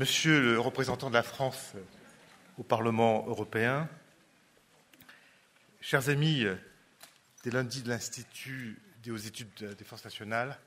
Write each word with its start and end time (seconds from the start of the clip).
Monsieur 0.00 0.40
le 0.40 0.58
représentant 0.58 1.10
de 1.10 1.14
la 1.14 1.22
France 1.22 1.74
au 2.56 2.62
Parlement 2.62 3.26
européen, 3.28 3.86
chers 5.82 6.08
amis 6.08 6.46
des 7.44 7.50
lundis 7.50 7.82
de 7.82 7.90
l'Institut 7.90 8.80
des 9.02 9.10
hautes 9.10 9.26
études 9.26 9.52
de 9.58 9.66
la 9.66 9.74
défense 9.74 10.02
nationale, 10.02 10.58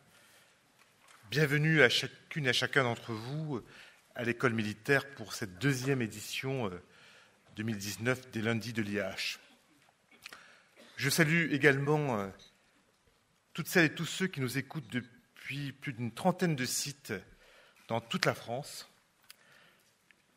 bienvenue 1.32 1.82
à 1.82 1.90
chacune 1.90 2.46
et 2.46 2.50
à 2.50 2.54
chacun 2.54 2.84
d'entre 2.84 3.12
vous 3.12 3.64
à 4.14 4.24
l'école 4.24 4.54
militaire 4.54 5.10
pour 5.16 5.34
cette 5.34 5.58
deuxième 5.58 6.04
édition 6.04 6.70
2019 7.56 8.30
des 8.30 8.42
lundis 8.44 8.74
de 8.74 8.84
l'IH. 8.84 9.40
Je 10.96 11.10
salue 11.10 11.52
également 11.52 12.32
toutes 13.54 13.68
celles 13.68 13.86
et 13.86 13.96
tous 13.96 14.06
ceux 14.06 14.28
qui 14.28 14.42
nous 14.42 14.60
écoutent 14.60 14.94
depuis 14.94 15.72
plus 15.72 15.94
d'une 15.94 16.12
trentaine 16.12 16.56
de 16.56 16.66
sites 16.66 17.16
dans 17.88 18.00
toute 18.00 18.28
la 18.28 18.36
France, 18.36 18.93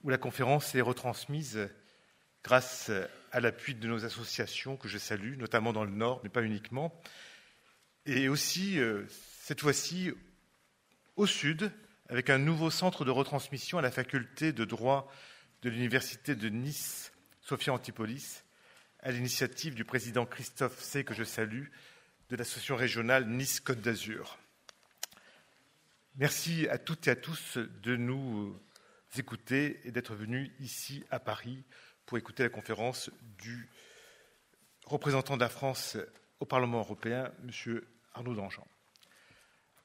où 0.06 0.08
la 0.08 0.18
conférence 0.18 0.72
est 0.76 0.80
retransmise 0.80 1.68
grâce 2.44 2.92
à 3.32 3.40
l'appui 3.40 3.74
de 3.74 3.88
nos 3.88 4.04
associations 4.04 4.76
que 4.76 4.86
je 4.86 4.98
salue, 4.98 5.36
notamment 5.36 5.72
dans 5.72 5.82
le 5.82 5.90
Nord, 5.90 6.20
mais 6.22 6.30
pas 6.30 6.44
uniquement, 6.44 6.96
et 8.06 8.28
aussi, 8.28 8.78
euh, 8.78 9.02
cette 9.40 9.62
fois-ci, 9.62 10.12
au 11.16 11.26
Sud, 11.26 11.72
avec 12.08 12.30
un 12.30 12.38
nouveau 12.38 12.70
centre 12.70 13.04
de 13.04 13.10
retransmission 13.10 13.78
à 13.78 13.82
la 13.82 13.90
faculté 13.90 14.52
de 14.52 14.64
droit 14.64 15.12
de 15.62 15.70
l'Université 15.70 16.36
de 16.36 16.50
Nice, 16.50 17.10
Sophia 17.40 17.72
Antipolis, 17.72 18.44
à 19.00 19.10
l'initiative 19.10 19.74
du 19.74 19.84
président 19.84 20.24
Christophe 20.24 20.80
C., 20.80 21.02
que 21.02 21.14
je 21.14 21.24
salue, 21.24 21.66
de 22.30 22.36
l'association 22.36 22.76
régionale 22.76 23.26
Nice-Côte 23.26 23.80
d'Azur. 23.80 24.38
Merci 26.14 26.68
à 26.68 26.78
toutes 26.78 27.08
et 27.08 27.10
à 27.10 27.16
tous 27.16 27.58
de 27.58 27.96
nous 27.96 28.56
écouter 29.16 29.80
et 29.84 29.90
d'être 29.90 30.14
venus 30.14 30.50
ici 30.60 31.04
à 31.10 31.18
Paris 31.18 31.64
pour 32.04 32.18
écouter 32.18 32.42
la 32.42 32.48
conférence 32.48 33.10
du 33.38 33.68
représentant 34.84 35.36
de 35.36 35.40
la 35.40 35.48
France 35.48 35.96
au 36.40 36.44
Parlement 36.44 36.78
européen, 36.78 37.32
M. 37.42 37.80
Arnaud 38.14 38.34
Dangean. 38.34 38.66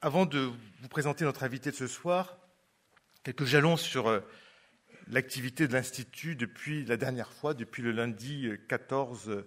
Avant 0.01 0.25
de 0.25 0.51
vous 0.81 0.87
présenter 0.89 1.25
notre 1.25 1.43
invité 1.43 1.71
de 1.71 1.75
ce 1.75 1.87
soir, 1.87 2.37
quelques 3.23 3.45
jalons 3.45 3.77
sur 3.77 4.07
euh, 4.07 4.21
l'activité 5.07 5.67
de 5.67 5.73
l'Institut 5.73 6.35
depuis 6.35 6.85
la 6.85 6.97
dernière 6.97 7.31
fois, 7.31 7.53
depuis 7.53 7.83
le 7.83 7.91
lundi 7.91 8.49
14 8.67 9.45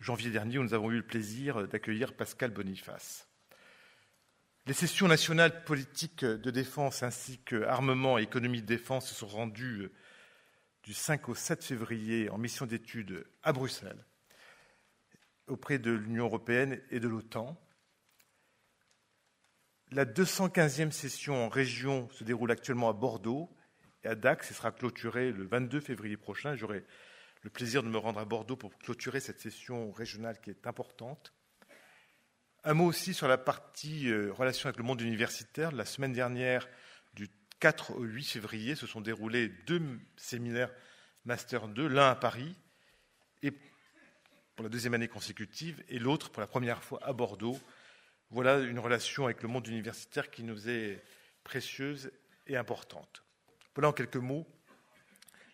janvier 0.00 0.30
dernier, 0.30 0.58
où 0.58 0.62
nous 0.62 0.74
avons 0.74 0.90
eu 0.90 0.96
le 0.96 1.06
plaisir 1.06 1.66
d'accueillir 1.68 2.14
Pascal 2.14 2.50
Boniface. 2.50 3.25
Les 4.66 4.72
sessions 4.72 5.06
nationales 5.06 5.62
politiques 5.62 6.24
de 6.24 6.50
défense 6.50 7.04
ainsi 7.04 7.38
que 7.38 7.62
armement 7.62 8.18
et 8.18 8.22
économie 8.22 8.62
de 8.62 8.66
défense 8.66 9.08
se 9.08 9.14
sont 9.14 9.28
rendues 9.28 9.82
euh, 9.82 9.92
du 10.82 10.92
5 10.92 11.28
au 11.28 11.36
7 11.36 11.62
février 11.62 12.28
en 12.30 12.38
mission 12.38 12.66
d'études 12.66 13.24
à 13.44 13.52
Bruxelles 13.52 14.04
auprès 15.46 15.78
de 15.78 15.92
l'Union 15.92 16.24
européenne 16.24 16.82
et 16.90 16.98
de 16.98 17.06
l'OTAN. 17.06 17.56
La 19.92 20.04
215e 20.04 20.90
session 20.90 21.44
en 21.44 21.48
région 21.48 22.10
se 22.10 22.24
déroule 22.24 22.50
actuellement 22.50 22.88
à 22.88 22.92
Bordeaux 22.92 23.48
et 24.02 24.08
à 24.08 24.16
Dax 24.16 24.50
et 24.50 24.54
sera 24.54 24.72
clôturée 24.72 25.30
le 25.30 25.46
22 25.46 25.78
février 25.78 26.16
prochain. 26.16 26.56
J'aurai 26.56 26.84
le 27.42 27.50
plaisir 27.50 27.84
de 27.84 27.88
me 27.88 27.98
rendre 27.98 28.18
à 28.18 28.24
Bordeaux 28.24 28.56
pour 28.56 28.76
clôturer 28.78 29.20
cette 29.20 29.38
session 29.38 29.92
régionale 29.92 30.40
qui 30.40 30.50
est 30.50 30.66
importante. 30.66 31.35
Un 32.68 32.74
mot 32.74 32.86
aussi 32.86 33.14
sur 33.14 33.28
la 33.28 33.38
partie 33.38 34.08
euh, 34.10 34.32
relation 34.32 34.66
avec 34.66 34.76
le 34.76 34.82
monde 34.82 35.00
universitaire. 35.00 35.70
La 35.70 35.84
semaine 35.84 36.12
dernière, 36.12 36.68
du 37.14 37.28
4 37.60 37.92
au 37.92 38.02
8 38.02 38.24
février, 38.24 38.74
se 38.74 38.88
sont 38.88 39.00
déroulés 39.00 39.50
deux 39.68 39.80
séminaires 40.16 40.72
Master 41.26 41.68
2, 41.68 41.86
l'un 41.86 42.10
à 42.10 42.16
Paris 42.16 42.56
et 43.44 43.52
pour 43.52 44.64
la 44.64 44.68
deuxième 44.68 44.94
année 44.94 45.06
consécutive 45.06 45.80
et 45.88 46.00
l'autre 46.00 46.30
pour 46.30 46.40
la 46.40 46.48
première 46.48 46.82
fois 46.82 46.98
à 47.04 47.12
Bordeaux. 47.12 47.56
Voilà 48.30 48.58
une 48.58 48.80
relation 48.80 49.26
avec 49.26 49.42
le 49.42 49.48
monde 49.48 49.68
universitaire 49.68 50.28
qui 50.28 50.42
nous 50.42 50.68
est 50.68 51.04
précieuse 51.44 52.10
et 52.48 52.56
importante. 52.56 53.22
Voilà 53.76 53.90
en 53.90 53.92
quelques 53.92 54.16
mots 54.16 54.44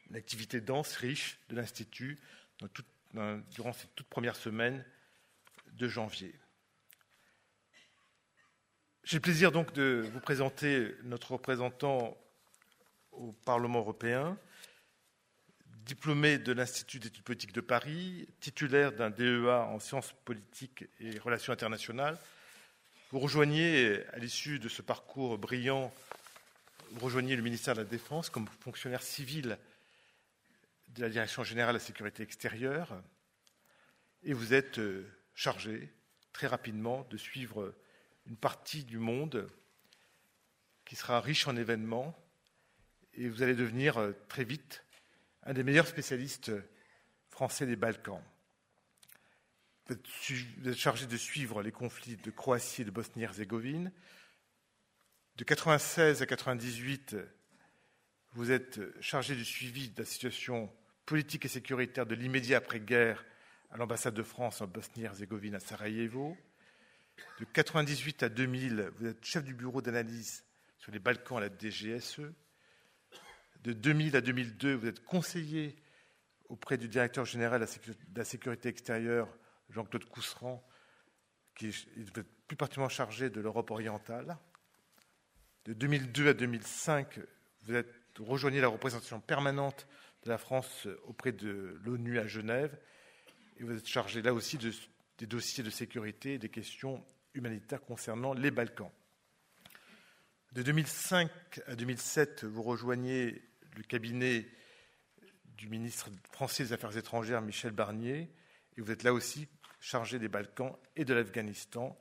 l'activité 0.09 0.63
dense, 0.63 0.97
riche 0.97 1.39
de 1.51 1.57
l'Institut 1.57 2.19
durant 3.51 3.75
cette 3.75 3.95
toute 3.97 4.09
première 4.09 4.37
semaine 4.37 4.83
de 5.73 5.89
janvier. 5.89 6.35
J'ai 9.05 9.17
le 9.17 9.23
plaisir 9.23 9.51
donc 9.51 9.73
de 9.73 10.09
vous 10.13 10.21
présenter 10.21 10.95
notre 11.03 11.33
représentant 11.33 12.17
au 13.11 13.33
Parlement 13.45 13.81
européen, 13.81 14.39
diplômé 15.85 16.39
de 16.39 16.53
l'Institut 16.53 17.01
d'études 17.01 17.25
politiques 17.25 17.53
de 17.53 17.61
Paris, 17.61 18.29
titulaire 18.39 18.93
d'un 18.93 19.11
DEA 19.11 19.67
en 19.67 19.81
sciences 19.81 20.15
politiques 20.25 20.85
et 21.01 21.19
relations 21.19 21.53
internationales. 21.53 22.17
Vous 23.11 23.19
rejoignez, 23.19 24.07
à 24.13 24.19
l'issue 24.19 24.61
de 24.61 24.69
ce 24.69 24.83
parcours 24.83 25.37
brillant, 25.37 25.93
vous 26.93 27.05
rejoignez 27.05 27.35
le 27.35 27.43
ministère 27.43 27.75
de 27.75 27.81
la 27.81 27.89
Défense 27.89 28.31
comme 28.31 28.47
fonctionnaire 28.61 29.03
civil 29.03 29.59
de 30.91 31.03
la 31.03 31.09
Direction 31.09 31.43
générale 31.43 31.75
de 31.75 31.81
la 31.81 31.85
sécurité 31.85 32.23
extérieure 32.23 33.03
et 34.23 34.33
vous 34.33 34.55
êtes 34.55 34.79
euh, 34.79 35.05
chargé 35.35 35.93
très 36.33 36.47
rapidement 36.47 37.05
de 37.11 37.17
suivre 37.17 37.75
une 38.27 38.37
partie 38.37 38.85
du 38.85 38.99
monde 38.99 39.49
qui 40.85 40.97
sera 40.97 41.21
riche 41.21 41.47
en 41.49 41.57
événements 41.57 42.17
et 43.15 43.29
vous 43.29 43.43
allez 43.43 43.55
devenir 43.55 43.99
euh, 43.99 44.13
très 44.29 44.45
vite 44.45 44.85
un 45.43 45.53
des 45.53 45.63
meilleurs 45.63 45.87
spécialistes 45.87 46.53
français 47.29 47.67
des 47.67 47.77
Balkans. 47.77 48.23
Vous 49.89 50.69
êtes 50.69 50.77
chargé 50.77 51.07
de 51.07 51.17
suivre 51.17 51.63
les 51.63 51.73
conflits 51.73 52.17
de 52.17 52.31
Croatie 52.31 52.83
et 52.83 52.85
de 52.85 52.91
Bosnie-Herzégovine. 52.91 53.93
De 55.37 55.45
1996 55.45 56.23
à 56.23 56.27
1998, 56.27 57.17
vous 58.35 58.53
êtes 58.53 58.81
chargé 59.01 59.35
du 59.35 59.45
suivi 59.45 59.91
de 59.91 60.01
la 60.01 60.07
situation 60.07 60.73
politique 61.05 61.45
et 61.45 61.49
sécuritaire 61.49 62.07
de 62.07 62.15
l'immédiat 62.15 62.59
après-guerre 62.59 63.25
à 63.71 63.77
l'ambassade 63.77 64.15
de 64.15 64.23
France 64.23 64.61
en 64.61 64.67
Bosnie-Herzégovine 64.67 65.57
à 65.57 65.61
Sarajevo. 65.61 66.37
De 67.17 67.45
1998 67.45 68.23
à 68.23 68.29
2000, 68.29 68.91
vous 68.97 69.07
êtes 69.07 69.25
chef 69.25 69.45
du 69.45 69.55
bureau 69.55 69.83
d'analyse 69.83 70.45
sur 70.79 70.93
les 70.93 70.99
Balkans 70.99 71.39
à 71.39 71.41
la 71.41 71.49
DGSE. 71.49 72.21
De 73.63 73.73
2000 73.73 74.17
à 74.17 74.21
2002, 74.21 74.75
vous 74.75 74.87
êtes 74.87 75.05
conseiller 75.05 75.77
auprès 76.49 76.77
du 76.77 76.89
directeur 76.89 77.25
général 77.25 77.61
de 77.61 78.19
la 78.19 78.25
sécurité 78.25 78.69
extérieure, 78.69 79.29
Jean-Claude 79.71 80.05
Cousseran, 80.07 80.67
qui 81.55 81.69
est 81.69 82.23
plus 82.47 82.57
particulièrement 82.57 82.89
chargé 82.89 83.31
de 83.31 83.41
l'Europe 83.41 83.71
orientale. 83.71 84.37
De 85.65 85.73
2002 85.73 86.29
à 86.29 86.35
2005, 86.35 87.21
vous 87.63 87.75
êtes 87.75 87.95
rejoignez 88.19 88.61
la 88.61 88.69
représentation 88.69 89.21
permanente 89.21 89.87
de 90.25 90.29
la 90.29 90.39
France 90.39 90.87
auprès 91.05 91.33
de 91.33 91.81
l'ONU 91.85 92.19
à 92.19 92.27
Genève 92.27 92.77
et 93.57 93.65
vous 93.65 93.77
êtes 93.77 93.87
chargé 93.87 94.23
là 94.23 94.35
aussi 94.35 94.59
de 94.59 94.71
des 95.23 95.29
dossiers 95.29 95.63
de 95.63 95.71
sécurité 95.71 96.35
et 96.35 96.39
des 96.39 96.49
questions 96.49 97.01
humanitaires 97.35 97.81
concernant 97.81 98.35
les 98.35 98.51
Balkans. 98.51 98.91
De 100.51 100.65
2005 100.65 101.31
à 101.69 101.77
2007, 101.77 102.43
vous 102.43 102.65
rejoignez 102.65 103.41
le 103.77 103.85
cabinet 103.85 104.49
du 105.57 105.69
ministre 105.69 106.11
français 106.33 106.65
des 106.65 106.73
Affaires 106.73 106.97
étrangères, 106.97 107.41
Michel 107.41 107.71
Barnier, 107.71 108.33
et 108.77 108.81
vous 108.81 108.91
êtes 108.91 109.05
là 109.05 109.13
aussi 109.13 109.47
chargé 109.79 110.19
des 110.19 110.27
Balkans 110.27 110.77
et 110.97 111.05
de 111.05 111.15
l'Afghanistan, 111.15 111.97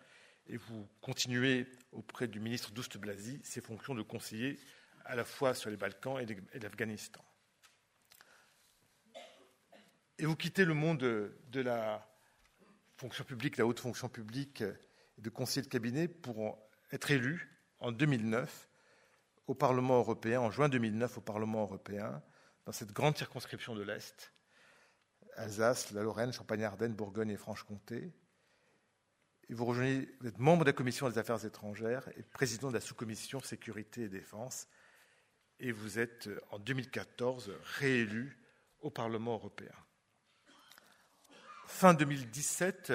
et 0.48 0.58
vous 0.58 0.90
continuez 1.00 1.68
auprès 1.92 2.28
du 2.28 2.40
ministre 2.40 2.72
Douste 2.72 2.98
Blasi 2.98 3.40
ses 3.44 3.62
fonctions 3.62 3.94
de 3.94 4.02
conseiller 4.02 4.58
à 5.06 5.16
la 5.16 5.26
fois 5.26 5.54
sur 5.54 5.70
les 5.70 5.78
Balkans 5.78 6.18
et 6.20 6.60
l'Afghanistan. 6.60 7.24
Et 10.18 10.26
vous 10.26 10.36
quittez 10.36 10.66
le 10.66 10.74
monde 10.74 10.98
de 10.98 11.62
la 11.62 12.11
fonction 13.02 13.24
publique, 13.24 13.58
la 13.58 13.66
haute 13.66 13.80
fonction 13.80 14.10
publique 14.10 14.64
de 15.18 15.30
conseiller 15.32 15.64
de 15.64 15.68
cabinet 15.68 16.08
pour 16.08 16.60
être 16.92 17.10
élu 17.10 17.50
en 17.80 17.92
2009 17.92 18.70
au 19.48 19.56
Parlement 19.56 19.98
européen, 19.98 20.40
en 20.40 20.52
juin 20.52 20.70
2009 20.70 21.18
au 21.18 21.22
Parlement 21.22 21.64
européen, 21.64 22.22
dans 22.68 22.72
cette 22.72 22.92
grande 22.92 23.18
circonscription 23.18 23.74
de 23.74 23.82
l'Est, 23.82 24.32
Alsace, 25.36 25.92
la 25.94 26.04
Lorraine, 26.04 26.32
Champagne-Ardenne, 26.32 26.94
Bourgogne 26.94 27.32
et 27.32 27.38
Franche-Comté. 27.38 28.14
Et 29.50 29.54
vous 29.56 29.66
rejoignez, 29.66 30.08
vous 30.20 30.28
êtes 30.28 30.38
membre 30.38 30.64
de 30.64 30.70
la 30.70 30.74
Commission 30.74 31.10
des 31.10 31.18
Affaires 31.18 31.44
étrangères 31.44 32.08
et 32.16 32.22
président 32.22 32.70
de 32.70 32.76
la 32.76 32.82
sous-commission 32.82 33.42
Sécurité 33.42 34.04
et 34.04 34.10
Défense. 34.10 34.68
Et 35.60 35.72
vous 35.72 35.98
êtes, 35.98 36.30
en 36.52 36.60
2014, 36.60 37.52
réélu 37.80 38.38
au 38.82 38.92
Parlement 38.92 39.34
européen. 39.34 39.74
Fin 41.74 41.96
2017, 41.96 42.94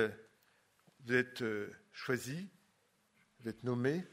vous 1.00 1.12
êtes 1.12 1.42
euh, 1.42 1.72
choisi, 1.92 2.48
vous 3.40 3.48
êtes 3.48 3.64
nommé 3.64 4.04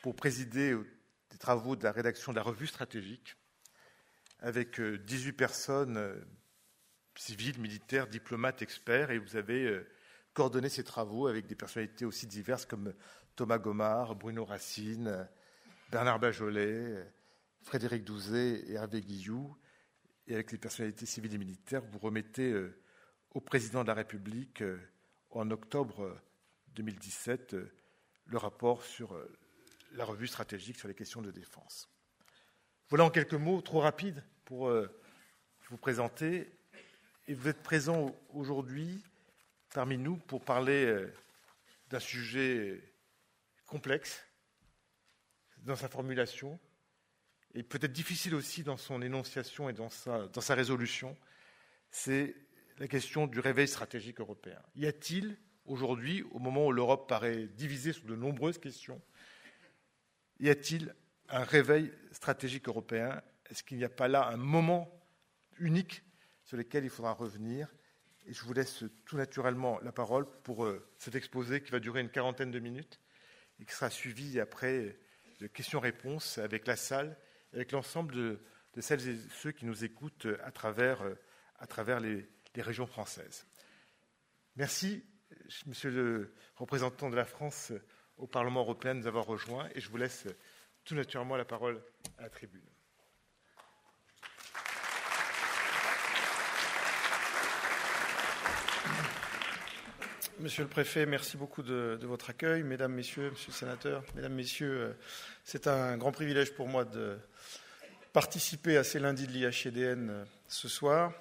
pour 0.00 0.16
présider 0.16 0.74
des 1.30 1.36
travaux 1.36 1.76
de 1.76 1.84
la 1.84 1.92
rédaction 1.92 2.32
de 2.32 2.36
la 2.36 2.42
revue 2.42 2.66
stratégique 2.66 3.36
avec 4.38 4.80
18 4.80 5.32
personnes 5.32 6.24
civiles, 7.14 7.60
militaires, 7.60 8.06
diplomates, 8.06 8.62
experts, 8.62 9.10
et 9.10 9.18
vous 9.18 9.36
avez 9.36 9.84
coordonné 10.32 10.70
ces 10.70 10.84
travaux 10.84 11.26
avec 11.26 11.46
des 11.46 11.56
personnalités 11.56 12.06
aussi 12.06 12.26
diverses 12.26 12.64
comme 12.64 12.94
Thomas 13.34 13.58
Gomard, 13.58 14.14
Bruno 14.14 14.46
Racine, 14.46 15.28
Bernard 15.90 16.20
Bajolet, 16.20 17.06
Frédéric 17.60 18.04
Douzet 18.04 18.60
et 18.66 18.74
Hervé 18.74 19.02
Guillou, 19.02 19.54
et 20.26 20.34
avec 20.34 20.52
les 20.52 20.58
personnalités 20.58 21.06
civiles 21.06 21.34
et 21.34 21.38
militaires, 21.38 21.82
vous 21.82 21.98
remettez 21.98 22.54
au 23.36 23.40
président 23.42 23.82
de 23.82 23.88
la 23.88 23.92
République 23.92 24.64
en 25.28 25.50
octobre 25.50 26.18
2017 26.68 27.54
le 28.24 28.38
rapport 28.38 28.82
sur 28.82 29.14
la 29.92 30.06
revue 30.06 30.26
stratégique 30.26 30.78
sur 30.78 30.88
les 30.88 30.94
questions 30.94 31.20
de 31.20 31.30
défense. 31.30 31.86
Voilà 32.88 33.04
en 33.04 33.10
quelques 33.10 33.34
mots, 33.34 33.60
trop 33.60 33.80
rapide 33.80 34.24
pour 34.46 34.72
vous 35.68 35.76
présenter. 35.76 36.50
Et 37.28 37.34
vous 37.34 37.46
êtes 37.46 37.62
présent 37.62 38.16
aujourd'hui 38.30 39.04
parmi 39.74 39.98
nous 39.98 40.16
pour 40.16 40.42
parler 40.42 41.06
d'un 41.90 42.00
sujet 42.00 42.82
complexe 43.66 44.24
dans 45.58 45.76
sa 45.76 45.90
formulation 45.90 46.58
et 47.52 47.62
peut-être 47.62 47.92
difficile 47.92 48.34
aussi 48.34 48.62
dans 48.62 48.78
son 48.78 49.02
énonciation 49.02 49.68
et 49.68 49.74
dans 49.74 49.90
sa, 49.90 50.26
dans 50.28 50.40
sa 50.40 50.54
résolution, 50.54 51.14
c'est 51.90 52.34
la 52.78 52.88
question 52.88 53.26
du 53.26 53.40
réveil 53.40 53.68
stratégique 53.68 54.20
européen. 54.20 54.60
Y 54.74 54.86
a-t-il 54.86 55.38
aujourd'hui, 55.64 56.22
au 56.32 56.38
moment 56.38 56.66
où 56.66 56.72
l'Europe 56.72 57.08
paraît 57.08 57.46
divisée 57.46 57.92
sur 57.92 58.04
de 58.04 58.16
nombreuses 58.16 58.58
questions, 58.58 59.00
y 60.40 60.50
a-t-il 60.50 60.94
un 61.28 61.42
réveil 61.42 61.92
stratégique 62.12 62.68
européen? 62.68 63.22
Est-ce 63.50 63.62
qu'il 63.62 63.78
n'y 63.78 63.84
a 63.84 63.88
pas 63.88 64.08
là 64.08 64.28
un 64.28 64.36
moment 64.36 64.92
unique 65.58 66.02
sur 66.44 66.56
lequel 66.56 66.84
il 66.84 66.90
faudra 66.90 67.12
revenir? 67.12 67.68
Et 68.26 68.32
je 68.32 68.42
vous 68.44 68.52
laisse 68.52 68.84
tout 69.04 69.16
naturellement 69.16 69.80
la 69.80 69.92
parole 69.92 70.26
pour 70.42 70.64
euh, 70.64 70.86
cet 70.98 71.14
exposé 71.14 71.62
qui 71.62 71.70
va 71.70 71.80
durer 71.80 72.00
une 72.00 72.10
quarantaine 72.10 72.50
de 72.50 72.58
minutes 72.58 73.00
et 73.60 73.64
qui 73.64 73.72
sera 73.72 73.88
suivi 73.88 74.40
après 74.40 74.98
de 75.40 75.46
questions-réponses 75.46 76.38
avec 76.38 76.66
la 76.66 76.76
salle, 76.76 77.16
avec 77.52 77.72
l'ensemble 77.72 78.14
de, 78.14 78.40
celles 78.80 79.08
et 79.08 79.18
ceux 79.30 79.52
qui 79.52 79.64
nous 79.64 79.84
écoutent 79.84 80.26
à 80.42 80.50
travers, 80.50 81.02
à 81.58 81.66
travers 81.66 82.00
les, 82.00 82.28
les 82.56 82.62
régions 82.62 82.86
françaises. 82.86 83.46
Merci, 84.56 85.04
Monsieur 85.66 85.90
le 85.90 86.34
représentant 86.56 87.10
de 87.10 87.16
la 87.16 87.24
France 87.24 87.72
au 88.16 88.26
Parlement 88.26 88.60
européen, 88.60 88.94
de 88.94 89.00
nous 89.00 89.06
avoir 89.06 89.26
rejoints 89.26 89.68
et 89.74 89.80
je 89.80 89.90
vous 89.90 89.98
laisse 89.98 90.26
tout 90.84 90.94
naturellement 90.94 91.36
la 91.36 91.44
parole 91.44 91.82
à 92.18 92.22
la 92.22 92.30
tribune. 92.30 92.62
Monsieur 100.38 100.64
le 100.64 100.68
préfet, 100.68 101.06
merci 101.06 101.38
beaucoup 101.38 101.62
de, 101.62 101.98
votre 102.02 102.28
accueil. 102.28 102.62
Mesdames, 102.62 102.92
Messieurs, 102.92 103.30
Monsieur 103.30 103.52
le 103.52 103.56
sénateur, 103.56 104.04
Mesdames, 104.14 104.34
Messieurs, 104.34 104.80
euh, 104.80 104.92
c'est 105.44 105.66
un 105.66 105.96
grand 105.96 106.12
privilège 106.12 106.52
pour 106.52 106.68
moi 106.68 106.84
de 106.84 107.18
participer 108.12 108.76
à 108.76 108.84
ces 108.84 108.98
lundis 108.98 109.26
de 109.26 109.32
l'IHEDN 109.32 110.10
euh, 110.10 110.24
ce 110.46 110.68
soir, 110.68 111.12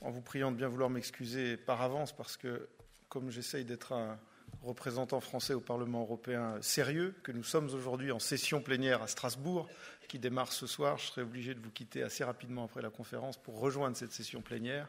en 0.00 0.10
vous 0.10 0.22
priant 0.22 0.50
de 0.50 0.56
bien 0.56 0.68
vouloir 0.68 0.90
m'excuser 0.90 1.56
par 1.56 1.82
avance 1.82 2.12
parce 2.12 2.36
que, 2.36 2.68
comme 3.08 3.30
j'essaye 3.30 3.64
d'être 3.64 3.92
un 3.92 4.18
représentant 4.62 5.20
français 5.20 5.54
au 5.54 5.60
Parlement 5.60 6.02
européen 6.02 6.56
sérieux, 6.60 7.14
que 7.22 7.32
nous 7.32 7.44
sommes 7.44 7.66
aujourd'hui 7.66 8.12
en 8.12 8.18
session 8.18 8.60
plénière 8.60 9.02
à 9.02 9.06
Strasbourg, 9.06 9.68
qui 10.08 10.18
démarre 10.18 10.52
ce 10.52 10.66
soir, 10.66 10.98
je 10.98 11.06
serai 11.06 11.22
obligé 11.22 11.54
de 11.54 11.60
vous 11.60 11.70
quitter 11.70 12.02
assez 12.02 12.24
rapidement 12.24 12.64
après 12.64 12.82
la 12.82 12.90
conférence 12.90 13.36
pour 13.36 13.60
rejoindre 13.60 13.96
cette 13.96 14.12
session 14.12 14.40
plénière 14.42 14.88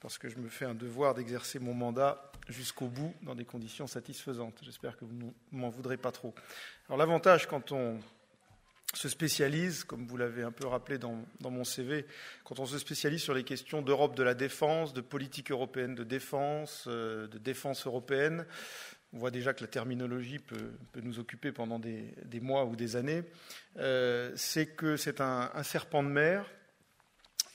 parce 0.00 0.18
que 0.18 0.28
je 0.28 0.36
me 0.36 0.48
fais 0.48 0.66
un 0.66 0.74
devoir 0.74 1.14
d'exercer 1.14 1.58
mon 1.58 1.72
mandat 1.72 2.30
jusqu'au 2.48 2.88
bout 2.88 3.14
dans 3.22 3.34
des 3.34 3.46
conditions 3.46 3.86
satisfaisantes. 3.86 4.58
J'espère 4.62 4.98
que 4.98 5.04
vous 5.06 5.14
ne 5.14 5.30
m'en 5.52 5.70
voudrez 5.70 5.96
pas 5.96 6.12
trop. 6.12 6.34
Alors 6.88 6.98
l'avantage 6.98 7.46
quand 7.46 7.72
on 7.72 7.98
se 8.96 9.08
spécialise, 9.08 9.84
comme 9.84 10.06
vous 10.06 10.16
l'avez 10.16 10.42
un 10.42 10.52
peu 10.52 10.66
rappelé 10.66 10.98
dans, 10.98 11.24
mon 11.40 11.64
CV, 11.64 12.06
quand 12.44 12.60
on 12.60 12.66
se 12.66 12.78
spécialise 12.78 13.22
sur 13.22 13.34
les 13.34 13.44
questions 13.44 13.82
d'Europe 13.82 14.16
de 14.16 14.22
la 14.22 14.34
défense, 14.34 14.94
de 14.94 15.00
politique 15.00 15.50
européenne 15.50 15.94
de 15.94 16.04
défense, 16.04 16.84
euh, 16.86 17.26
de 17.28 17.38
défense 17.38 17.86
européenne, 17.86 18.46
on 19.12 19.18
voit 19.18 19.30
déjà 19.30 19.54
que 19.54 19.62
la 19.62 19.68
terminologie 19.68 20.40
peut, 20.40 20.72
nous 21.02 21.18
occuper 21.18 21.52
pendant 21.52 21.78
des, 21.78 22.14
mois 22.40 22.64
ou 22.64 22.74
des 22.74 22.96
années, 22.96 23.22
euh, 23.78 24.32
c'est 24.34 24.66
que 24.66 24.96
c'est 24.96 25.20
un, 25.20 25.50
un 25.54 25.62
serpent 25.62 26.02
de 26.02 26.08
mer 26.08 26.50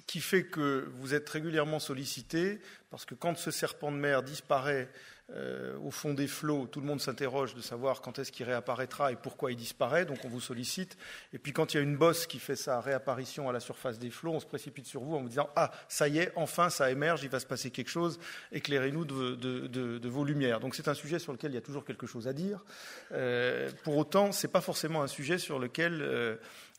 qui 0.08 0.22
fait 0.22 0.46
que 0.46 0.88
vous 0.94 1.14
êtes 1.14 1.30
régulièrement 1.30 1.80
sollicité, 1.80 2.60
parce 2.90 3.06
que 3.06 3.14
quand 3.14 3.38
ce 3.38 3.52
serpent 3.52 3.92
de 3.92 3.98
mer 3.98 4.24
disparaît 4.24 4.90
euh, 5.36 5.78
au 5.84 5.92
fond 5.92 6.16
des 6.16 6.28
flots, 6.28 6.66
tout 6.66 6.82
le 6.82 6.88
monde 6.88 7.00
s'interroge 7.00 7.54
de 7.54 7.62
savoir 7.62 8.02
quand 8.02 8.18
est-ce 8.18 8.32
qu'il 8.32 8.48
réapparaîtra 8.48 9.12
et 9.12 9.16
pourquoi 9.16 9.52
il 9.52 9.58
disparaît, 9.58 10.06
donc 10.06 10.26
on 10.26 10.28
vous 10.28 10.42
sollicite. 10.42 10.98
Et 11.34 11.38
puis 11.38 11.54
quand 11.54 11.74
il 11.74 11.78
y 11.78 11.80
a 11.80 11.84
une 11.84 11.98
bosse 11.98 12.26
qui 12.26 12.40
fait 12.40 12.56
sa 12.56 12.82
réapparition 12.82 13.48
à 13.48 13.54
la 13.54 13.60
surface 13.60 14.00
des 14.00 14.10
flots, 14.10 14.34
on 14.34 14.40
se 14.40 14.48
précipite 14.48 14.88
sur 14.88 15.02
vous 15.02 15.16
en 15.16 15.22
vous 15.22 15.30
disant 15.30 15.50
Ah, 15.56 15.72
ça 15.88 16.08
y 16.08 16.18
est, 16.18 16.32
enfin 16.36 16.72
ça 16.72 16.90
émerge, 16.90 17.22
il 17.24 17.30
va 17.30 17.40
se 17.40 17.46
passer 17.46 17.70
quelque 17.70 17.90
chose, 17.90 18.20
éclairez-nous 18.52 19.06
de, 19.06 20.08
vos 20.08 20.26
lumières. 20.26 20.60
Donc 20.60 20.74
c'est 20.74 20.88
un 20.88 20.96
sujet 20.96 21.20
sur 21.20 21.32
lequel 21.32 21.52
il 21.52 21.56
y 21.56 21.60
a 21.60 21.62
toujours 21.62 21.86
quelque 21.86 22.08
chose 22.08 22.28
à 22.28 22.34
dire. 22.34 22.64
Euh, 23.12 23.70
pour 23.84 23.98
autant, 23.98 24.32
ce 24.32 24.48
n'est 24.48 24.52
pas 24.52 24.62
forcément 24.62 25.04
un 25.04 25.08
sujet 25.08 25.38
sur 25.38 25.60
lequel 25.60 26.02
euh, 26.02 26.38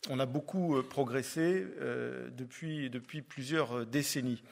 on 0.08 0.18
a 0.18 0.26
beaucoup 0.26 0.82
progressé 0.82 1.66
depuis, 2.36 2.90
plusieurs 3.22 3.84
décennies. 3.86 4.42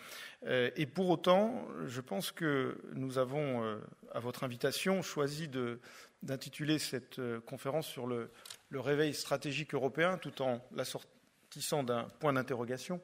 Euh, 0.46 0.70
et 0.76 0.86
pour 0.86 1.08
autant, 1.10 1.66
je 1.86 2.00
pense 2.00 2.32
que 2.32 2.80
nous 2.94 3.18
avons, 3.18 3.80
à 4.12 4.20
votre 4.20 4.44
invitation, 4.44 5.02
choisi 5.02 5.48
d'intituler 6.22 6.78
cette 6.78 7.20
conférence 7.46 7.86
sur 7.86 8.06
le, 8.06 8.30
réveil 8.72 9.14
stratégique 9.14 9.74
européen 9.74 10.18
tout 10.18 10.42
en 10.42 10.60
la 10.72 10.84
sortissant 10.84 11.82
d'un 11.82 12.04
point 12.20 12.32
d'interrogation, 12.32 13.00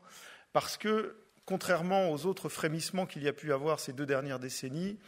parce 0.52 0.76
que, 0.76 1.16
contrairement 1.46 2.10
aux 2.10 2.26
autres 2.26 2.48
frémissements 2.48 3.06
qu'il 3.06 3.22
y 3.22 3.28
a 3.28 3.32
pu 3.32 3.52
avoir 3.52 3.80
ces 3.80 3.92
deux 3.92 4.06
dernières 4.06 4.38
décennies, 4.38 4.98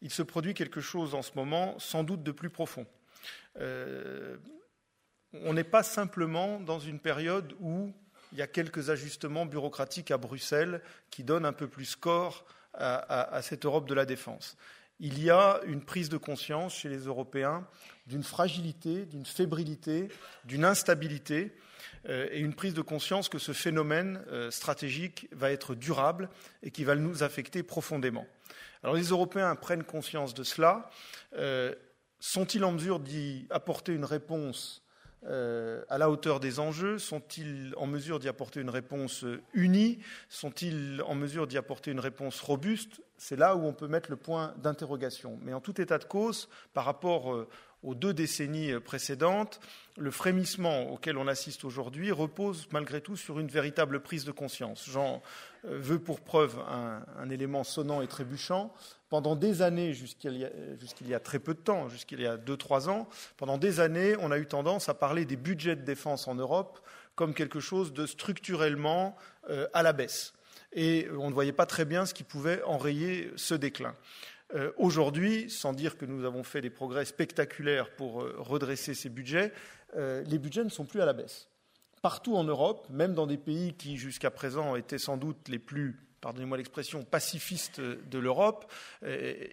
il 0.00 0.10
se 0.10 0.22
produit 0.22 0.54
quelque 0.54 0.80
chose 0.80 1.14
en 1.14 1.22
ce 1.22 1.32
moment 1.34 1.78
sans 1.78 2.04
doute 2.04 2.22
de 2.22 2.32
plus 2.32 2.50
profond. 2.50 2.86
On 5.42 5.52
n'est 5.52 5.64
pas 5.64 5.82
simplement 5.82 6.60
dans 6.60 6.78
une 6.78 7.00
période 7.00 7.54
où 7.60 7.92
il 8.34 8.40
y 8.40 8.42
a 8.42 8.48
quelques 8.48 8.90
ajustements 8.90 9.46
bureaucratiques 9.46 10.10
à 10.10 10.18
Bruxelles 10.18 10.82
qui 11.10 11.22
donnent 11.22 11.46
un 11.46 11.52
peu 11.52 11.68
plus 11.68 11.94
corps 11.94 12.44
à, 12.74 13.40
cette 13.42 13.64
Europe 13.64 13.88
de 13.88 13.94
la 13.94 14.04
défense. 14.04 14.56
Il 14.98 15.22
y 15.22 15.30
a 15.30 15.60
une 15.66 15.84
prise 15.84 16.08
de 16.08 16.16
conscience 16.16 16.74
chez 16.74 16.88
les 16.88 17.04
Européens 17.04 17.64
d'une 18.08 18.24
fragilité, 18.24 19.06
d'une 19.06 19.24
fébrilité, 19.24 20.08
d'une 20.44 20.64
instabilité 20.64 21.56
euh, 22.08 22.26
et 22.32 22.40
une 22.40 22.54
prise 22.54 22.74
de 22.74 22.82
conscience 22.82 23.28
que 23.28 23.38
ce 23.38 23.52
phénomène 23.52 24.24
euh, 24.28 24.50
stratégique 24.50 25.28
va 25.30 25.52
être 25.52 25.76
durable 25.76 26.28
et 26.64 26.72
qui 26.72 26.82
va 26.82 26.96
nous 26.96 27.22
affecter 27.22 27.62
profondément. 27.62 28.26
Alors 28.82 28.96
les 28.96 29.08
Européens 29.10 29.54
prennent 29.54 29.84
conscience 29.84 30.34
de 30.34 30.42
cela. 30.42 30.90
Euh, 31.36 31.72
sont-ils 32.18 32.64
en 32.64 32.72
mesure 32.72 32.98
d'y 32.98 33.46
apporter 33.50 33.92
une 33.92 34.04
réponse 34.04 34.83
euh, 35.26 35.82
à 35.88 35.98
la 35.98 36.10
hauteur 36.10 36.40
des 36.40 36.60
enjeux 36.60 36.98
Sont-ils 36.98 37.74
en 37.76 37.86
mesure 37.86 38.18
d'y 38.18 38.28
apporter 38.28 38.60
une 38.60 38.70
réponse 38.70 39.24
unie? 39.52 39.98
Sont-ils 40.28 41.02
en 41.06 41.14
mesure 41.14 41.46
d'y 41.46 41.58
apporter 41.58 41.90
une 41.90 42.00
réponse 42.00 42.40
robuste? 42.40 43.00
C'est 43.16 43.36
là 43.36 43.56
où 43.56 43.64
on 43.64 43.72
peut 43.72 43.88
mettre 43.88 44.10
le 44.10 44.16
point 44.16 44.54
d'interrogation. 44.62 45.38
Mais 45.42 45.54
en 45.54 45.60
tout 45.60 45.80
état 45.80 45.98
de 45.98 46.04
cause, 46.04 46.48
par 46.72 46.84
rapport 46.84 47.32
euh, 47.32 47.48
aux 47.84 47.94
deux 47.94 48.14
décennies 48.14 48.72
précédentes, 48.80 49.60
le 49.96 50.10
frémissement 50.10 50.90
auquel 50.90 51.16
on 51.18 51.28
assiste 51.28 51.64
aujourd'hui 51.64 52.10
repose 52.10 52.66
malgré 52.72 53.00
tout 53.00 53.16
sur 53.16 53.38
une 53.38 53.46
véritable 53.46 54.00
prise 54.00 54.24
de 54.24 54.32
conscience. 54.32 54.88
J'en 54.90 55.22
euh, 55.66 55.78
veux 55.78 55.98
pour 55.98 56.20
preuve 56.20 56.58
un, 56.68 57.30
élément 57.30 57.62
sonnant 57.62 58.02
et 58.02 58.08
trébuchant. 58.08 58.72
Pendant 59.08 59.36
des 59.36 59.62
années, 59.62 59.92
jusqu'il 59.92 60.36
y, 60.36 61.14
a 61.14 61.20
très 61.20 61.38
peu 61.38 61.54
de 61.54 61.60
temps, 61.60 61.88
jusqu'il 61.88 62.20
y 62.20 62.26
a 62.26 62.36
deux, 62.36 62.56
trois 62.56 62.88
ans, 62.88 63.08
pendant 63.36 63.58
des 63.58 63.78
années, 63.78 64.16
on 64.18 64.32
a 64.32 64.38
eu 64.38 64.46
tendance 64.46 64.88
à 64.88 64.94
parler 64.94 65.24
des 65.24 65.36
budgets 65.36 65.76
de 65.76 65.82
défense 65.82 66.26
en 66.26 66.34
Europe 66.34 66.80
comme 67.14 67.32
quelque 67.32 67.60
chose 67.60 67.92
de 67.92 68.06
structurellement 68.06 69.16
euh, 69.50 69.68
à 69.72 69.84
la 69.84 69.92
baisse. 69.92 70.34
Et 70.72 71.06
on 71.16 71.28
ne 71.28 71.34
voyait 71.34 71.52
pas 71.52 71.66
très 71.66 71.84
bien 71.84 72.04
ce 72.04 72.14
qui 72.14 72.24
pouvait 72.24 72.60
enrayer 72.64 73.30
ce 73.36 73.54
déclin. 73.54 73.94
Euh, 74.52 74.72
aujourd'hui, 74.76 75.48
sans 75.50 75.72
dire 75.72 75.96
que 75.96 76.04
nous 76.04 76.24
avons 76.24 76.42
fait 76.42 76.60
des 76.60 76.70
progrès 76.70 77.04
spectaculaires 77.04 77.94
pour 77.96 78.22
euh, 78.22 78.34
redresser 78.38 78.94
ces 78.94 79.08
budgets, 79.08 79.52
euh, 79.96 80.22
les 80.24 80.38
budgets 80.38 80.64
ne 80.64 80.68
sont 80.68 80.84
plus 80.84 81.00
à 81.00 81.06
la 81.06 81.14
baisse. 81.14 81.48
Partout 82.02 82.36
en 82.36 82.44
Europe, 82.44 82.86
même 82.90 83.14
dans 83.14 83.26
des 83.26 83.38
pays 83.38 83.74
qui 83.74 83.96
jusqu'à 83.96 84.30
présent 84.30 84.76
étaient 84.76 84.98
sans 84.98 85.16
doute 85.16 85.48
les 85.48 85.58
plus 85.58 86.06
pardonnez-moi 86.24 86.56
l'expression, 86.56 87.04
pacifiste 87.04 87.82
de 87.82 88.18
l'Europe, 88.18 88.72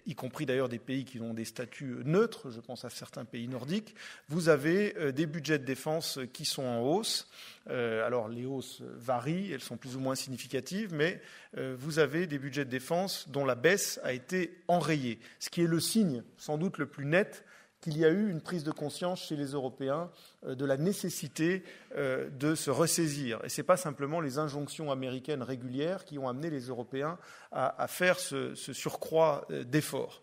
y 0.06 0.14
compris 0.14 0.46
d'ailleurs 0.46 0.70
des 0.70 0.78
pays 0.78 1.04
qui 1.04 1.20
ont 1.20 1.34
des 1.34 1.44
statuts 1.44 1.96
neutres, 2.06 2.50
je 2.50 2.60
pense 2.60 2.86
à 2.86 2.88
certains 2.88 3.26
pays 3.26 3.46
nordiques, 3.46 3.94
vous 4.30 4.48
avez 4.48 5.12
des 5.12 5.26
budgets 5.26 5.58
de 5.58 5.66
défense 5.66 6.18
qui 6.32 6.46
sont 6.46 6.64
en 6.64 6.80
hausse. 6.80 7.28
alors 7.68 8.28
les 8.28 8.46
hausses 8.46 8.80
varient, 8.96 9.52
elles 9.52 9.60
sont 9.60 9.76
plus 9.76 9.96
ou 9.96 10.00
moins 10.00 10.14
significatives, 10.14 10.94
mais 10.94 11.20
vous 11.58 11.98
avez 11.98 12.26
des 12.26 12.38
budgets 12.38 12.64
de 12.64 12.70
défense 12.70 13.28
dont 13.28 13.44
la 13.44 13.54
baisse 13.54 14.00
a 14.02 14.14
été 14.14 14.58
enrayée, 14.66 15.18
ce 15.40 15.50
qui 15.50 15.60
est 15.60 15.66
le 15.66 15.78
signe 15.78 16.22
sans 16.38 16.56
doute 16.56 16.78
le 16.78 16.86
plus 16.86 17.04
net 17.04 17.44
qu'il 17.82 17.98
y 17.98 18.04
a 18.04 18.08
eu 18.08 18.30
une 18.30 18.40
prise 18.40 18.62
de 18.64 18.70
conscience 18.70 19.26
chez 19.26 19.36
les 19.36 19.48
Européens 19.48 20.10
euh, 20.46 20.54
de 20.54 20.64
la 20.64 20.78
nécessité 20.78 21.64
euh, 21.96 22.30
de 22.30 22.54
se 22.54 22.70
ressaisir. 22.70 23.40
Et 23.44 23.48
ce 23.48 23.60
n'est 23.60 23.66
pas 23.66 23.76
simplement 23.76 24.20
les 24.20 24.38
injonctions 24.38 24.90
américaines 24.90 25.42
régulières 25.42 26.04
qui 26.04 26.18
ont 26.18 26.28
amené 26.28 26.48
les 26.48 26.68
Européens 26.68 27.18
à, 27.50 27.86
faire 27.88 28.18
ce, 28.18 28.54
surcroît 28.54 29.46
euh, 29.50 29.64
d'efforts. 29.64 30.22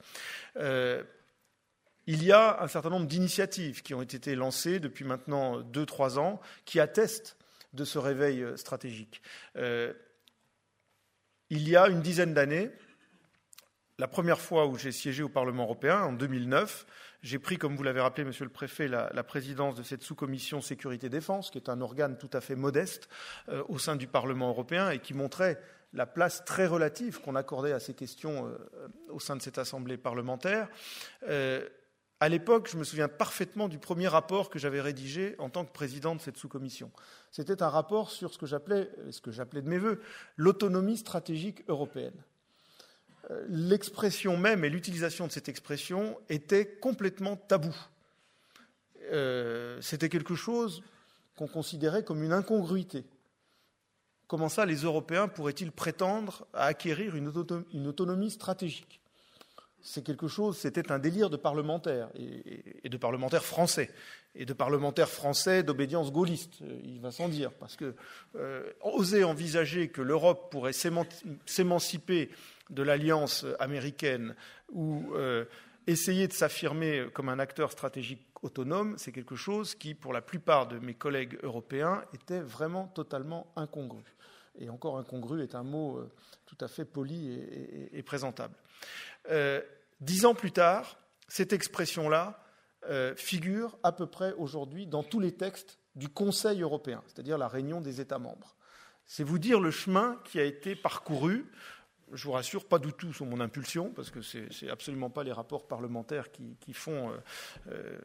il 2.08 2.24
y 2.24 2.32
a 2.32 2.63
un 2.63 2.68
certain 2.68 2.89
nombre 2.89 3.06
d'initiatives 3.06 3.84
qui 3.84 3.94
ont 3.94 4.01
été 4.01 4.34
lancées 4.34 4.80
depuis 4.80 5.06
maintenant 5.06 5.60
deux, 5.60 5.86
trois 5.86 6.18
ans 6.18 6.39
qui 6.66 6.80
attestent 6.80 7.38
de 7.74 7.84
ce 7.84 8.00
réveil 8.00 8.44
stratégique. 8.56 9.22
il 9.56 9.94
y 11.70 11.75
a 11.75 11.88
une 11.88 12.01
dizaine 12.01 12.34
d'années, 12.34 12.72
la 14.00 14.08
première 14.08 14.39
fois 14.39 14.66
où 14.66 14.75
j'ai 14.78 14.92
siégé 14.92 15.22
au 15.22 15.30
Parlement 15.30 15.63
européen, 15.63 16.01
en 16.01 16.13
2009, 16.13 16.88
j'ai 17.22 17.40
pris, 17.40 17.58
comme 17.58 17.76
vous 17.76 17.84
l'avez 17.84 18.00
rappelé, 18.00 18.24
Monsieur 18.24 18.46
le 18.46 18.52
Préfet, 18.52 18.88
la, 18.88 19.24
présidence 19.24 19.76
de 19.76 19.84
cette 19.84 20.04
sous-commission 20.04 20.62
sécurité-défense, 20.62 21.52
qui 21.52 21.58
est 21.58 21.70
un 21.70 21.82
organe 21.82 22.18
tout 22.18 22.30
à 22.32 22.40
fait 22.40 22.56
modeste 22.56 23.10
euh, 23.50 23.64
au 23.68 23.78
sein 23.78 23.98
du 23.98 24.08
Parlement 24.08 24.50
européen 24.50 24.90
et 24.90 25.00
qui 25.00 25.14
montrait 25.14 25.62
la 25.94 26.06
place 26.06 26.46
très 26.46 26.66
relative 26.66 27.20
qu'on 27.20 27.36
accordait 27.36 27.74
à 27.74 27.80
ces 27.80 27.94
questions 27.94 28.48
euh, 28.48 28.88
au 29.10 29.20
sein 29.20 29.36
de 29.36 29.42
cette 29.42 29.58
assemblée 29.58 29.98
parlementaire. 29.98 30.70
Euh, 31.28 31.68
à 32.22 32.30
l'époque, 32.30 32.70
je 32.72 32.78
me 32.78 32.84
souviens 32.84 33.08
parfaitement 33.10 33.68
du 33.68 33.80
premier 33.80 34.08
rapport 34.08 34.50
que 34.50 34.60
j'avais 34.60 34.82
rédigé 34.82 35.36
en 35.40 35.50
tant 35.50 35.66
que 35.66 35.72
président 35.72 36.16
de 36.16 36.22
cette 36.22 36.38
sous-commission. 36.38 36.92
C'était 37.32 37.64
un 37.64 37.70
rapport 37.70 38.12
sur 38.12 38.34
ce 38.34 38.38
que 38.38 38.46
j'appelais, 38.46 38.90
ce 39.10 39.20
que 39.20 39.32
j'appelais 39.32 39.62
de 39.62 39.70
mes 39.70 39.78
voeux, 39.78 40.02
l'autonomie 40.38 40.98
stratégique 40.98 41.64
européenne 41.68 42.24
l'expression 43.48 44.38
même 44.38 44.65
et 44.65 44.69
l'utilisation 44.69 45.27
de 45.27 45.31
cette 45.31 45.50
expression 45.50 46.17
étaient 46.29 46.65
complètement 46.65 47.36
tabou. 47.36 47.75
Euh, 49.12 49.79
c'était 49.81 50.09
quelque 50.09 50.36
chose 50.36 50.83
qu'on 51.36 51.48
considérait 51.48 52.03
comme 52.03 52.24
une 52.24 52.33
incongruité. 52.33 53.05
Comment 54.27 54.50
ça, 54.50 54.65
les 54.65 54.83
Européens 54.83 55.27
pourraient-ils 55.27 55.71
prétendre 55.71 56.45
à 56.53 56.65
acquérir 56.65 57.15
une, 57.15 57.88
autonomie 57.88 58.29
stratégique? 58.29 59.00
C'est 59.81 60.03
quelque 60.03 60.27
chose, 60.27 60.57
c'était 60.57 60.91
un 60.91 61.00
délire 61.00 61.29
de 61.29 61.38
parlementaires, 61.38 62.09
et, 62.15 62.89
de 62.89 62.98
parlementaires 62.98 63.45
français, 63.45 63.89
et 64.36 64.45
de 64.45 64.53
parlementaires 64.53 65.09
français 65.09 65.63
d'obédience 65.63 66.12
gaulliste, 66.12 66.62
il 66.83 67.00
va 67.00 67.12
sans 67.12 67.29
dire, 67.29 67.51
parce 67.51 67.75
que 67.75 67.95
euh, 68.36 68.71
oser 68.81 69.24
envisager 69.24 69.88
que 69.89 70.01
l'Europe 70.01 70.51
pourrait 70.51 70.74
s'émanciper 70.74 72.29
de 72.69 72.83
l'alliance 72.83 73.45
américaine 73.59 74.36
ou 74.71 75.12
euh, 75.15 75.45
essayer 75.88 76.27
de 76.27 76.33
s'affirmer 76.33 77.07
comme 77.13 77.29
un 77.29 77.39
acteur 77.39 77.71
stratégique 77.71 78.21
autonome, 78.41 78.95
c'est 78.98 79.12
quelque 79.12 79.36
chose 79.36 79.75
qui, 79.75 79.93
pour 79.93 80.13
la 80.13 80.21
plupart 80.21 80.67
de 80.67 80.79
mes 80.79 80.93
collègues 80.93 81.38
européens, 81.43 82.03
était 82.13 82.39
vraiment 82.39 82.88
totalement 82.88 83.48
incongru. 83.55 84.03
Et 84.59 84.69
encore 84.69 84.98
incongru 84.98 85.41
est 85.41 85.55
un 85.55 85.63
mot 85.63 85.98
euh, 85.98 86.12
tout 86.45 86.57
à 86.59 86.67
fait 86.67 86.86
poli 86.86 87.39
et, 87.93 88.03
présentable. 88.03 88.53
Euh, 89.30 89.62
dix 90.02 90.26
ans 90.26 90.36
plus 90.36 90.52
tard, 90.52 90.98
cette 91.28 91.54
expression-là 91.54 92.44
figure 93.18 93.78
à 93.84 93.92
peu 93.92 94.08
près 94.08 94.32
aujourd'hui 94.34 94.88
dans 94.88 95.04
tous 95.04 95.20
les 95.20 95.34
textes 95.34 95.78
du 95.96 96.10
Conseil 96.10 96.62
européen, 96.62 97.04
c'est-à-dire 97.06 97.38
la 97.38 97.48
réunion 97.48 97.82
des 97.82 98.02
États 98.02 98.18
membres. 98.18 98.56
C'est 99.06 99.24
vous 99.24 99.38
dire 99.38 99.60
le 99.60 99.70
chemin 99.70 100.20
qui 100.24 100.40
a 100.40 100.44
été 100.44 100.76
parcouru 100.76 101.46
je 102.14 102.24
vous 102.26 102.32
rassure, 102.32 102.66
pas 102.66 102.80
du 102.80 102.94
tout 102.94 103.14
sous 103.14 103.26
mon 103.26 103.40
impulsion, 103.40 103.92
parce 103.92 104.10
que 104.10 104.22
ce 104.22 104.38
n'est 104.38 104.72
absolument 104.72 105.10
pas 105.10 105.24
les 105.24 105.32
rapports 105.32 105.68
parlementaires 105.68 106.28
qui, 106.32 106.74
font. 106.74 107.12
Euh, 107.12 107.18
euh, 107.72 107.98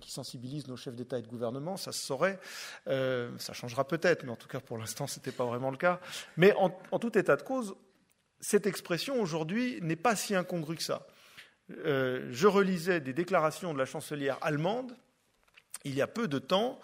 qui 0.00 0.10
sensibilisent 0.10 0.66
nos 0.66 0.76
chefs 0.76 0.94
d'État 0.96 1.18
et 1.18 1.22
de 1.22 1.28
gouvernement, 1.28 1.76
ça 1.76 1.92
se 1.92 2.00
saurait. 2.00 2.40
Euh, 2.88 3.30
ça 3.38 3.52
changera 3.52 3.86
peut-être, 3.86 4.24
mais 4.24 4.32
en 4.32 4.36
tout 4.36 4.48
cas 4.48 4.60
pour 4.60 4.78
l'instant, 4.78 5.06
ce 5.06 5.18
n'était 5.18 5.32
pas 5.32 5.44
vraiment 5.44 5.70
le 5.70 5.76
cas. 5.76 6.00
Mais 6.36 6.54
en, 6.54 6.70
tout 6.98 7.16
état 7.18 7.36
de 7.36 7.42
cause, 7.42 7.74
cette 8.44 8.66
expression 8.66 9.20
aujourd'hui 9.20 9.78
n'est 9.80 9.96
pas 9.96 10.16
si 10.16 10.34
incongrue 10.34 10.76
que 10.76 10.82
ça. 10.82 11.06
je 11.68 12.46
relisais 12.46 13.00
des 13.00 13.14
déclarations 13.14 13.72
de 13.72 13.78
la 13.78 13.86
chancelière 13.86 14.36
allemande 14.42 14.94
il 15.84 15.94
y 15.94 16.02
a 16.02 16.06
peu 16.06 16.28
de 16.28 16.38
temps 16.38 16.78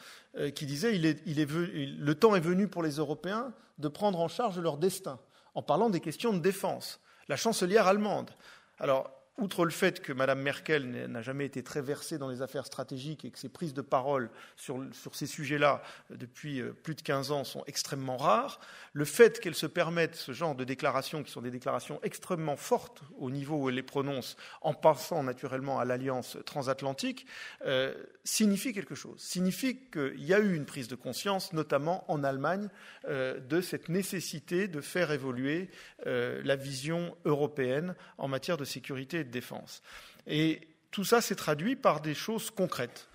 qui 0.55 0.65
disait 0.65 0.93
le 0.97 2.13
temps 2.15 2.35
est 2.35 2.41
venu 2.41 2.67
pour 2.67 2.83
les 2.83 2.97
Européens 2.97 3.53
de 3.79 3.89
prendre 3.89 4.21
en 4.21 4.29
charge 4.29 4.59
leur 4.59 4.79
destin 4.79 5.19
en 5.55 5.63
parlant 5.63 5.91
des 5.91 6.01
questions 6.01 6.33
de 6.33 6.39
défense. 6.39 7.01
La 7.29 7.37
chancelière 7.37 7.87
allemande. 7.87 8.31
Alors, 8.79 9.11
outre 9.41 9.65
le 9.65 9.71
fait 9.71 10.01
que 10.01 10.13
Mme 10.13 10.41
Merkel 10.41 11.07
n'a 11.09 11.23
jamais 11.23 11.47
été 11.47 11.63
très 11.63 11.81
versée 11.81 12.19
dans 12.19 12.29
les 12.29 12.43
affaires 12.43 12.67
stratégiques 12.67 13.25
et 13.25 13.31
que 13.31 13.39
ses 13.39 13.49
prises 13.49 13.75
de 13.75 13.81
parole 13.81 14.31
sur, 14.57 14.85
ces 15.13 15.27
sujets-là 15.27 15.83
depuis 16.11 16.61
euh, 16.61 16.73
plus 16.73 16.95
de 16.95 17.01
15 17.01 17.33
ans 17.33 17.45
sont 17.45 17.65
extrêmement 17.67 18.17
rares, 18.17 18.61
le 18.93 19.05
fait 19.05 19.41
qu'elle 19.41 19.55
se 19.55 19.67
permette 19.67 20.15
ce 20.15 20.33
genre 20.33 20.55
de 20.55 20.65
déclarations, 20.65 21.23
qui 21.23 21.33
sont 21.33 21.41
des 21.41 21.51
déclarations 21.51 22.01
extrêmement 22.03 22.57
fortes 22.57 23.03
au 23.19 23.31
niveau 23.31 23.57
où 23.57 23.69
elle 23.69 23.77
les 23.77 23.83
prononce, 23.83 24.37
en 24.61 24.75
passant 24.75 25.23
naturellement 25.23 25.81
à 25.81 25.85
l'alliance 25.85 26.37
transatlantique, 26.45 27.27
euh, 27.65 27.95
signifie 28.25 28.73
quelque 28.73 28.95
chose. 28.95 29.21
Signifie 29.21 29.79
qu'il 29.91 30.25
y 30.25 30.35
a 30.35 30.39
eu 30.39 30.55
une 30.55 30.67
prise 30.67 30.89
de 30.89 30.97
conscience, 30.97 31.53
notamment 31.55 32.05
en 32.11 32.23
Allemagne, 32.25 32.69
euh, 33.09 33.41
de 33.41 33.61
cette 33.63 33.89
nécessité 33.89 34.69
de 34.69 34.81
faire 34.81 35.11
évoluer 35.11 35.71
la 36.05 36.57
vision 36.57 37.17
européenne 37.25 37.95
en 38.19 38.27
matière 38.27 38.57
de 38.57 38.65
sécurité 38.65 39.25
défense. 39.31 39.83
Et 40.27 40.69
tout 40.91 41.05
ça 41.05 41.21
s'est 41.21 41.37
traduit 41.37 41.77
par 41.77 42.01
des 42.01 42.15
choses 42.15 42.51
concrètes. 42.51 43.09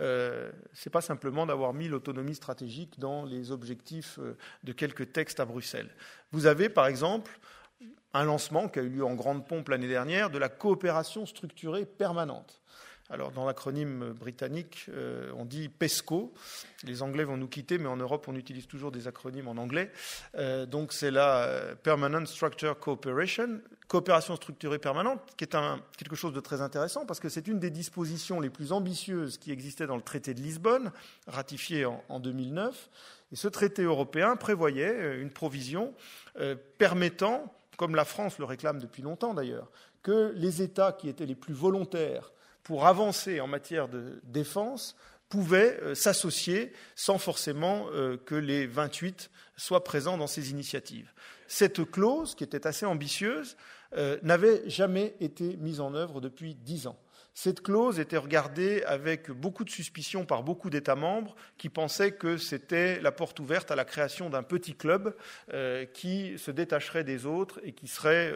Euh, 0.00 0.50
ce 0.72 0.88
n'est 0.88 0.92
pas 0.92 1.00
simplement 1.00 1.46
d'avoir 1.46 1.74
mis 1.74 1.88
l'autonomie 1.88 2.34
stratégique 2.34 2.98
dans 2.98 3.24
les 3.24 3.50
objectifs 3.50 4.18
euh, 4.18 4.36
de 4.64 4.72
quelques 4.72 5.12
textes 5.12 5.40
à 5.40 5.44
Bruxelles. 5.44 5.90
Vous 6.32 6.46
avez, 6.46 6.68
par 6.68 6.86
exemple, 6.86 7.38
un 8.14 8.24
lancement 8.24 8.68
qui 8.68 8.78
a 8.78 8.82
eu 8.82 8.88
lieu 8.88 9.04
en 9.04 9.14
grande 9.14 9.46
pompe 9.46 9.68
l'année 9.68 9.88
dernière 9.88 10.30
de 10.30 10.38
la 10.38 10.48
coopération 10.48 11.26
structurée 11.26 11.84
permanente. 11.84 12.60
Alors, 13.12 13.32
dans 13.32 13.44
l'acronyme 13.44 14.12
britannique, 14.12 14.86
euh, 14.88 15.32
on 15.36 15.44
dit 15.44 15.68
PESCO. 15.68 16.32
Les 16.84 17.02
Anglais 17.02 17.24
vont 17.24 17.36
nous 17.36 17.48
quitter, 17.48 17.76
mais 17.76 17.88
en 17.88 17.96
Europe, 17.96 18.26
on 18.28 18.36
utilise 18.36 18.68
toujours 18.68 18.92
des 18.92 19.08
acronymes 19.08 19.48
en 19.48 19.56
anglais. 19.56 19.90
Euh, 20.36 20.64
donc, 20.64 20.92
c'est 20.92 21.10
la 21.10 21.42
euh, 21.42 21.74
Permanent 21.74 22.24
Structure 22.24 22.78
Cooperation, 22.78 23.60
coopération 23.88 24.36
structurée 24.36 24.78
permanente, 24.78 25.20
qui 25.36 25.42
est 25.42 25.56
quelque 25.98 26.14
chose 26.14 26.32
de 26.32 26.38
très 26.38 26.60
intéressant 26.60 27.04
parce 27.04 27.18
que 27.18 27.28
c'est 27.28 27.48
une 27.48 27.58
des 27.58 27.70
dispositions 27.70 28.38
les 28.38 28.50
plus 28.50 28.70
ambitieuses 28.70 29.38
qui 29.38 29.50
existait 29.50 29.88
dans 29.88 29.96
le 29.96 30.02
traité 30.02 30.32
de 30.32 30.40
Lisbonne, 30.40 30.92
ratifié 31.26 31.86
en, 31.86 32.04
en 32.08 32.20
2009. 32.20 32.90
Et 33.32 33.36
ce 33.36 33.48
traité 33.48 33.82
européen 33.82 34.36
prévoyait 34.36 35.20
une 35.20 35.30
provision 35.30 35.94
permettant, 36.78 37.52
comme 37.76 37.96
la 37.96 38.04
France 38.04 38.38
le 38.38 38.44
réclame 38.44 38.78
depuis 38.78 39.02
longtemps 39.02 39.34
d'ailleurs, 39.34 39.68
que 40.02 40.32
les 40.36 40.62
États 40.62 40.92
qui 40.92 41.08
étaient 41.08 41.26
les 41.26 41.34
plus 41.34 41.54
volontaires 41.54 42.32
pour 42.62 42.86
avancer 42.86 43.40
en 43.40 43.46
matière 43.46 43.88
de 43.88 44.20
défense, 44.24 44.96
pouvaient 45.30 45.78
euh, 45.82 45.94
s'associer 45.94 46.72
sans 46.94 47.16
forcément 47.16 47.86
euh, 47.92 48.18
que 48.18 48.34
les 48.34 48.66
28 48.66 49.30
soient 49.56 49.84
présents 49.84 50.18
dans 50.18 50.26
ces 50.26 50.50
initiatives. 50.50 51.10
Cette 51.46 51.90
clause, 51.90 52.34
qui 52.34 52.44
était 52.44 52.66
assez 52.66 52.84
ambitieuse, 52.84 53.56
euh, 53.96 54.18
n'avait 54.22 54.68
jamais 54.68 55.14
été 55.20 55.56
mise 55.56 55.80
en 55.80 55.94
œuvre 55.94 56.20
depuis 56.20 56.54
dix 56.54 56.86
ans. 56.86 56.98
Cette 57.32 57.62
clause 57.62 58.00
était 58.00 58.16
regardée 58.16 58.82
avec 58.82 59.30
beaucoup 59.30 59.64
de 59.64 59.70
suspicion 59.70 60.26
par 60.26 60.42
beaucoup 60.42 60.68
d'États 60.68 60.96
membres 60.96 61.36
qui 61.58 61.68
pensaient 61.68 62.12
que 62.12 62.36
c'était 62.36 63.00
la 63.00 63.12
porte 63.12 63.38
ouverte 63.38 63.70
à 63.70 63.76
la 63.76 63.84
création 63.84 64.30
d'un 64.30 64.42
petit 64.42 64.74
club 64.74 65.14
qui 65.94 66.36
se 66.38 66.50
détacherait 66.50 67.04
des 67.04 67.26
autres 67.26 67.60
et 67.62 67.72
qui 67.72 67.86
serait 67.86 68.34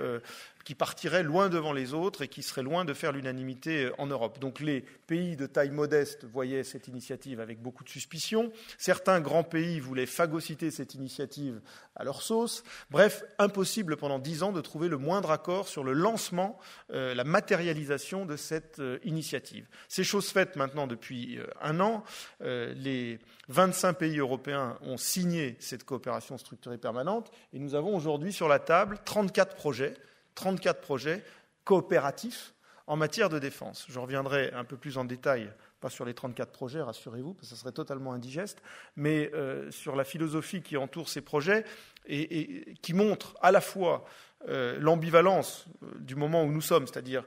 qui 0.65 0.75
partirait 0.75 1.23
loin 1.23 1.49
devant 1.49 1.73
les 1.73 1.95
autres 1.95 2.23
et 2.23 2.29
qui 2.29 2.43
serait 2.43 2.63
loin 2.63 2.85
de 2.85 2.95
faire 2.95 3.13
l'unanimité 3.13 3.91
en 3.99 4.07
Europe. 4.07 4.39
Donc 4.39 4.61
les 4.61 4.81
pays 4.81 5.37
de 5.37 5.47
taille 5.47 5.71
modeste 5.71 6.25
voyaient 6.25 6.65
cette 6.65 6.89
initiative 6.89 7.41
avec 7.41 7.61
beaucoup 7.61 7.85
de 7.85 7.89
suspicion. 7.89 8.53
Certains 8.79 9.21
grands 9.21 9.45
pays 9.45 9.81
voulaient 9.81 10.07
phagocyter 10.07 10.71
cette 10.71 10.95
initiative 10.95 11.61
à 11.97 12.05
leur 12.05 12.23
sauce. 12.23 12.65
Bref, 12.91 13.25
impossible 13.39 13.97
pendant 13.97 14.19
dix 14.19 14.43
ans 14.43 14.53
de 14.53 14.61
trouver 14.61 14.89
le 14.89 14.99
moindre 14.99 15.31
accord 15.31 15.69
sur 15.69 15.85
le 15.85 15.93
lancement, 15.93 16.59
euh, 16.93 17.15
la 17.15 17.25
matérialisation 17.25 18.27
de 18.27 18.37
cette 18.37 18.81
euh, 18.81 18.99
initiative. 19.05 19.67
Ces 19.89 20.05
choses 20.05 20.29
faites 20.29 20.57
maintenant 20.57 20.87
depuis 20.87 21.39
euh, 21.39 21.47
un 21.61 21.81
an, 21.81 22.05
les 22.41 23.19
25 23.49 23.95
pays 23.95 24.19
européens 24.19 24.79
ont 24.83 24.97
signé 24.97 25.57
cette 25.61 25.85
coopération 25.85 26.39
structurée 26.39 26.79
permanente 26.79 27.31
et 27.53 27.59
nous 27.59 27.75
avons 27.75 27.97
aujourd'hui 27.97 28.33
sur 28.33 28.49
la 28.49 28.59
table 28.59 28.99
34 29.05 29.55
projets, 29.55 29.95
34 30.35 30.81
projets 30.81 31.25
coopératifs 31.65 32.55
en 32.87 32.97
matière 32.97 33.29
de 33.29 33.39
défense. 33.39 33.87
Je 33.89 33.99
reviendrai 33.99 34.53
un 34.53 34.65
peu 34.65 34.77
plus 34.77 34.99
en 34.99 35.05
détail 35.05 35.51
pas 35.81 35.91
sur 35.91 36.05
les 36.05 36.15
34 36.15 36.51
projets, 36.51 36.81
rassurez-vous, 36.81 37.35
parce 37.35 37.49
que 37.49 37.55
ça 37.55 37.61
serait 37.61 37.73
totalement 37.73 38.15
indigeste, 38.15 38.63
mais 38.97 39.31
euh, 39.35 39.71
sur 39.71 39.97
la 39.97 40.05
philosophie 40.05 40.63
qui 40.63 40.79
entoure 40.79 41.11
ces 41.11 41.21
projets 41.21 41.65
et, 42.07 42.75
qui 42.81 42.95
montre 42.95 43.37
à 43.43 43.53
la 43.53 43.61
fois 43.61 44.07
euh, 44.49 44.79
l'ambivalence 44.81 45.67
euh, 45.83 45.89
du 45.99 46.17
moment 46.17 46.43
où 46.45 46.53
nous 46.53 46.63
sommes, 46.63 46.87
c'est-à-dire 46.87 47.25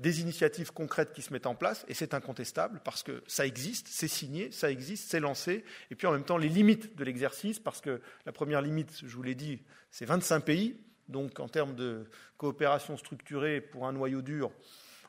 des 0.00 0.20
initiatives 0.20 0.72
concrètes 0.72 1.12
qui 1.12 1.22
se 1.22 1.32
mettent 1.32 1.46
en 1.46 1.54
place, 1.54 1.84
et 1.86 1.94
c'est 1.94 2.14
incontestable 2.14 2.80
parce 2.82 3.04
que 3.04 3.22
ça 3.28 3.46
existe, 3.46 3.86
c'est 3.88 4.08
signé, 4.08 4.50
ça 4.50 4.72
existe, 4.72 5.08
c'est 5.08 5.20
lancé, 5.20 5.64
et 5.92 5.94
puis 5.94 6.08
en 6.08 6.10
même 6.12 6.24
temps 6.24 6.36
les 6.36 6.48
limites 6.48 6.96
de 6.96 7.04
l'exercice, 7.04 7.60
parce 7.60 7.80
que 7.80 8.00
la 8.26 8.32
première 8.32 8.60
limite, 8.60 9.02
je 9.06 9.14
vous 9.14 9.22
l'ai 9.22 9.36
dit, 9.36 9.62
c'est 9.92 10.04
25 10.04 10.40
pays, 10.40 10.80
donc 11.08 11.40
en 11.40 11.48
termes 11.48 11.74
de 11.74 12.06
coopération 12.36 12.96
structurée 12.96 13.60
pour 13.60 13.86
un 13.86 13.92
noyau 13.92 14.22
dur, 14.22 14.50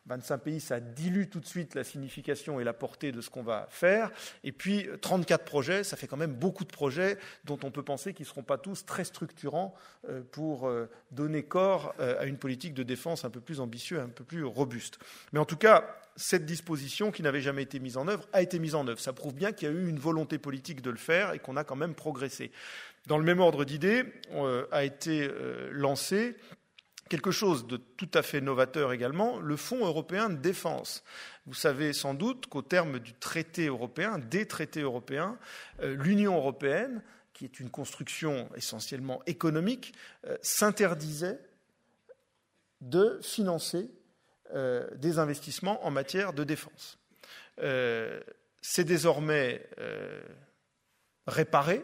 25 0.05 0.37
pays, 0.39 0.59
ça 0.59 0.79
dilue 0.79 1.27
tout 1.29 1.39
de 1.39 1.45
suite 1.45 1.75
la 1.75 1.83
signification 1.83 2.59
et 2.59 2.63
la 2.63 2.73
portée 2.73 3.11
de 3.11 3.21
ce 3.21 3.29
qu'on 3.29 3.43
va 3.43 3.67
faire. 3.69 4.11
Et 4.43 4.51
puis 4.51 4.87
34 5.01 5.45
projets, 5.45 5.83
ça 5.83 5.95
fait 5.95 6.07
quand 6.07 6.17
même 6.17 6.33
beaucoup 6.33 6.65
de 6.65 6.71
projets 6.71 7.17
dont 7.45 7.57
on 7.63 7.71
peut 7.71 7.83
penser 7.83 8.13
qu'ils 8.13 8.25
ne 8.25 8.29
seront 8.29 8.43
pas 8.43 8.57
tous 8.57 8.85
très 8.85 9.05
structurants 9.05 9.73
euh, 10.09 10.21
pour 10.31 10.67
euh, 10.67 10.89
donner 11.11 11.43
corps 11.43 11.95
euh, 11.99 12.19
à 12.19 12.25
une 12.25 12.37
politique 12.37 12.73
de 12.73 12.83
défense 12.83 13.23
un 13.23 13.29
peu 13.29 13.39
plus 13.39 13.61
ambitieuse, 13.61 14.01
un 14.01 14.09
peu 14.09 14.25
plus 14.25 14.43
robuste. 14.43 14.99
Mais 15.31 15.39
en 15.39 15.45
tout 15.45 15.57
cas, 15.57 15.85
cette 16.17 16.45
disposition 16.45 17.11
qui 17.11 17.23
n'avait 17.23 17.41
jamais 17.41 17.63
été 17.63 17.79
mise 17.79 17.97
en 17.97 18.07
œuvre 18.07 18.27
a 18.33 18.41
été 18.41 18.59
mise 18.59 18.75
en 18.75 18.87
œuvre. 18.87 18.99
Ça 18.99 19.13
prouve 19.13 19.33
bien 19.33 19.51
qu'il 19.51 19.69
y 19.69 19.71
a 19.71 19.73
eu 19.73 19.87
une 19.87 19.99
volonté 19.99 20.37
politique 20.37 20.81
de 20.81 20.91
le 20.91 20.97
faire 20.97 21.33
et 21.33 21.39
qu'on 21.39 21.55
a 21.55 21.63
quand 21.63 21.75
même 21.75 21.95
progressé. 21.95 22.51
Dans 23.07 23.17
le 23.17 23.23
même 23.23 23.39
ordre 23.39 23.65
d'idées, 23.65 24.05
a 24.71 24.83
été 24.83 25.29
lancé 25.71 26.35
quelque 27.13 27.29
chose 27.29 27.67
de 27.67 27.77
tout 27.77 28.09
à 28.15 28.23
fait 28.23 28.41
novateur 28.41 28.91
également, 28.91 29.39
le 29.39 29.55
Fonds 29.55 29.85
européen 29.85 30.29
de 30.29 30.37
défense. 30.37 31.03
Vous 31.45 31.53
savez 31.53 31.93
sans 31.93 32.15
doute 32.15 32.47
qu'au 32.47 32.63
terme 32.63 32.97
du 32.97 33.13
traité 33.13 33.67
européen, 33.67 34.17
des 34.17 34.47
traités 34.47 34.81
européens, 34.81 35.37
euh, 35.81 35.95
l'Union 35.95 36.35
européenne, 36.35 37.03
qui 37.33 37.45
est 37.45 37.59
une 37.59 37.69
construction 37.69 38.49
essentiellement 38.55 39.21
économique, 39.27 39.93
euh, 40.25 40.37
s'interdisait 40.41 41.39
de 42.81 43.19
financer 43.21 43.91
euh, 44.55 44.89
des 44.95 45.19
investissements 45.19 45.85
en 45.85 45.91
matière 45.91 46.33
de 46.33 46.43
défense. 46.43 46.97
C'est 48.61 48.85
désormais 48.85 49.69
réparé 51.27 51.83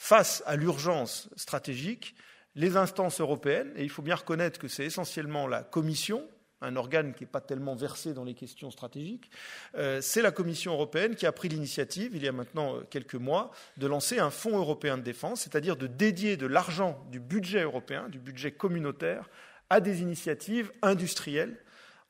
face 0.00 0.42
à 0.46 0.56
l'urgence 0.56 1.28
stratégique 1.36 2.14
les 2.54 2.78
instances 2.78 3.20
européennes, 3.20 3.70
et 3.76 3.82
il 3.82 3.90
faut 3.90 4.00
bien 4.00 4.14
reconnaître 4.14 4.58
que 4.58 4.66
c'est 4.66 4.86
essentiellement 4.86 5.46
la 5.46 5.62
Commission, 5.62 6.26
un 6.62 6.74
organe 6.76 7.12
qui 7.12 7.24
n'est 7.24 7.30
pas 7.30 7.42
tellement 7.42 7.76
versé 7.76 8.14
dans 8.14 8.24
les 8.24 8.32
questions 8.32 8.70
stratégiques, 8.70 9.30
euh, 9.74 10.00
c'est 10.00 10.22
la 10.22 10.30
Commission 10.30 10.72
européenne 10.72 11.16
qui 11.16 11.26
a 11.26 11.32
pris 11.32 11.50
l'initiative, 11.50 12.12
il 12.14 12.24
y 12.24 12.28
a 12.28 12.32
maintenant 12.32 12.76
euh, 12.76 12.80
quelques 12.88 13.14
mois, 13.14 13.50
de 13.76 13.86
lancer 13.86 14.18
un 14.18 14.30
fonds 14.30 14.56
européen 14.56 14.96
de 14.96 15.02
défense, 15.02 15.42
c'est-à-dire 15.42 15.76
de 15.76 15.86
dédier 15.86 16.38
de 16.38 16.46
l'argent 16.46 17.06
du 17.12 17.20
budget 17.20 17.62
européen, 17.62 18.08
du 18.08 18.18
budget 18.18 18.52
communautaire, 18.52 19.28
à 19.68 19.80
des 19.80 20.00
initiatives 20.00 20.72
industrielles 20.80 21.58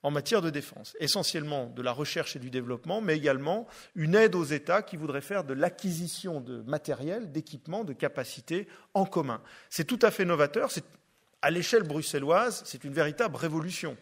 en 0.03 0.11
matière 0.11 0.43
de 0.43 0.51
défense, 0.51 0.97
essentiellement 0.99 1.67
de 1.67 1.83
la 1.83 1.93
recherche 1.93 2.37
et 2.37 2.39
du 2.39 2.51
développement, 2.51 3.01
mais 3.01 3.17
également 3.17 3.67
une 3.95 4.15
aide 4.15 4.35
aux 4.35 4.45
États 4.45 4.83
qui 4.83 4.97
voudraient 4.97 5.21
faire 5.21 5.45
de 5.45 5.55
l'acquisition 5.55 6.41
de 6.41 6.63
matériel, 6.63 7.33
d'équipements, 7.33 7.85
de 7.85 7.93
capacités 7.93 8.67
en 8.95 9.05
commun. 9.05 9.43
C'est 9.69 9.85
tout 9.85 9.99
à 10.03 10.11
fait 10.11 10.25
novateur, 10.25 10.71
c'est 10.71 10.85
à 11.43 11.51
l'échelle 11.51 11.83
bruxelloise, 11.85 12.63
c'est 12.67 12.85
une 12.85 12.93
véritable 12.93 13.37
révolution. 13.37 13.97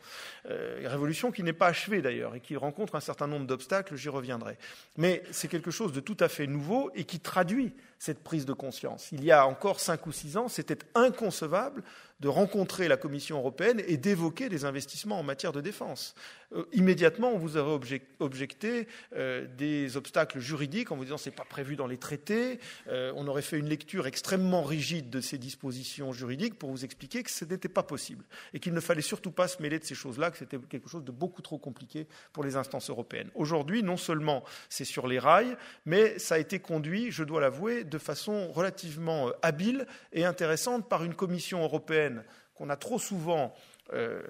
Euh, 0.50 0.80
révolution 0.86 1.30
qui 1.30 1.42
n'est 1.42 1.52
pas 1.52 1.68
achevée 1.68 2.02
d'ailleurs 2.02 2.34
et 2.34 2.40
qui 2.40 2.56
rencontre 2.56 2.96
un 2.96 3.00
certain 3.00 3.26
nombre 3.26 3.46
d'obstacles, 3.46 3.94
j'y 3.96 4.08
reviendrai. 4.08 4.58
Mais 4.96 5.22
c'est 5.30 5.48
quelque 5.48 5.70
chose 5.70 5.92
de 5.92 6.00
tout 6.00 6.16
à 6.20 6.28
fait 6.28 6.46
nouveau 6.46 6.90
et 6.94 7.04
qui 7.04 7.20
traduit 7.20 7.74
cette 7.98 8.24
prise 8.24 8.44
de 8.44 8.52
conscience. 8.52 9.10
Il 9.12 9.24
y 9.24 9.30
a 9.30 9.46
encore 9.46 9.78
cinq 9.80 10.06
ou 10.06 10.12
six 10.12 10.36
ans, 10.36 10.48
c'était 10.48 10.78
inconcevable 10.94 11.82
de 12.20 12.28
rencontrer 12.28 12.88
la 12.88 12.96
Commission 12.96 13.38
européenne 13.38 13.82
et 13.86 13.96
d'évoquer 13.96 14.48
des 14.48 14.64
investissements 14.64 15.20
en 15.20 15.22
matière 15.22 15.52
de 15.52 15.60
défense. 15.60 16.14
Euh, 16.52 16.64
immédiatement, 16.72 17.30
on 17.32 17.38
vous 17.38 17.56
aurait 17.56 18.02
objecté 18.18 18.88
euh, 19.14 19.46
des 19.56 19.96
obstacles 19.96 20.40
juridiques 20.40 20.90
en 20.90 20.96
vous 20.96 21.04
disant 21.04 21.18
c'est 21.18 21.30
pas 21.30 21.44
prévu 21.44 21.76
dans 21.76 21.86
les 21.86 21.98
traités. 21.98 22.58
Euh, 22.88 23.12
on 23.16 23.28
aurait 23.28 23.42
fait 23.42 23.58
une 23.58 23.68
lecture 23.68 24.06
extrêmement 24.06 24.62
rigide 24.62 25.10
de 25.10 25.20
ces 25.20 25.38
dispositions 25.38 26.12
juridiques 26.12 26.58
pour 26.58 26.70
vous 26.70 26.84
expliquer 26.84 27.22
que 27.22 27.30
ce 27.30 27.44
n'était 27.44 27.68
pas 27.68 27.82
possible 27.82 28.24
et 28.52 28.58
qu'il 28.58 28.72
ne 28.72 28.80
fallait 28.80 29.02
surtout 29.02 29.30
pas 29.30 29.46
se 29.46 29.62
mêler 29.62 29.78
de 29.78 29.84
ces 29.84 29.94
choses-là, 29.94 30.30
que 30.30 30.38
c'était 30.38 30.58
quelque 30.58 30.88
chose 30.88 31.04
de 31.04 31.12
beaucoup 31.12 31.42
trop 31.42 31.58
compliqué 31.58 32.06
pour 32.32 32.42
les 32.42 32.56
instances 32.56 32.90
européennes. 32.90 33.30
Aujourd'hui, 33.34 33.82
non 33.82 33.96
seulement 33.96 34.42
c'est 34.68 34.84
sur 34.84 35.06
les 35.06 35.18
rails, 35.18 35.56
mais 35.86 36.18
ça 36.18 36.36
a 36.36 36.38
été 36.38 36.58
conduit, 36.58 37.12
je 37.12 37.22
dois 37.22 37.40
l'avouer, 37.40 37.84
de 37.84 37.98
façon 37.98 38.50
relativement 38.50 39.30
habile 39.42 39.86
et 40.12 40.24
intéressante 40.24 40.88
par 40.88 41.04
une 41.04 41.14
Commission 41.14 41.62
européenne 41.62 42.07
qu'on 42.54 42.70
a 42.70 42.76
trop 42.76 42.98
souvent 42.98 43.54
euh, 43.92 44.22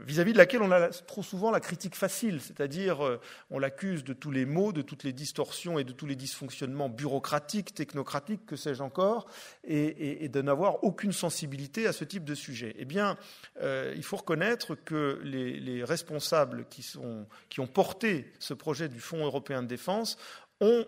vis-à-vis 0.00 0.32
de 0.32 0.38
laquelle 0.38 0.62
on 0.62 0.70
a 0.70 0.88
trop 0.88 1.22
souvent 1.22 1.50
la 1.50 1.60
critique 1.60 1.94
facile, 1.94 2.40
c'est-à-dire 2.40 3.04
euh, 3.04 3.20
on 3.50 3.58
l'accuse 3.58 4.04
de 4.04 4.14
tous 4.14 4.30
les 4.30 4.46
maux, 4.46 4.72
de 4.72 4.80
toutes 4.80 5.04
les 5.04 5.12
distorsions 5.12 5.78
et 5.78 5.84
de 5.84 5.92
tous 5.92 6.06
les 6.06 6.16
dysfonctionnements 6.16 6.88
bureaucratiques, 6.88 7.74
technocratiques, 7.74 8.46
que 8.46 8.56
sais-je 8.56 8.82
encore, 8.82 9.26
et, 9.64 10.28
de 10.28 10.42
n'avoir 10.42 10.82
aucune 10.82 11.12
sensibilité 11.12 11.86
à 11.86 11.92
ce 11.92 12.04
type 12.04 12.24
de 12.24 12.34
sujet. 12.34 12.74
Eh 12.78 12.86
bien, 12.86 13.18
euh, 13.60 13.92
il 13.94 14.02
faut 14.02 14.16
reconnaître 14.16 14.74
que 14.74 15.20
les, 15.24 15.60
les 15.60 15.84
responsables 15.84 16.66
qui 16.68 17.60
ont 17.60 17.66
porté 17.66 18.32
ce 18.38 18.54
projet 18.54 18.88
du 18.88 19.00
Fonds 19.00 19.24
européen 19.24 19.62
de 19.62 19.68
défense 19.68 20.16
ont, 20.60 20.86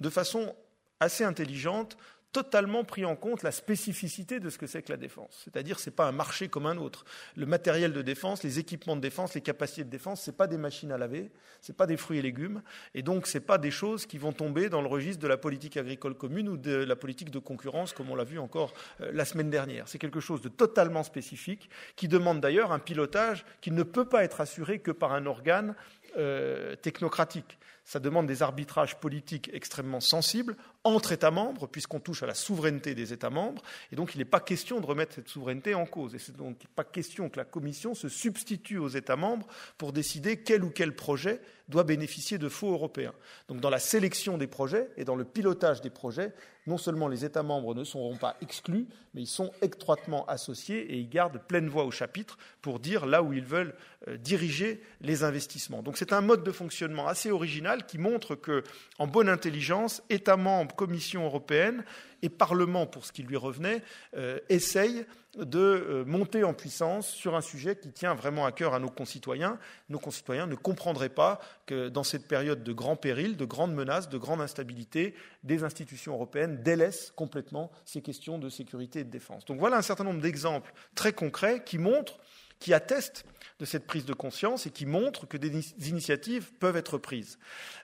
de 0.00 0.10
façon 0.10 0.54
assez 1.00 1.24
intelligente, 1.24 1.96
totalement 2.32 2.82
pris 2.84 3.04
en 3.04 3.14
compte 3.14 3.42
la 3.42 3.52
spécificité 3.52 4.40
de 4.40 4.50
ce 4.50 4.58
que 4.58 4.66
c'est 4.66 4.82
que 4.82 4.90
la 4.90 4.96
défense. 4.96 5.42
C'est-à-dire 5.44 5.78
ce 5.78 5.90
n'est 5.90 5.96
pas 5.96 6.06
un 6.06 6.12
marché 6.12 6.48
comme 6.48 6.66
un 6.66 6.78
autre. 6.78 7.04
Le 7.36 7.46
matériel 7.46 7.92
de 7.92 8.02
défense, 8.02 8.42
les 8.42 8.58
équipements 8.58 8.96
de 8.96 9.02
défense, 9.02 9.34
les 9.34 9.42
capacités 9.42 9.84
de 9.84 9.90
défense, 9.90 10.22
ce 10.22 10.30
n'est 10.30 10.36
pas 10.36 10.46
des 10.46 10.56
machines 10.56 10.92
à 10.92 10.98
laver, 10.98 11.30
ce 11.60 11.70
n'est 11.70 11.76
pas 11.76 11.86
des 11.86 11.96
fruits 11.96 12.18
et 12.18 12.22
légumes, 12.22 12.62
et 12.94 13.02
donc 13.02 13.26
ce 13.26 13.36
n'est 13.36 13.44
pas 13.44 13.58
des 13.58 13.70
choses 13.70 14.06
qui 14.06 14.18
vont 14.18 14.32
tomber 14.32 14.68
dans 14.68 14.80
le 14.80 14.88
registre 14.88 15.22
de 15.22 15.28
la 15.28 15.36
politique 15.36 15.76
agricole 15.76 16.14
commune 16.14 16.48
ou 16.48 16.56
de 16.56 16.72
la 16.72 16.96
politique 16.96 17.30
de 17.30 17.38
concurrence, 17.38 17.92
comme 17.92 18.10
on 18.10 18.16
l'a 18.16 18.24
vu 18.24 18.38
encore 18.38 18.72
euh, 19.00 19.10
la 19.12 19.24
semaine 19.24 19.50
dernière. 19.50 19.86
C'est 19.86 19.98
quelque 19.98 20.20
chose 20.20 20.40
de 20.40 20.48
totalement 20.48 21.02
spécifique, 21.02 21.68
qui 21.96 22.08
demande 22.08 22.40
d'ailleurs 22.40 22.72
un 22.72 22.78
pilotage 22.78 23.44
qui 23.60 23.70
ne 23.70 23.82
peut 23.82 24.06
pas 24.06 24.24
être 24.24 24.40
assuré 24.40 24.78
que 24.78 24.90
par 24.90 25.12
un 25.12 25.26
organe 25.26 25.74
euh, 26.16 26.76
technocratique. 26.76 27.58
Ça 27.84 27.98
demande 27.98 28.26
des 28.26 28.42
arbitrages 28.42 28.98
politiques 29.00 29.50
extrêmement 29.52 30.00
sensibles 30.00 30.56
entre 30.84 31.12
États 31.12 31.30
membres, 31.30 31.66
puisqu'on 31.66 32.00
touche 32.00 32.22
à 32.22 32.26
la 32.26 32.34
souveraineté 32.34 32.94
des 32.94 33.12
États 33.12 33.30
membres, 33.30 33.62
et 33.90 33.96
donc 33.96 34.14
il 34.14 34.18
n'est 34.18 34.24
pas 34.24 34.40
question 34.40 34.80
de 34.80 34.86
remettre 34.86 35.14
cette 35.14 35.28
souveraineté 35.28 35.74
en 35.74 35.86
cause. 35.86 36.14
Et 36.14 36.18
c'est 36.18 36.36
donc 36.36 36.58
pas 36.74 36.84
question 36.84 37.28
que 37.28 37.38
la 37.38 37.44
Commission 37.44 37.94
se 37.94 38.08
substitue 38.08 38.78
aux 38.78 38.88
États 38.88 39.16
membres 39.16 39.46
pour 39.78 39.92
décider 39.92 40.38
quel 40.38 40.64
ou 40.64 40.70
quel 40.70 40.94
projet 40.94 41.40
doit 41.68 41.84
bénéficier 41.84 42.38
de 42.38 42.48
fonds 42.48 42.72
européens. 42.72 43.14
Donc 43.48 43.60
dans 43.60 43.70
la 43.70 43.78
sélection 43.78 44.38
des 44.38 44.46
projets 44.46 44.90
et 44.96 45.04
dans 45.04 45.16
le 45.16 45.24
pilotage 45.24 45.80
des 45.80 45.90
projets, 45.90 46.32
non 46.66 46.78
seulement 46.78 47.08
les 47.08 47.24
États 47.24 47.42
membres 47.42 47.74
ne 47.74 47.82
seront 47.82 48.16
pas 48.16 48.36
exclus, 48.40 48.86
mais 49.14 49.22
ils 49.22 49.26
sont 49.26 49.50
étroitement 49.62 50.24
associés 50.26 50.92
et 50.92 50.98
ils 50.98 51.08
gardent 51.08 51.40
pleine 51.40 51.68
voix 51.68 51.84
au 51.84 51.90
chapitre 51.90 52.38
pour 52.60 52.78
dire 52.78 53.06
là 53.06 53.22
où 53.22 53.32
ils 53.32 53.44
veulent 53.44 53.74
euh, 54.08 54.16
diriger 54.16 54.82
les 55.00 55.24
investissements. 55.24 55.82
Donc 55.82 55.96
c'est 55.96 56.12
un 56.12 56.20
mode 56.20 56.44
de 56.44 56.52
fonctionnement 56.52 57.08
assez 57.08 57.30
original 57.30 57.71
qui 57.80 57.98
montre 57.98 58.34
que, 58.34 58.62
en 58.98 59.06
bonne 59.06 59.28
intelligence, 59.28 60.02
États 60.10 60.36
membres, 60.36 60.74
Commission 60.76 61.24
européenne 61.24 61.84
et 62.22 62.28
Parlement, 62.28 62.86
pour 62.86 63.04
ce 63.04 63.12
qui 63.12 63.22
lui 63.22 63.36
revenait, 63.36 63.82
euh, 64.16 64.38
essayent 64.48 65.04
de 65.36 65.58
euh, 65.58 66.04
monter 66.04 66.44
en 66.44 66.54
puissance 66.54 67.08
sur 67.08 67.34
un 67.34 67.40
sujet 67.40 67.76
qui 67.76 67.90
tient 67.90 68.14
vraiment 68.14 68.46
à 68.46 68.52
cœur 68.52 68.74
à 68.74 68.78
nos 68.78 68.90
concitoyens. 68.90 69.58
Nos 69.88 69.98
concitoyens 69.98 70.46
ne 70.46 70.54
comprendraient 70.54 71.08
pas 71.08 71.40
que 71.66 71.88
dans 71.88 72.04
cette 72.04 72.28
période 72.28 72.62
de 72.62 72.72
grand 72.72 72.96
péril, 72.96 73.36
de 73.36 73.44
grandes 73.44 73.74
menaces, 73.74 74.08
de 74.08 74.18
grande 74.18 74.40
instabilité, 74.40 75.14
des 75.42 75.64
institutions 75.64 76.14
européennes 76.14 76.62
délaissent 76.62 77.12
complètement 77.16 77.70
ces 77.84 78.02
questions 78.02 78.38
de 78.38 78.48
sécurité 78.48 79.00
et 79.00 79.04
de 79.04 79.10
défense. 79.10 79.44
Donc 79.46 79.58
voilà 79.58 79.78
un 79.78 79.82
certain 79.82 80.04
nombre 80.04 80.20
d'exemples 80.20 80.72
très 80.94 81.12
concrets 81.12 81.62
qui 81.64 81.78
montrent, 81.78 82.18
qui 82.58 82.74
attestent 82.74 83.24
de 83.58 83.64
cette 83.64 83.86
prise 83.86 84.04
de 84.04 84.14
conscience 84.14 84.66
et 84.66 84.70
qui 84.70 84.86
montrent 84.86 85.26
que 85.26 85.36
des 85.36 85.88
initiatives 85.88 86.52
peuvent 86.54 86.76
être 86.76 86.98
prises. 86.98 87.38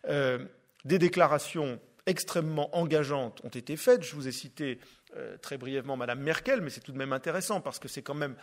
Euh, 0.09 0.45
des 0.85 0.99
déclarations 0.99 1.81
extrêmement 2.09 2.75
engageantes 2.77 3.41
ont 3.45 3.51
été 3.51 3.77
faites. 3.77 4.03
Je 4.03 4.15
vous 4.15 4.27
ai 4.27 4.33
cité 4.33 4.81
euh, 5.17 5.37
très 5.37 5.59
brièvement 5.59 5.97
Madame 5.97 6.21
Merkel, 6.21 6.63
mais 6.63 6.71
c'est 6.71 6.81
tout 6.81 6.93
de 6.93 6.99
même 6.99 7.13
intéressant 7.13 7.61
parce 7.61 7.79
que 7.79 7.87
c'est 7.87 8.03
quand 8.03 8.15
même 8.15 8.35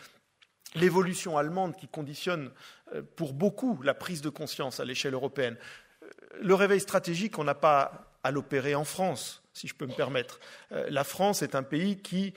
l'évolution 0.75 1.37
allemande 1.37 1.75
qui 1.75 1.87
conditionne 1.87 2.51
euh, 2.93 3.01
pour 3.15 3.33
beaucoup 3.33 3.81
la 3.81 3.95
prise 3.95 4.21
de 4.21 4.29
conscience 4.29 4.79
à 4.79 4.85
l'échelle 4.85 5.15
européenne. 5.15 5.57
Euh, 6.03 6.07
le 6.41 6.53
réveil 6.53 6.79
stratégique, 6.79 7.39
on 7.39 7.43
n'a 7.43 7.55
pas 7.55 8.13
à 8.23 8.29
l'opérer 8.29 8.75
en 8.75 8.85
France, 8.85 9.43
si 9.53 9.67
je 9.67 9.75
peux 9.75 9.85
me 9.85 9.93
permettre. 9.93 10.39
La 10.71 11.03
France 11.03 11.43
est 11.43 11.53
un 11.53 11.61
pays 11.61 12.01
qui, 12.01 12.33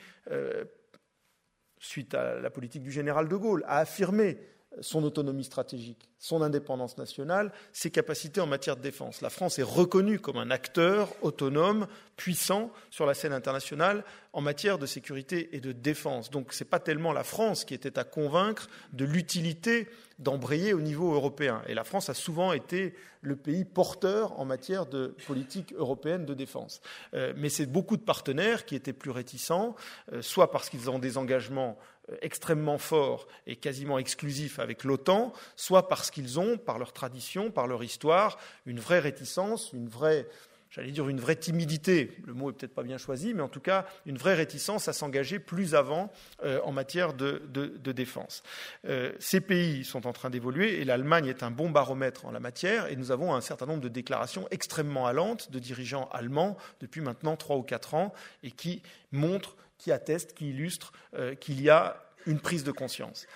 suite 1.79 2.12
à 2.12 2.38
la 2.38 2.51
politique 2.51 2.83
du 2.83 2.93
général 2.93 3.27
de 3.27 3.35
Gaulle, 3.37 3.64
a 3.67 3.79
affirmé 3.79 4.38
son 4.81 5.02
autonomie 5.02 5.44
stratégique, 5.44 6.09
son 6.18 6.42
indépendance 6.42 6.98
nationale, 6.98 7.52
ses 7.72 7.90
capacités 7.90 8.40
en 8.40 8.46
matière 8.46 8.76
de 8.76 8.83
défense. 8.83 9.22
La 9.22 9.31
France 9.31 9.59
est 9.59 9.64
reconnue 9.64 10.18
comme 10.18 10.37
un 10.37 10.50
acteur 10.50 11.12
autonome, 11.22 11.87
puissant 12.16 12.70
sur 12.90 13.07
la 13.07 13.14
scène 13.14 13.33
internationale 13.33 14.04
en 14.33 14.40
matière 14.40 14.78
de 14.78 14.87
sécurité 14.87 15.57
et 15.57 15.61
de 15.61 15.72
défense. 15.72 16.31
Donc 16.31 16.52
ce 16.52 16.62
n'est 16.62 16.70
pas 16.70 16.81
tellement 16.81 17.12
la 17.12 17.24
France 17.24 17.64
qui 17.64 17.74
était 17.74 17.98
à 17.98 18.04
convaincre 18.04 18.68
de 18.92 19.04
l'utilité 19.04 19.88
d'embrayer 20.18 20.74
au 20.74 20.81
niveau 20.81 21.14
européen. 21.14 21.62
Et 21.68 21.74
la 21.74 21.85
France 21.85 22.09
a 22.09 22.14
souvent 22.14 22.52
été 22.52 22.94
le 23.20 23.37
pays 23.37 23.64
porteur 23.64 24.38
en 24.38 24.44
matière 24.44 24.87
de 24.87 25.14
politique 25.26 25.72
européenne 25.76 26.24
de 26.24 26.35
défense. 26.35 26.81
Euh, 27.14 27.33
mais 27.37 27.48
c'est 27.48 27.66
beaucoup 27.66 27.96
de 27.96 28.02
partenaires 28.02 28.64
qui 28.64 28.74
étaient 28.74 28.92
plus 28.92 29.11
réticents, 29.11 29.76
euh, 30.12 30.22
soit 30.22 30.50
parce 30.50 30.68
qu'ils 30.68 30.90
ont 30.90 30.98
des 30.98 31.18
engagements 31.18 31.78
extrêmement 32.23 32.79
forts 32.79 33.27
et 33.47 33.57
quasiment 33.57 33.99
exclusifs 33.99 34.59
avec 34.59 34.85
l'OTAN, 34.85 35.33
soit 35.57 35.88
parce 35.88 36.11
qu'ils 36.11 36.38
ont, 36.38 36.59
par 36.59 36.79
leur 36.79 36.92
tradition, 36.92 37.51
par 37.51 37.66
leur 37.66 37.83
histoire, 37.83 38.38
une 38.66 38.81
vraie 38.81 39.01
réticence, 39.01 39.73
une 39.73 39.88
vraie 39.88 40.27
j'allais 40.71 40.90
dire 40.90 41.09
une 41.09 41.21
vraie 41.21 41.37
timidité, 41.37 42.12
le 42.27 42.35
mot 42.35 42.51
est 42.51 42.53
peut-être 42.53 42.75
pas 42.75 42.83
bien 42.83 42.99
choisi, 42.99 43.35
mais 43.35 43.42
en 43.42 43.49
tout 43.49 43.61
cas 43.61 43.87
une 44.07 44.18
vraie 44.18 44.35
réticence 44.35 44.88
à 44.88 44.92
s'engager 44.92 45.38
plus 45.38 45.75
avant 45.75 46.12
euh, 46.44 46.61
en 46.64 46.73
matière 46.73 47.14
de, 47.14 47.40
défense. 47.92 48.42
Euh, 48.87 49.12
ces 49.18 49.40
pays 49.40 49.85
sont 49.85 50.07
en 50.07 50.12
train 50.12 50.31
d'évoluer 50.31 50.81
et 50.81 50.85
l'Allemagne 50.85 51.27
est 51.27 51.42
un 51.42 51.51
bon 51.51 51.71
baromètre 51.71 52.27
en 52.27 52.31
la 52.31 52.40
matière 52.40 52.87
et 52.88 52.97
nous 52.97 53.11
avons 53.11 53.35
un 53.35 53.40
certain 53.40 53.66
nombre 53.66 53.81
de 53.81 53.88
déclarations 53.88 54.47
extrêmement 54.51 55.07
allantes 55.07 55.51
de 55.51 55.59
dirigeants 55.59 56.09
allemands 56.12 56.57
depuis 56.81 57.01
maintenant 57.01 57.37
trois 57.37 57.57
ou 57.57 57.62
quatre 57.62 57.94
ans 57.94 58.12
et 58.42 58.51
qui 58.51 58.83
montrent 59.11 59.57
qui 59.79 59.93
atteste, 59.93 60.35
qui 60.35 60.51
illustre 60.51 60.93
euh, 61.14 61.35
qu'il 61.35 61.62
y 61.62 61.71
a 61.71 62.05
une 62.27 62.41
prise 62.41 62.64
de 62.64 62.73
conscience. 62.73 63.27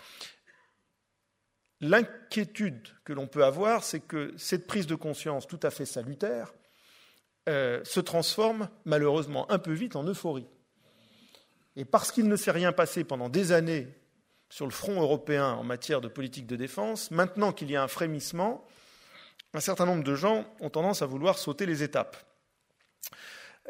L'inquiétude 1.81 2.89
que 3.05 3.13
l'on 3.13 3.27
peut 3.27 3.45
avoir, 3.45 3.83
c'est 3.83 4.01
que 4.01 4.35
cette 4.37 4.67
prise 4.67 4.87
de 4.87 4.95
conscience 4.95 5.47
tout 5.47 5.61
à 5.63 5.71
fait 5.71 5.87
salutaire 5.87 6.53
euh, 7.49 7.81
se 7.85 8.01
transforme 8.01 8.69
malheureusement 8.85 9.51
un 9.51 9.59
peu 9.59 9.73
vite 9.73 9.97
en 9.97 10.05
euphorie. 10.05 10.47
Et 11.75 11.85
parce 11.85 12.13
qu'il 12.13 12.29
ne 12.29 12.37
s'est 12.37 12.51
rien 12.51 12.73
passé 12.73 13.03
pendant 13.03 13.29
des 13.29 13.51
années 13.51 13.89
sur 14.49 14.67
le 14.67 14.71
front 14.71 15.01
européen 15.01 15.53
en 15.55 15.65
matière 15.65 16.01
de 16.01 16.09
politique 16.09 16.47
de 16.47 16.57
défense, 16.57 17.11
maintenant 17.11 17.53
qu'il 17.53 17.71
y 17.71 17.77
a 17.77 17.83
un 17.83 17.89
frémissement, 17.89 18.65
un 19.55 19.61
certain 19.61 19.87
nombre 19.87 20.05
de 20.05 20.15
gens 20.15 20.45
ont 20.61 20.71
tendance 20.71 21.03
à 21.03 21.07
vouloir 21.07 21.39
sauter 21.39 21.67
les 21.67 21.83
étapes. 21.83 22.17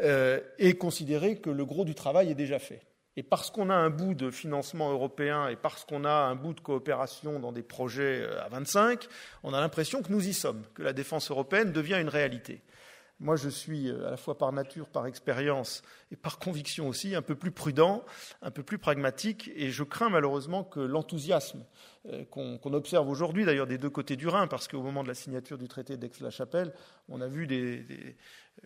Euh, 0.01 0.41
et 0.59 0.75
considérer 0.75 1.37
que 1.37 1.51
le 1.51 1.67
gros 1.67 1.85
du 1.85 1.95
travail 1.95 2.31
est 2.31 2.35
déjà 2.35 2.59
fait. 2.59 2.81
Et 3.17 3.23
parce 3.23 3.51
qu'on 3.51 3.69
a 3.69 3.75
un 3.75 3.91
bout 3.91 4.15
de 4.15 4.31
financement 4.31 4.91
européen 4.91 5.49
et 5.49 5.57
parce 5.57 5.85
qu'on 5.85 6.07
a 6.07 6.11
un 6.11 6.35
bout 6.35 6.55
de 6.55 6.61
coopération 6.61 7.39
dans 7.39 7.53
des 7.53 7.63
projets 7.63 8.23
euh, 8.23 8.43
à 8.43 8.49
25, 8.49 9.07
on 9.43 9.53
a 9.53 9.61
l'impression 9.61 10.01
que 10.03 10.11
nous 10.11 10.27
y 10.27 10.33
sommes, 10.33 10.63
que 10.73 10.83
la 10.83 10.95
défense 10.95 11.31
européenne 11.31 11.73
devient 11.73 11.99
une 12.01 12.09
réalité. 12.09 12.63
Moi, 13.21 13.37
je 13.37 13.51
suis 13.51 13.91
euh, 13.91 14.07
à 14.07 14.13
la 14.13 14.17
fois 14.17 14.39
par 14.39 14.51
nature, 14.51 14.89
par 14.89 15.07
expérience 15.07 15.83
et 16.11 16.17
par 16.17 16.39
conviction 16.39 16.89
aussi 16.89 17.15
un 17.15 17.23
peu 17.23 17.35
plus 17.35 17.51
prudent, 17.51 18.03
un 18.41 18.51
peu 18.51 18.63
plus 18.63 18.79
pragmatique, 18.79 19.51
et 19.55 19.71
je 19.71 19.85
crains 19.85 20.09
malheureusement 20.09 20.65
que 20.65 20.81
l'enthousiasme 20.81 21.67
qu'on 22.31 22.73
observe 22.73 23.09
aujourd'hui, 23.09 23.45
d'ailleurs 23.45 23.69
des 23.69 23.79
deux 23.79 23.91
côtés 23.91 24.17
du 24.17 24.27
Rhin, 24.27 24.49
parce 24.49 24.67
qu'au 24.67 24.83
moment 24.83 25.05
de 25.05 25.09
la 25.09 25.15
signature 25.15 25.57
du 25.57 25.69
traité 25.69 25.97
d'Aix-la-Chapelle, 25.97 26.73
on 27.09 27.21
a 27.21 27.29
vu 27.29 27.47
des, 27.47 28.17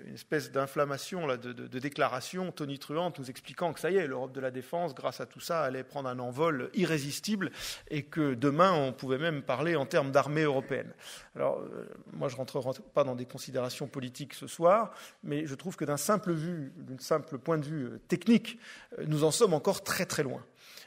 une 0.04 0.14
espèce 0.14 0.52
d'inflammation 0.52 1.26
de, 1.26 1.36
de, 1.36 1.66
de 1.66 1.78
déclaration 1.78 2.52
tonitruante 2.52 3.18
nous 3.18 3.30
expliquant 3.30 3.72
que 3.72 3.80
ça 3.80 3.90
y 3.90 3.96
est, 3.96 4.06
l'Europe 4.06 4.32
de 4.32 4.40
la 4.40 4.50
défense, 4.50 4.94
grâce 4.94 5.20
à 5.20 5.26
tout 5.26 5.40
ça, 5.40 5.62
allait 5.62 5.84
prendre 5.84 6.08
un 6.08 6.18
envol 6.18 6.70
irrésistible 6.74 7.50
et 7.88 8.02
que 8.02 8.34
demain, 8.34 8.72
on 8.72 8.92
pouvait 8.92 9.18
même 9.18 9.42
parler 9.42 9.76
en 9.76 9.86
termes 9.86 10.10
d'armée 10.10 10.42
européenne. 10.42 10.92
Alors, 11.34 11.60
euh, 11.60 11.86
moi, 12.12 12.28
je 12.28 12.34
ne 12.34 12.38
rentrerai 12.38 12.80
pas 12.94 13.04
dans 13.04 13.14
des 13.14 13.26
considérations 13.26 13.86
politiques 13.86 14.34
ce 14.34 14.46
soir, 14.46 14.92
mais 15.22 15.46
je 15.46 15.54
trouve 15.54 15.76
que 15.76 15.84
d'un 15.84 15.96
simple, 15.96 16.32
vue, 16.32 16.72
simple 16.98 17.38
point 17.38 17.58
de 17.58 17.64
vue 17.64 17.84
euh, 17.84 17.98
technique, 18.08 18.58
euh, 18.98 19.04
nous 19.06 19.24
en 19.24 19.30
sommes 19.30 19.54
encore 19.54 19.82
très 19.82 20.06
très 20.06 20.22
loin 20.22 20.44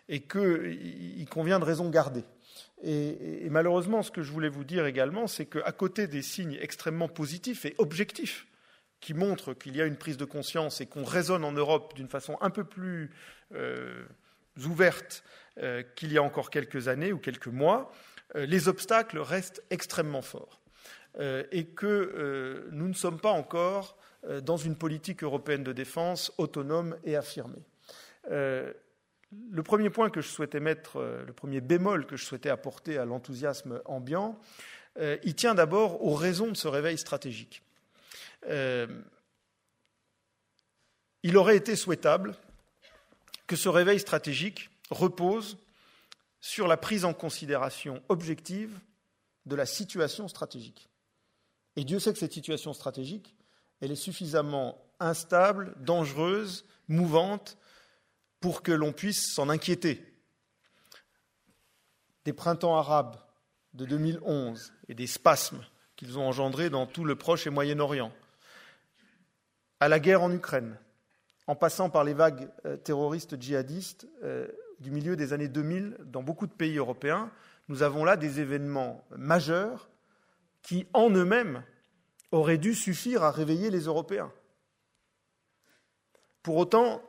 et 0.08 0.22
qu'il 0.22 1.28
convient 1.30 1.60
de 1.60 1.66
raison 1.66 1.90
garder. 1.90 2.24
Et, 2.84 3.48
malheureusement, 3.50 4.02
ce 4.04 4.12
que 4.12 4.22
je 4.22 4.32
voulais 4.32 4.50
vous 4.50 4.64
dire 4.64 4.86
également, 4.86 5.28
c'est 5.28 5.46
qu'à 5.46 5.72
côté 5.72 6.08
des 6.08 6.22
signes 6.22 6.58
extrêmement 6.62 7.08
positifs 7.08 7.66
et 7.66 7.76
objectifs 7.78 8.48
qui 9.02 9.14
montre 9.14 9.54
qu'il 9.54 9.76
y 9.76 9.82
a 9.82 9.86
une 9.86 9.96
prise 9.96 10.18
de 10.18 10.26
conscience 10.26 10.82
et 10.82 10.86
qu'on 10.86 11.04
raisonne 11.04 11.44
en 11.44 11.52
Europe 11.52 11.94
d'une 11.96 12.10
façon 12.10 12.38
un 12.42 12.50
peu 12.50 12.64
plus 12.64 13.12
euh, 13.56 14.06
ouverte 14.66 15.24
euh, 15.58 15.84
qu'il 15.96 16.12
y 16.12 16.18
a 16.18 16.24
encore 16.24 16.50
quelques 16.50 16.88
années 16.88 17.14
ou 17.14 17.18
quelques 17.18 17.48
mois, 17.48 17.92
euh, 18.36 18.46
les 18.46 18.68
obstacles 18.68 19.20
restent 19.20 19.64
extrêmement 19.70 20.22
forts 20.22 20.62
et 21.52 21.66
que 21.66 22.70
nous 22.72 22.88
ne 22.88 22.94
sommes 22.94 23.20
pas 23.20 23.32
encore 23.32 23.98
dans 24.44 24.58
une 24.58 24.76
politique 24.76 25.24
européenne 25.24 25.64
de 25.64 25.74
défense 25.74 26.32
autonome 26.38 26.96
et 27.04 27.16
affirmée. 27.16 27.66
le 28.30 28.76
premier 29.66 29.90
point 29.90 30.12
que 30.12 30.22
je 30.22 30.28
souhaitais 30.28 30.60
mettre, 30.60 31.02
le 31.26 31.34
premier 31.34 31.62
bémol 31.62 32.06
que 32.06 32.16
je 32.16 32.24
souhaitais 32.24 32.52
apporter 32.52 33.00
à 33.00 33.06
l'enthousiasme 33.06 33.82
ambiant, 33.86 34.40
il 35.02 35.34
tient 35.34 35.56
d'abord 35.56 36.06
aux 36.06 36.14
raisons 36.14 36.52
de 36.52 36.56
ce 36.56 36.68
réveil 36.68 37.00
stratégique. 37.00 37.64
Euh, 38.48 38.88
il 41.24 41.38
aurait 41.38 41.58
été 41.58 41.76
souhaitable 41.76 42.36
que 43.48 43.56
ce 43.56 43.70
réveil 43.70 44.00
stratégique 44.00 44.70
repose 44.90 45.58
sur 46.40 46.68
la 46.68 46.78
prise 46.78 47.06
en 47.06 47.14
considération 47.14 48.02
objective 48.08 48.80
de 49.46 49.56
la 49.56 49.66
situation 49.66 50.28
stratégique. 50.28 50.90
Et 51.76 51.84
Dieu 51.84 52.00
sait 52.00 52.14
que 52.14 52.20
cette 52.20 52.34
situation 52.34 52.74
stratégique, 52.74 53.36
elle 53.82 53.92
est 53.92 53.96
suffisamment 53.96 54.82
instable, 55.00 55.76
dangereuse, 55.80 56.66
mouvante, 56.88 57.58
pour 58.40 58.64
que 58.64 58.72
l'on 58.72 58.94
puisse 58.94 59.34
s'en 59.34 59.50
inquiéter. 59.50 60.06
Des 62.26 62.34
printemps 62.34 62.78
arabes 62.78 63.18
de 63.74 63.86
2011 63.86 64.74
et 64.88 64.94
des 64.94 65.08
spasmes 65.08 65.64
qu'ils 65.96 66.18
ont 66.18 66.28
engendrés 66.28 66.70
dans 66.70 66.86
tout 66.86 67.04
le 67.04 67.16
Proche 67.16 67.48
et 67.48 67.50
Moyen-Orient, 67.50 68.14
à 69.80 69.88
la 69.88 70.00
guerre 70.00 70.22
en 70.22 70.32
Ukraine, 70.32 70.78
en 71.48 71.56
passant 71.56 71.90
par 71.90 72.04
les 72.04 72.14
vagues 72.14 72.50
euh, 72.66 72.78
terroristes 72.78 73.42
djihadistes 73.42 74.08
euh, 74.24 74.48
du 74.80 74.92
milieu 74.92 75.16
des 75.16 75.34
années 75.34 75.48
2000 75.48 75.98
dans 76.06 76.24
beaucoup 76.24 76.48
de 76.48 76.54
pays 76.54 76.78
européens, 76.78 77.32
nous 77.68 77.84
avons 77.84 78.04
là 78.04 78.18
des 78.18 78.40
événements 78.40 79.04
majeurs 79.16 79.90
qui, 80.62 80.88
en 80.94 81.10
eux-mêmes, 81.10 81.64
auraient 82.32 82.58
dû 82.58 82.76
suffire 82.76 83.24
à 83.24 83.32
réveiller 83.32 83.70
les 83.70 83.82
Européens. 83.82 84.32
Pour 86.44 86.58
autant, 86.58 87.02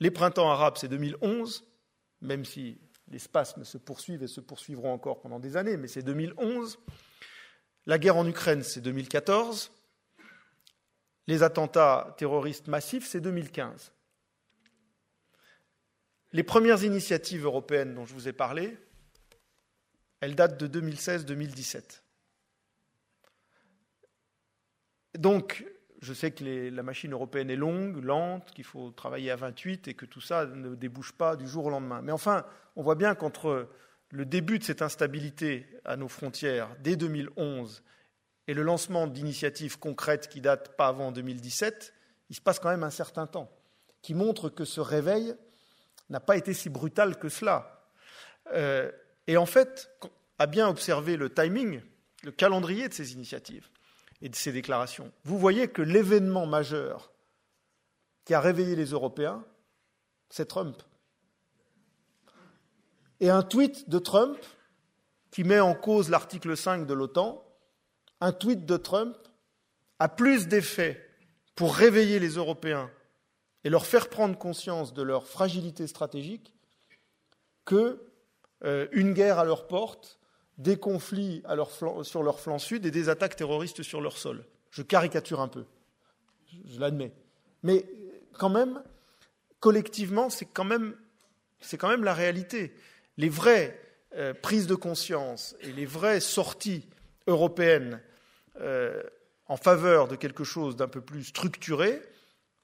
les 0.00 0.10
printemps 0.10 0.50
arabes, 0.50 0.76
c'est 0.78 0.88
2011, 0.88 1.64
même 2.20 2.44
si 2.44 2.78
les 3.08 3.18
spasmes 3.18 3.64
se 3.64 3.78
poursuivent 3.78 4.22
et 4.22 4.28
se 4.28 4.40
poursuivront 4.40 4.92
encore 4.92 5.20
pendant 5.20 5.40
des 5.40 5.56
années, 5.56 5.76
mais 5.76 5.88
c'est 5.88 6.02
2011. 6.02 6.78
La 7.86 7.98
guerre 7.98 8.16
en 8.16 8.26
Ukraine, 8.26 8.62
c'est 8.62 8.80
2014. 8.80 9.70
Les 11.26 11.42
attentats 11.42 12.14
terroristes 12.18 12.68
massifs, 12.68 13.06
c'est 13.06 13.20
2015. 13.20 13.92
Les 16.32 16.42
premières 16.42 16.82
initiatives 16.84 17.44
européennes 17.44 17.94
dont 17.94 18.04
je 18.04 18.12
vous 18.12 18.28
ai 18.28 18.32
parlé, 18.32 18.76
elles 20.20 20.34
datent 20.34 20.58
de 20.58 20.80
2016-2017. 20.80 22.02
Donc, 25.18 25.64
je 26.00 26.12
sais 26.12 26.32
que 26.32 26.44
la 26.70 26.82
machine 26.82 27.12
européenne 27.12 27.50
est 27.50 27.56
longue, 27.56 28.02
lente, 28.02 28.50
qu'il 28.50 28.64
faut 28.64 28.90
travailler 28.90 29.30
à 29.30 29.36
28 29.36 29.88
et 29.88 29.94
que 29.94 30.06
tout 30.06 30.20
ça 30.20 30.46
ne 30.46 30.74
débouche 30.74 31.12
pas 31.12 31.36
du 31.36 31.48
jour 31.48 31.66
au 31.66 31.70
lendemain. 31.70 32.02
Mais 32.02 32.12
enfin, 32.12 32.44
on 32.76 32.82
voit 32.82 32.94
bien 32.96 33.14
qu'entre 33.14 33.68
le 34.10 34.26
début 34.26 34.58
de 34.58 34.64
cette 34.64 34.82
instabilité 34.82 35.66
à 35.84 35.96
nos 35.96 36.08
frontières 36.08 36.68
dès 36.80 36.96
2011 36.96 37.82
et 38.46 38.54
le 38.54 38.62
lancement 38.62 39.06
d'initiatives 39.06 39.78
concrètes 39.78 40.28
qui 40.28 40.40
datent 40.40 40.76
pas 40.76 40.88
avant 40.88 41.12
2017, 41.12 41.94
il 42.30 42.36
se 42.36 42.40
passe 42.40 42.58
quand 42.58 42.70
même 42.70 42.82
un 42.82 42.90
certain 42.90 43.26
temps, 43.26 43.50
qui 44.02 44.14
montre 44.14 44.48
que 44.48 44.64
ce 44.64 44.80
réveil 44.80 45.34
n'a 46.10 46.20
pas 46.20 46.36
été 46.36 46.52
si 46.52 46.68
brutal 46.68 47.18
que 47.18 47.28
cela. 47.28 47.88
Euh, 48.52 48.90
et 49.26 49.36
en 49.36 49.46
fait, 49.46 49.90
à 50.38 50.46
bien 50.46 50.68
observer 50.68 51.16
le 51.16 51.32
timing, 51.32 51.80
le 52.22 52.32
calendrier 52.32 52.88
de 52.88 52.94
ces 52.94 53.12
initiatives 53.12 53.68
et 54.20 54.28
de 54.28 54.36
ces 54.36 54.52
déclarations, 54.52 55.10
vous 55.24 55.38
voyez 55.38 55.68
que 55.68 55.82
l'événement 55.82 56.46
majeur 56.46 57.12
qui 58.24 58.34
a 58.34 58.40
réveillé 58.40 58.76
les 58.76 58.86
Européens, 58.86 59.44
c'est 60.30 60.46
Trump. 60.46 60.82
Et 63.20 63.30
un 63.30 63.42
tweet 63.42 63.88
de 63.88 63.98
Trump 63.98 64.38
qui 65.30 65.44
met 65.44 65.60
en 65.60 65.74
cause 65.74 66.10
l'article 66.10 66.56
5 66.56 66.86
de 66.86 66.94
l'OTAN, 66.94 67.44
un 68.24 68.32
tweet 68.32 68.64
de 68.64 68.78
Trump 68.78 69.14
a 69.98 70.08
plus 70.08 70.48
d'effet 70.48 70.98
pour 71.54 71.74
réveiller 71.74 72.18
les 72.18 72.36
Européens 72.36 72.90
et 73.64 73.68
leur 73.68 73.84
faire 73.84 74.08
prendre 74.08 74.38
conscience 74.38 74.94
de 74.94 75.02
leur 75.02 75.26
fragilité 75.26 75.86
stratégique 75.86 76.54
que 77.66 78.02
euh, 78.64 78.86
une 78.92 79.12
guerre 79.12 79.38
à 79.38 79.44
leur 79.44 79.66
porte, 79.66 80.18
des 80.56 80.78
conflits 80.78 81.42
sur 82.02 82.22
leur 82.22 82.40
flanc 82.40 82.58
sud 82.58 82.86
et 82.86 82.90
des 82.90 83.10
attaques 83.10 83.36
terroristes 83.36 83.82
sur 83.82 84.00
leur 84.00 84.16
sol. 84.16 84.46
Je 84.70 84.80
caricature 84.80 85.42
un 85.42 85.48
peu, 85.48 85.66
je, 86.66 86.80
l'admets. 86.80 87.12
Mais 87.62 87.84
quand 88.38 88.48
même, 88.48 88.82
collectivement, 89.60 90.30
c'est 90.30 90.46
quand 90.46 90.64
même, 90.64 90.94
la 92.02 92.14
réalité. 92.14 92.74
Les 93.18 93.28
vraies 93.28 93.78
euh, 94.14 94.32
prises 94.32 94.66
de 94.66 94.76
conscience 94.76 95.56
et 95.60 95.72
les 95.72 95.84
vraies 95.84 96.20
sorties 96.20 96.88
européennes 97.26 98.00
euh, 98.60 99.02
en 99.46 99.56
faveur 99.56 100.08
de 100.08 100.16
quelque 100.16 100.44
chose 100.44 100.76
d'un 100.76 100.88
peu 100.88 101.00
plus 101.00 101.24
structuré, 101.24 102.02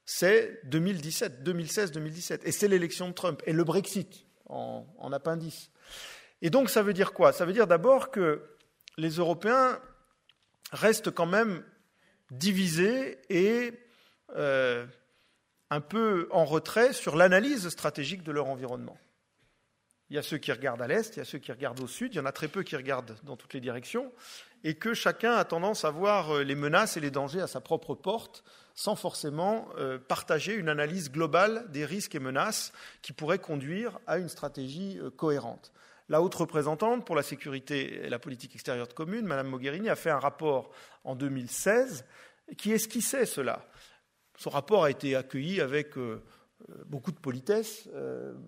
c'est 0.04 0.60
2017, 0.64 1.42
2016-2017. 1.44 2.40
Et 2.44 2.52
c'est 2.52 2.68
l'élection 2.68 3.08
de 3.08 3.14
Trump 3.14 3.42
et 3.46 3.52
le 3.52 3.64
Brexit 3.64 4.26
en, 4.46 5.12
appendice. 5.12 5.70
Et 6.42 6.50
donc 6.50 6.70
ça 6.70 6.82
veut 6.82 6.92
dire 6.92 7.12
quoi? 7.12 7.32
Ça 7.32 7.44
veut 7.44 7.52
dire 7.52 7.66
d'abord 7.66 8.10
que 8.10 8.42
les 8.96 9.10
Européens 9.10 9.80
restent 10.72 11.10
quand 11.10 11.26
même 11.26 11.62
divisés 12.30 13.18
et 13.28 13.72
euh, 14.36 14.86
un 15.70 15.80
peu 15.80 16.28
en 16.32 16.44
retrait 16.44 16.92
sur 16.92 17.16
l'analyse 17.16 17.68
stratégique 17.68 18.22
de 18.22 18.32
leur 18.32 18.48
environnement. 18.48 18.98
Il 20.10 20.16
y 20.16 20.18
a 20.18 20.22
ceux 20.22 20.38
qui 20.38 20.50
regardent 20.50 20.82
à 20.82 20.88
l'est, 20.88 21.16
il 21.16 21.20
y 21.20 21.22
a 21.22 21.24
ceux 21.24 21.38
qui 21.38 21.52
regardent 21.52 21.78
au 21.78 21.86
sud, 21.86 22.12
il 22.12 22.16
y 22.16 22.20
en 22.20 22.26
a 22.26 22.32
très 22.32 22.48
peu 22.48 22.64
qui 22.64 22.74
regardent 22.74 23.16
dans 23.22 23.36
toutes 23.36 23.54
les 23.54 23.60
directions, 23.60 24.12
et 24.64 24.74
que 24.74 24.92
chacun 24.92 25.34
a 25.34 25.44
tendance 25.44 25.84
à 25.84 25.90
voir 25.90 26.34
euh, 26.34 26.42
les 26.42 26.56
menaces 26.56 26.96
et 26.96 27.00
les 27.00 27.12
dangers 27.12 27.40
à 27.40 27.46
sa 27.46 27.60
propre 27.60 27.94
porte, 27.94 28.42
sans 28.74 28.96
forcément 28.96 29.68
euh, 29.78 29.98
partager 29.98 30.54
une 30.54 30.68
analyse 30.68 31.12
globale 31.12 31.70
des 31.70 31.84
risques 31.84 32.16
et 32.16 32.18
menaces 32.18 32.72
qui 33.02 33.12
pourraient 33.12 33.38
conduire 33.38 34.00
à 34.08 34.18
une 34.18 34.28
stratégie 34.28 34.98
euh, 34.98 35.10
cohérente. 35.10 35.72
La 36.08 36.20
haute 36.20 36.34
représentante 36.34 37.06
pour 37.06 37.14
la 37.14 37.22
sécurité 37.22 38.04
et 38.04 38.08
la 38.08 38.18
politique 38.18 38.56
extérieure 38.56 38.88
de 38.88 38.92
commune, 38.92 39.26
Mme 39.26 39.46
Mogherini, 39.46 39.88
a 39.88 39.94
fait 39.94 40.10
un 40.10 40.18
rapport 40.18 40.72
en 41.04 41.14
2016 41.14 42.04
qui 42.58 42.72
esquissait 42.72 43.26
cela. 43.26 43.64
Son 44.36 44.50
rapport 44.50 44.82
a 44.82 44.90
été 44.90 45.14
accueilli 45.14 45.60
avec 45.60 45.90
beaucoup 46.86 47.12
de 47.12 47.18
politesse, 47.18 47.88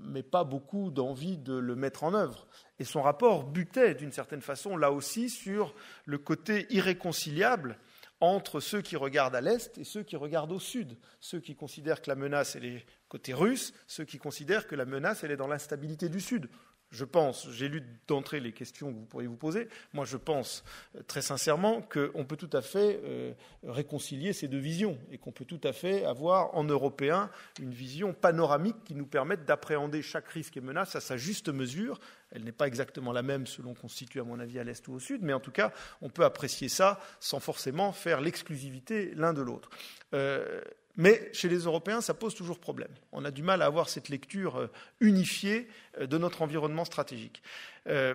mais 0.05 0.23
pas 0.23 0.45
beaucoup 0.45 0.91
d'envie 0.91 1.39
de 1.39 1.55
le 1.55 1.75
mettre 1.77 2.05
en 2.05 2.15
œuvre. 2.15 2.47
Et 2.79 2.85
son 2.85 3.03
rapport 3.03 3.45
butait 3.45 3.95
d'une 3.95 4.13
certaine 4.13 4.43
façon, 4.43 4.77
là 4.77 4.93
aussi, 4.93 5.31
sur 5.31 5.75
le 6.05 6.19
côté 6.19 6.67
irréconciliable 6.71 7.79
entre 8.21 8.61
ceux 8.61 8.83
qui 8.83 8.95
regardent 8.95 9.35
à 9.35 9.41
l'est 9.41 9.77
et 9.79 9.85
ceux 9.85 10.05
qui 10.05 10.15
regardent 10.15 10.53
au 10.53 10.61
sud, 10.61 10.97
ceux 11.19 11.41
qui 11.41 11.57
considèrent 11.57 12.01
que 12.01 12.09
la 12.09 12.15
menace 12.15 12.55
est 12.55 12.87
côté 13.09 13.35
russe, 13.35 13.75
ceux 13.89 14.05
qui 14.05 14.19
considèrent 14.19 14.69
que 14.69 14.77
la 14.77 14.85
menace 14.85 15.25
elle 15.25 15.33
est 15.33 15.37
dans 15.37 15.49
l'instabilité 15.49 16.09
du 16.09 16.21
sud 16.21 16.49
je 16.93 17.05
pense, 17.05 17.51
j'ai 17.51 17.69
lu 17.69 17.83
d'entrée 18.07 18.39
les 18.39 18.53
questions 18.53 18.93
que 18.93 18.99
vous 18.99 19.07
pourriez 19.07 19.27
vous 19.27 19.37
poser, 19.37 19.69
moi 19.95 20.05
je 20.05 20.19
pense 20.19 20.63
euh, 20.95 21.03
très 21.07 21.23
sincèrement 21.23 21.81
qu'on 21.81 22.25
peut 22.25 22.37
tout 22.37 22.51
à 22.53 22.61
fait 22.61 23.01
euh, 23.05 23.33
réconcilier 23.65 24.33
ces 24.33 24.47
deux 24.47 24.59
visions 24.59 24.99
et 25.11 25.19
qu'on 25.19 25.33
peut 25.33 25.47
tout 25.47 25.61
à 25.65 25.73
fait 25.73 26.05
avoir 26.05 26.55
en 26.55 26.65
européen 26.65 27.31
une 27.61 27.73
vision 27.73 28.13
panoramique 28.13 28.85
qui 28.85 28.95
nous 28.95 29.07
permette 29.07 29.45
d'appréhender 29.47 30.03
chaque 30.03 30.29
risque 30.29 30.57
et 30.59 30.61
menace 30.61 30.95
à 30.95 31.01
sa 31.01 31.17
juste 31.17 31.49
mesure. 31.49 31.99
Elle 32.31 32.45
n'est 32.45 32.53
pas 32.53 32.67
exactement 32.67 33.13
la 33.13 33.23
même 33.23 33.47
selon 33.47 33.75
qu'on 33.75 33.89
se 33.89 33.97
situe 33.97 34.21
à 34.21 34.25
mon 34.25 34.39
avis 34.39 34.59
à 34.59 34.65
l'est 34.65 34.87
ou 34.89 34.95
au 34.95 35.01
sud, 35.01 35.23
mais 35.23 35.33
en 35.33 35.41
tout 35.41 35.51
cas 35.51 35.73
on 36.03 36.11
peut 36.11 36.25
apprécier 36.25 36.69
ça 36.69 37.01
sans 37.21 37.41
forcément 37.41 37.93
faire 37.93 38.21
l'exclusivité 38.21 39.13
l'un 39.15 39.33
de 39.33 39.43
l'autre. 39.43 39.71
Euh, 40.15 40.61
mais 40.97 41.31
chez 41.33 41.49
les 41.49 41.61
Européens, 41.61 42.01
ça 42.01 42.15
pose 42.15 42.35
toujours 42.35 42.59
problème. 42.59 42.91
On 43.13 43.25
a 43.25 43.31
du 43.31 43.43
mal 43.43 43.63
à 43.63 43.67
avoir 43.67 43.89
cette 43.89 44.09
lecture 44.09 44.57
euh, 44.57 44.67
unifiée 45.01 45.69
euh, 45.99 46.07
de 46.07 46.19
notre 46.19 46.43
environnement 46.43 46.85
stratégique. 46.85 47.43
Euh, 47.87 48.15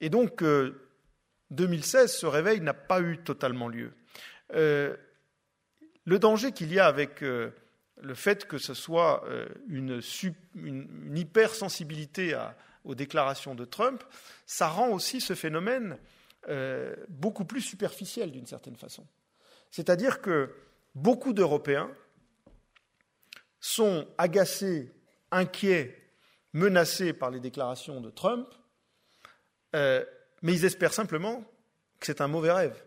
et 0.00 0.10
donc, 0.10 0.42
2016, 1.50 2.14
ce 2.14 2.26
réveil 2.26 2.60
n'a 2.60 2.74
pas 2.74 3.00
eu 3.02 3.18
totalement 3.18 3.68
lieu. 3.68 3.92
Le 4.54 4.96
danger 6.06 6.52
qu'il 6.52 6.72
y 6.72 6.78
a 6.78 6.86
avec 6.86 7.20
le 7.20 8.14
fait 8.14 8.46
que 8.46 8.56
ce 8.56 8.72
soit 8.72 9.26
une, 9.68 10.00
une 10.54 11.18
hypersensibilité 11.18 12.34
aux 12.84 12.94
déclarations 12.94 13.54
de 13.54 13.66
Trump, 13.66 14.02
ça 14.46 14.68
rend 14.68 14.88
aussi 14.88 15.20
ce 15.20 15.34
phénomène 15.34 15.98
beaucoup 17.10 17.44
plus 17.44 17.60
superficiel 17.60 18.32
d'une 18.32 18.46
certaine 18.46 18.76
façon. 18.76 19.06
C'est-à-dire 19.70 20.22
que 20.22 20.48
beaucoup 20.94 21.34
d'Européens 21.34 21.90
sont 23.60 24.08
agacés, 24.18 24.92
inquiets, 25.30 25.96
menacés 26.52 27.12
par 27.12 27.30
les 27.30 27.40
déclarations 27.40 28.00
de 28.00 28.10
Trump, 28.10 28.48
euh, 29.76 30.04
mais 30.42 30.54
ils 30.54 30.64
espèrent 30.64 30.94
simplement 30.94 31.44
que 32.00 32.06
c'est 32.06 32.20
un 32.20 32.28
mauvais 32.28 32.52
rêve 32.52 32.82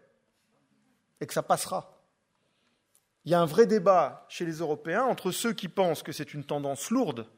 et 1.21 1.27
que 1.27 1.33
ça 1.33 1.43
passera. 1.43 2.01
Il 3.25 3.31
y 3.31 3.35
a 3.35 3.39
un 3.39 3.45
vrai 3.45 3.65
débat 3.67 4.25
chez 4.27 4.43
les 4.43 4.57
Européens 4.57 5.03
entre 5.03 5.31
ceux 5.31 5.53
qui 5.53 5.69
pensent 5.69 6.03
que 6.03 6.11
c'est 6.11 6.33
une 6.33 6.43
tendance 6.43 6.89
lourde 6.89 7.29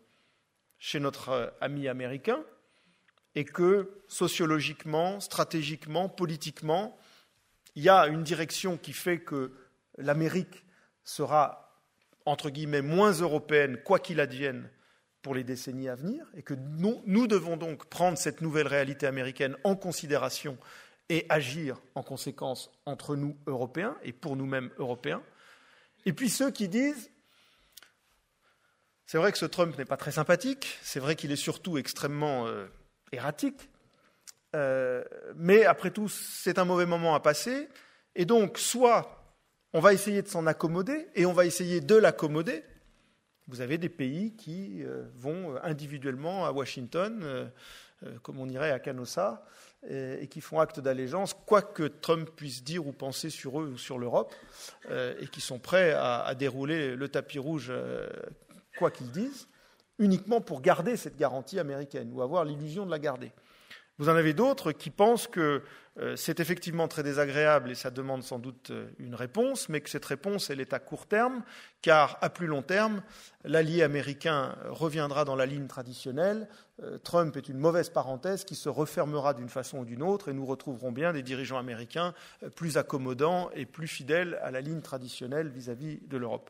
chez 0.79 0.99
notre 0.99 1.29
euh, 1.29 1.47
ami 1.61 1.87
américain 1.87 2.43
et 3.35 3.45
que 3.45 4.01
sociologiquement, 4.07 5.19
stratégiquement, 5.19 6.09
politiquement, 6.09 6.97
il 7.75 7.83
y 7.83 7.89
a 7.89 8.07
une 8.07 8.23
direction 8.23 8.77
qui 8.77 8.93
fait 8.93 9.19
que 9.19 9.51
l'Amérique 9.97 10.63
sera 11.03 11.64
entre 12.25 12.49
guillemets, 12.49 12.81
moins 12.81 13.11
européenne, 13.11 13.77
quoi 13.83 13.99
qu'il 13.99 14.19
advienne, 14.19 14.69
pour 15.21 15.33
les 15.33 15.43
décennies 15.43 15.89
à 15.89 15.95
venir, 15.95 16.25
et 16.35 16.43
que 16.43 16.53
nous, 16.53 17.01
nous 17.07 17.25
devons 17.25 17.57
donc 17.57 17.85
prendre 17.85 18.15
cette 18.17 18.41
nouvelle 18.41 18.67
réalité 18.67 19.07
américaine 19.07 19.57
en 19.63 19.75
considération 19.75 20.57
et 21.09 21.25
agir 21.29 21.81
en 21.95 22.03
conséquence 22.03 22.71
entre 22.85 23.15
nous, 23.15 23.35
Européens, 23.47 23.97
et 24.03 24.13
pour 24.13 24.35
nous-mêmes, 24.35 24.69
Européens. 24.77 25.23
Et 26.05 26.13
puis 26.13 26.29
ceux 26.29 26.51
qui 26.51 26.67
disent, 26.67 27.09
c'est 29.07 29.17
vrai 29.17 29.31
que 29.31 29.37
ce 29.37 29.45
Trump 29.45 29.75
n'est 29.77 29.85
pas 29.85 29.97
très 29.97 30.11
sympathique, 30.11 30.77
c'est 30.83 30.99
vrai 30.99 31.15
qu'il 31.15 31.31
est 31.31 31.35
surtout 31.35 31.77
extrêmement 31.77 32.47
euh, 32.47 32.67
erratique, 33.11 33.69
euh, 34.55 35.03
mais 35.35 35.65
après 35.65 35.91
tout, 35.91 36.07
c'est 36.07 36.59
un 36.59 36.65
mauvais 36.65 36.85
moment 36.85 37.15
à 37.15 37.19
passer, 37.19 37.67
et 38.15 38.25
donc 38.25 38.57
soit 38.57 39.24
on 39.75 39.81
va 39.81 39.91
essayer 39.91 40.21
de 40.21 40.29
s'en 40.29 40.47
accommoder 40.47 41.09
et 41.15 41.25
on 41.25 41.33
va 41.33 41.45
essayer 41.45 41.81
de 41.81 41.95
l'accommoder. 41.95 42.63
Vous 43.49 43.59
avez 43.59 43.77
des 43.77 43.89
pays 43.89 44.33
qui 44.37 44.81
euh, 44.81 45.03
vont 45.17 45.53
euh, 45.53 45.59
individuellement 45.63 46.45
à 46.45 46.53
Washington, 46.53 47.19
euh, 47.21 47.49
comme 48.21 48.39
on 48.39 48.47
irait 48.47 48.71
à 48.71 48.79
Canossa, 48.79 49.45
et 49.87 50.27
qui 50.27 50.41
font 50.41 50.59
acte 50.59 50.79
d'allégeance, 50.79 51.35
quoi 51.45 51.61
que 51.61 51.83
Trump 51.83 52.29
puisse 52.35 52.63
dire 52.63 52.87
ou 52.87 52.91
penser 52.91 53.29
sur 53.29 53.61
eux 53.61 53.67
ou 53.73 53.77
sur 53.77 53.99
l'Europe, 53.99 54.33
et 54.89 55.27
qui 55.27 55.41
sont 55.41 55.59
prêts 55.59 55.93
à, 55.93 56.33
dérouler 56.33 56.95
le 56.95 57.07
tapis 57.07 57.37
rouge, 57.37 57.71
quoi 58.79 58.89
qu'ils 58.89 59.11
disent, 59.11 59.47
uniquement 59.99 60.41
pour 60.41 60.61
garder 60.61 60.97
cette 60.97 61.17
garantie 61.17 61.59
américaine 61.59 62.09
ou 62.11 62.23
avoir 62.23 62.45
l'illusion 62.45 62.85
de 62.87 62.91
la 62.91 62.97
garder. 62.97 63.31
Vous 63.97 64.09
en 64.09 64.15
avez 64.15 64.33
d'autres 64.33 64.73
qui 64.73 64.89
pensent 64.89 65.27
que 65.27 65.63
euh, 65.97 66.17
c'est 66.17 66.41
effectivement 66.41 66.89
très 66.89 67.01
désagréable 67.01 67.71
et 67.71 67.75
ça 67.75 67.89
demande 67.89 68.23
sans 68.23 68.39
doute 68.39 68.71
euh, 68.71 68.89
une 68.99 69.15
réponse, 69.15 69.69
mais 69.69 69.79
que 69.79 69.89
cette 69.89 70.03
réponse, 70.03 70.49
elle 70.49 70.59
est 70.59 70.73
à 70.73 70.79
court 70.79 71.07
terme, 71.07 71.43
car 71.81 72.17
à 72.21 72.29
plus 72.29 72.47
long 72.47 72.61
terme, 72.61 73.01
l'allié 73.45 73.83
américain 73.83 74.57
reviendra 74.65 75.23
dans 75.23 75.37
la 75.37 75.45
ligne 75.45 75.67
traditionnelle. 75.67 76.49
Euh, 76.83 76.97
Trump 76.97 77.37
est 77.37 77.47
une 77.47 77.57
mauvaise 77.57 77.89
parenthèse 77.89 78.43
qui 78.43 78.55
se 78.55 78.67
refermera 78.67 79.33
d'une 79.33 79.47
façon 79.47 79.79
ou 79.79 79.85
d'une 79.85 80.03
autre 80.03 80.27
et 80.27 80.33
nous 80.33 80.45
retrouverons 80.45 80.91
bien 80.91 81.13
des 81.13 81.23
dirigeants 81.23 81.57
américains 81.57 82.13
plus 82.57 82.77
accommodants 82.77 83.49
et 83.55 83.65
plus 83.65 83.87
fidèles 83.87 84.37
à 84.43 84.51
la 84.51 84.59
ligne 84.59 84.81
traditionnelle 84.81 85.47
vis-à-vis 85.47 86.01
de 86.05 86.17
l'Europe. 86.17 86.49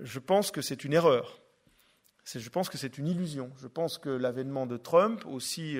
Je 0.00 0.18
pense 0.18 0.50
que 0.50 0.62
c'est 0.62 0.82
une 0.82 0.94
erreur. 0.94 1.38
Je 2.24 2.48
pense 2.48 2.68
que 2.68 2.78
c'est 2.78 2.98
une 2.98 3.06
illusion. 3.06 3.52
Je 3.60 3.68
pense 3.68 3.98
que 3.98 4.08
l'avènement 4.08 4.66
de 4.66 4.76
Trump, 4.76 5.24
aussi 5.26 5.76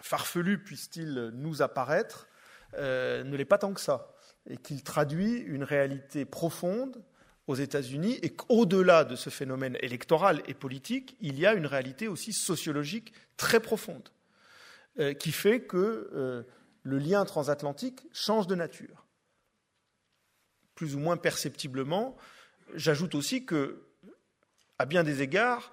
farfelu 0.00 0.62
puisse-t-il 0.62 1.30
nous 1.34 1.62
apparaître, 1.62 2.28
euh, 2.74 3.24
ne 3.24 3.36
l'est 3.36 3.44
pas 3.44 3.58
tant 3.58 3.72
que 3.72 3.80
ça, 3.80 4.14
et 4.48 4.56
qu'il 4.56 4.82
traduit 4.82 5.36
une 5.38 5.64
réalité 5.64 6.24
profonde 6.24 7.02
aux 7.46 7.54
États-Unis, 7.56 8.18
et 8.22 8.30
qu'au-delà 8.30 9.04
de 9.04 9.16
ce 9.16 9.30
phénomène 9.30 9.76
électoral 9.80 10.42
et 10.46 10.54
politique, 10.54 11.16
il 11.20 11.38
y 11.38 11.46
a 11.46 11.54
une 11.54 11.66
réalité 11.66 12.06
aussi 12.06 12.32
sociologique 12.32 13.12
très 13.36 13.60
profonde, 13.60 14.08
euh, 14.98 15.14
qui 15.14 15.32
fait 15.32 15.62
que 15.62 16.10
euh, 16.14 16.42
le 16.82 16.98
lien 16.98 17.24
transatlantique 17.24 18.06
change 18.12 18.46
de 18.46 18.54
nature, 18.54 19.06
plus 20.74 20.94
ou 20.94 20.98
moins 21.00 21.16
perceptiblement. 21.16 22.16
J'ajoute 22.74 23.14
aussi 23.14 23.44
que, 23.44 23.82
à 24.78 24.86
bien 24.86 25.02
des 25.02 25.22
égards, 25.22 25.72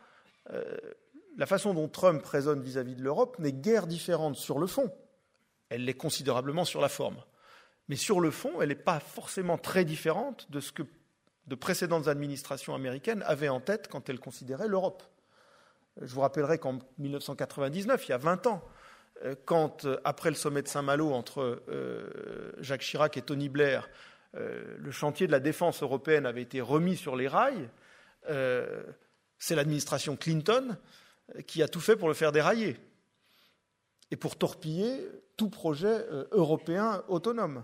la 1.38 1.46
façon 1.46 1.74
dont 1.74 1.88
Trump 1.88 2.26
raisonne 2.26 2.62
vis-à-vis 2.62 2.96
de 2.96 3.04
l'Europe 3.04 3.38
n'est 3.40 3.54
guère 3.54 3.88
différente 3.88 4.36
sur 4.36 4.60
le 4.60 4.68
fond. 4.68 4.92
Elle 5.70 5.86
l'est 5.86 5.94
considérablement 5.94 6.66
sur 6.66 6.82
la 6.82 6.90
forme. 6.90 7.18
Mais 7.90 7.96
sur 7.96 8.20
le 8.20 8.32
fond, 8.32 8.62
elle 8.62 8.70
n'est 8.70 8.76
pas 8.76 9.00
forcément 9.00 9.58
très 9.58 9.86
différente 9.86 10.52
de 10.52 10.60
ce 10.60 10.72
que 10.72 10.84
de 11.46 11.56
précédentes 11.56 12.08
administrations 12.08 12.76
américaines 12.76 13.24
avaient 13.26 13.50
en 13.50 13.62
tête 13.62 13.88
quand 13.88 14.10
elles 14.10 14.20
considéraient 14.20 14.68
l'Europe. 14.68 15.04
Je 16.02 16.14
vous 16.14 16.22
rappellerai 16.22 16.58
qu'en 16.58 16.80
1999, 16.98 18.08
il 18.08 18.12
y 18.12 18.14
a 18.14 18.18
20 18.18 18.48
ans, 18.48 18.64
euh, 19.24 19.36
quand, 19.46 19.86
euh, 19.86 19.98
après 20.04 20.30
le 20.30 20.36
sommet 20.36 20.62
de 20.62 20.68
Saint-Malo 20.68 21.12
entre 21.12 21.64
euh, 21.70 22.52
Jacques 22.60 22.82
Chirac 22.82 23.16
et 23.18 23.22
Tony 23.22 23.50
Blair, 23.50 23.90
le 24.34 24.92
chantier 24.92 25.26
de 25.26 25.32
la 25.32 25.40
défense 25.40 25.82
européenne 25.82 26.28
avait 26.28 26.44
été 26.44 26.62
remis 26.62 26.96
sur 26.96 27.16
les 27.16 27.28
rails, 27.28 27.72
c'est 28.28 29.56
l'administration 29.56 30.16
Clinton 30.16 30.78
qui 31.46 31.62
a 31.62 31.68
tout 31.68 31.80
fait 31.80 31.96
pour 31.96 32.08
le 32.08 32.14
faire 32.14 32.32
dérailler 32.32 32.78
et 34.12 34.16
pour 34.16 34.38
torpiller 34.38 35.08
tout 35.36 35.50
projet 35.50 35.88
euh, 35.88 36.26
européen 36.32 37.04
autonome. 37.08 37.64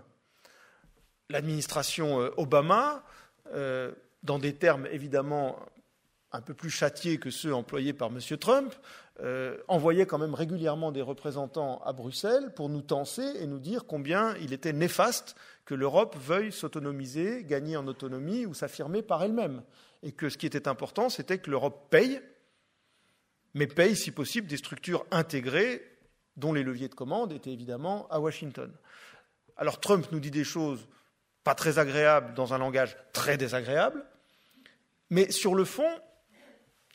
L'administration 1.30 2.20
euh, 2.20 2.30
Obama, 2.36 3.04
euh, 3.52 3.92
dans 4.22 4.38
des 4.38 4.54
termes 4.54 4.86
évidemment 4.86 5.58
un 6.32 6.40
peu 6.40 6.54
plus 6.54 6.70
châtiés 6.70 7.18
que 7.18 7.30
ceux 7.30 7.54
employés 7.54 7.92
par 7.92 8.08
M. 8.08 8.18
Trump, 8.38 8.74
envoyait 9.68 10.06
quand 10.06 10.18
même 10.18 10.34
régulièrement 10.34 10.90
des 10.90 11.02
représentants 11.02 11.80
à 11.84 11.92
Bruxelles 11.92 12.52
pour 12.56 12.68
nous 12.68 12.82
tenser 12.82 13.22
et 13.40 13.46
nous 13.46 13.60
dire 13.60 13.86
combien 13.86 14.34
il 14.38 14.52
était 14.52 14.72
néfaste 14.72 15.36
que 15.64 15.76
l'Europe 15.76 16.16
veuille 16.18 16.50
s'autonomiser, 16.50 17.44
gagner 17.44 17.76
en 17.76 17.86
autonomie 17.86 18.46
ou 18.46 18.54
s'affirmer 18.54 19.02
par 19.02 19.22
elle-même. 19.22 19.62
Et 20.02 20.10
que 20.10 20.28
ce 20.28 20.36
qui 20.36 20.46
était 20.46 20.66
important, 20.66 21.08
c'était 21.08 21.38
que 21.38 21.48
l'Europe 21.48 21.86
paye 21.90 22.20
mais 23.54 23.66
paye, 23.66 23.96
si 23.96 24.10
possible, 24.10 24.48
des 24.48 24.56
structures 24.56 25.06
intégrées 25.10 25.82
dont 26.36 26.52
les 26.52 26.62
leviers 26.62 26.88
de 26.88 26.94
commande 26.94 27.32
étaient 27.32 27.52
évidemment 27.52 28.08
à 28.08 28.20
Washington. 28.20 28.72
Alors 29.56 29.80
Trump 29.80 30.06
nous 30.10 30.20
dit 30.20 30.32
des 30.32 30.44
choses 30.44 30.88
pas 31.44 31.54
très 31.54 31.78
agréables 31.78 32.34
dans 32.34 32.54
un 32.54 32.58
langage 32.58 32.96
très 33.12 33.36
désagréable, 33.36 34.04
mais 35.10 35.30
sur 35.30 35.54
le 35.54 35.64
fond, 35.64 35.88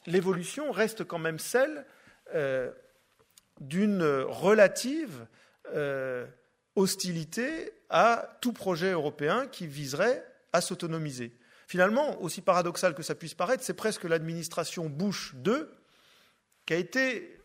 l'évolution 0.06 0.72
reste 0.72 1.04
quand 1.06 1.20
même 1.20 1.40
celle 1.40 1.86
euh, 2.36 2.72
d'une 3.62 4.04
relative 4.04 5.26
euh, 5.74 6.26
hostilité 6.76 7.72
à 7.90 8.38
tout 8.42 8.54
projet 8.54 8.92
européen 8.92 9.48
qui 9.48 9.68
viserait 9.68 10.26
à 10.52 10.62
s'autonomiser. 10.62 11.38
Finalement, 11.68 12.20
aussi 12.22 12.42
paradoxal 12.42 12.96
que 12.96 13.04
ça 13.04 13.16
puisse 13.16 13.36
paraître, 13.36 13.64
c'est 13.64 13.74
presque 13.74 14.04
l'administration 14.04 14.90
Bush 14.90 15.34
II 15.46 15.66
qui 16.70 16.76
a 16.76 16.78
été 16.78 17.42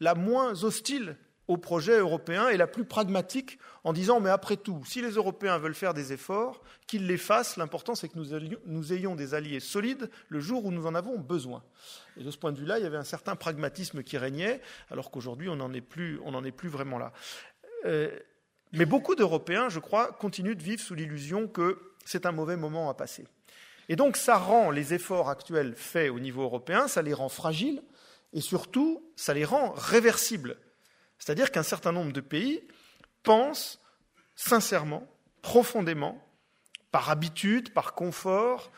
la 0.00 0.14
moins 0.14 0.62
hostile 0.62 1.16
au 1.48 1.56
projet 1.56 1.98
européen 1.98 2.50
et 2.50 2.58
la 2.58 2.66
plus 2.66 2.84
pragmatique 2.84 3.58
en 3.84 3.94
disant 3.94 4.20
mais 4.20 4.28
après 4.28 4.58
tout, 4.58 4.84
si 4.84 5.00
les 5.00 5.12
Européens 5.12 5.56
veulent 5.56 5.74
faire 5.74 5.94
des 5.94 6.12
efforts, 6.12 6.62
qu'ils 6.86 7.06
les 7.06 7.16
fassent, 7.16 7.56
l'important 7.56 7.94
c'est 7.94 8.10
que 8.10 8.18
nous, 8.18 8.92
ayons 8.92 9.16
des 9.16 9.32
alliés 9.32 9.60
solides 9.60 10.10
le 10.28 10.40
jour 10.40 10.66
où 10.66 10.72
nous 10.72 10.86
en 10.86 10.94
avons 10.94 11.18
besoin. 11.18 11.62
Et 12.20 12.22
de 12.22 12.30
ce 12.30 12.36
point 12.36 12.52
de 12.52 12.58
vue-là, 12.58 12.78
il 12.78 12.82
y 12.82 12.86
avait 12.86 12.98
un 12.98 13.04
certain 13.04 13.34
pragmatisme 13.34 14.02
qui 14.02 14.18
régnait, 14.18 14.60
alors 14.90 15.10
qu'aujourd'hui 15.10 15.48
on 15.48 15.56
n'en 15.56 15.72
est, 15.72 15.80
plus, 15.80 16.18
vraiment 16.68 16.98
là. 16.98 17.14
Euh, 17.86 18.10
mais 18.72 18.84
beaucoup 18.84 19.14
d'Européens, 19.14 19.70
je 19.70 19.78
crois, 19.78 20.12
continuent 20.12 20.54
de 20.54 20.62
vivre 20.62 20.82
sous 20.82 20.94
l'illusion 20.94 21.48
que 21.48 21.94
c'est 22.04 22.26
un 22.26 22.32
mauvais 22.32 22.58
moment 22.58 22.90
à 22.90 22.94
passer. 22.94 23.24
Et 23.88 23.96
donc 23.96 24.18
ça 24.18 24.36
rend 24.36 24.70
les 24.70 24.92
efforts 24.92 25.30
actuels 25.30 25.74
faits 25.74 26.10
au 26.10 26.20
niveau 26.20 26.42
européen, 26.42 26.88
ça 26.88 27.00
les 27.00 27.14
rend 27.14 27.30
fragiles, 27.30 27.80
et 28.36 28.42
surtout, 28.42 29.02
ça 29.16 29.32
les 29.32 29.46
rend 29.46 29.72
réversibles. 29.72 30.58
C'est-à-dire 31.18 31.50
qu'un 31.50 31.62
certain 31.62 31.90
nombre 31.90 32.12
de 32.12 32.20
pays 32.20 32.62
pensent 33.22 33.80
sincèrement, 34.34 35.08
profondément, 35.40 36.22
par 36.90 37.08
habitude, 37.08 37.72
par 37.72 37.94
confort, 37.94 38.70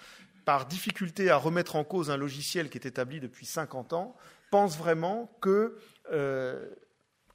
par 0.44 0.64
difficulté 0.66 1.28
à 1.28 1.36
remettre 1.36 1.74
en 1.74 1.82
cause 1.82 2.08
un 2.08 2.16
logiciel 2.16 2.70
qui 2.70 2.78
est 2.78 2.86
établi 2.86 3.18
depuis 3.18 3.46
50 3.46 3.94
ans, 3.94 4.16
pensent 4.52 4.78
vraiment 4.78 5.28
que, 5.40 5.76
euh, 6.12 6.70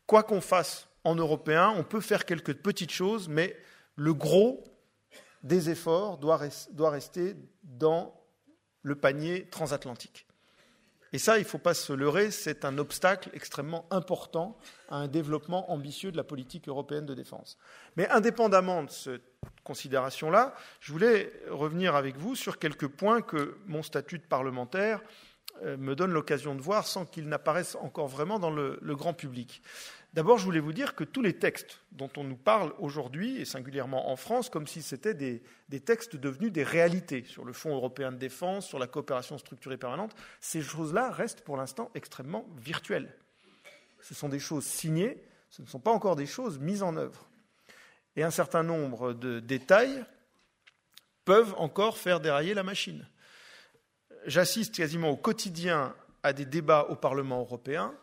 quoi 0.08 0.24
qu'on 0.24 0.40
fasse 0.40 0.88
en 1.04 1.16
européen, 1.16 1.74
on 1.76 1.84
peut 1.84 2.00
faire 2.00 2.26
quelques 2.26 2.54
petites 2.54 2.92
choses, 2.92 3.28
mais 3.28 3.54
le 3.98 4.14
gros 4.14 4.64
des 5.44 5.70
efforts 5.70 6.20
doit, 6.20 6.40
doit 6.72 6.90
rester 6.90 7.36
dans 7.64 8.18
le 8.82 8.96
panier 8.96 9.50
transatlantique. 9.50 10.26
Et 11.14 11.20
ça, 11.20 11.38
il 11.38 11.42
ne 11.42 11.48
faut 11.48 11.60
pas 11.60 11.76
se 11.76 11.94
leurrer, 11.94 12.32
c'est 12.32 12.66
un 12.66 12.80
obstacle 12.80 13.30
extrêmement 13.34 13.86
important 13.92 14.58
à 14.90 14.96
un 14.96 15.08
développement 15.08 15.72
ambitieux 15.72 16.12
de 16.12 16.18
la 16.18 16.24
politique 16.24 16.68
européenne 16.68 17.06
de 17.06 17.14
défense. 17.14 17.60
Mais 17.98 18.10
indépendamment 18.10 18.84
de 18.84 18.90
cette 18.90 19.22
considération-là, 19.64 20.56
je 20.80 20.92
voulais 20.92 21.32
revenir 21.52 21.96
avec 21.96 22.18
vous 22.18 22.36
sur 22.36 22.58
quelques 22.58 22.88
points 22.88 23.22
que 23.22 23.58
mon 23.68 23.84
statut 23.84 24.18
de 24.18 24.24
parlementaire 24.24 25.02
euh, 25.62 25.78
me 25.78 25.96
donne 25.96 26.12
l'occasion 26.12 26.56
de 26.56 26.62
voir 26.62 26.88
sans 26.88 27.06
qu'ils 27.06 27.28
n'apparaissent 27.28 27.76
encore 27.76 28.08
vraiment 28.08 28.40
dans 28.40 28.50
le, 28.50 28.80
le 28.82 28.96
grand 28.96 29.14
public. 29.14 29.62
D'abord, 30.14 30.38
je 30.38 30.46
voulais 30.46 30.60
vous 30.60 30.74
dire 30.74 30.94
que 30.94 31.04
tous 31.04 31.24
les 31.24 31.34
textes 31.34 31.80
dont 31.92 32.10
on 32.18 32.24
nous 32.24 32.36
parle 32.36 32.72
aujourd'hui, 32.78 33.42
et 33.42 33.46
singulièrement 33.46 34.12
en 34.12 34.16
France, 34.16 34.48
comme 34.48 34.68
si 34.68 34.84
c'était 34.84 35.16
des, 35.16 35.42
textes 35.80 36.16
devenus 36.16 36.52
des 36.52 36.64
réalités 36.64 37.24
sur 37.24 37.44
le 37.46 37.52
Fonds 37.52 37.74
européen 37.74 38.12
de 38.12 38.18
défense, 38.18 38.68
sur 38.68 38.78
la 38.78 38.86
coopération 38.86 39.40
structurée 39.40 39.78
permanente, 39.78 40.16
ces 40.40 40.62
choses-là 40.62 41.10
restent 41.10 41.42
pour 41.42 41.58
l'instant 41.58 41.90
extrêmement 41.96 42.48
virtuelles. 42.58 43.18
Ce 44.02 44.14
sont 44.14 44.30
des 44.30 44.40
choses 44.40 44.66
signées, 44.66 45.18
ce 45.50 45.64
ne 45.64 45.68
sont 45.68 45.80
pas 45.80 45.92
encore 45.92 46.16
des 46.16 46.28
choses 46.28 46.60
mises 46.60 46.84
en 46.84 46.96
œuvre. 46.96 47.28
Et 48.16 48.22
un 48.22 48.32
certain 48.32 48.62
nombre 48.62 49.14
de 49.14 49.40
détails 49.40 50.06
peuvent 51.26 51.56
encore 51.58 51.98
faire 51.98 52.20
dérailler 52.20 52.54
la 52.54 52.64
machine. 52.64 53.08
J'assiste 54.28 54.76
quasiment 54.76 55.10
au 55.10 55.18
quotidien 55.18 55.96
à 56.22 56.34
des 56.34 56.46
débats 56.46 56.86
au 56.90 56.96
Parlement 56.96 57.40
européen 57.40 57.96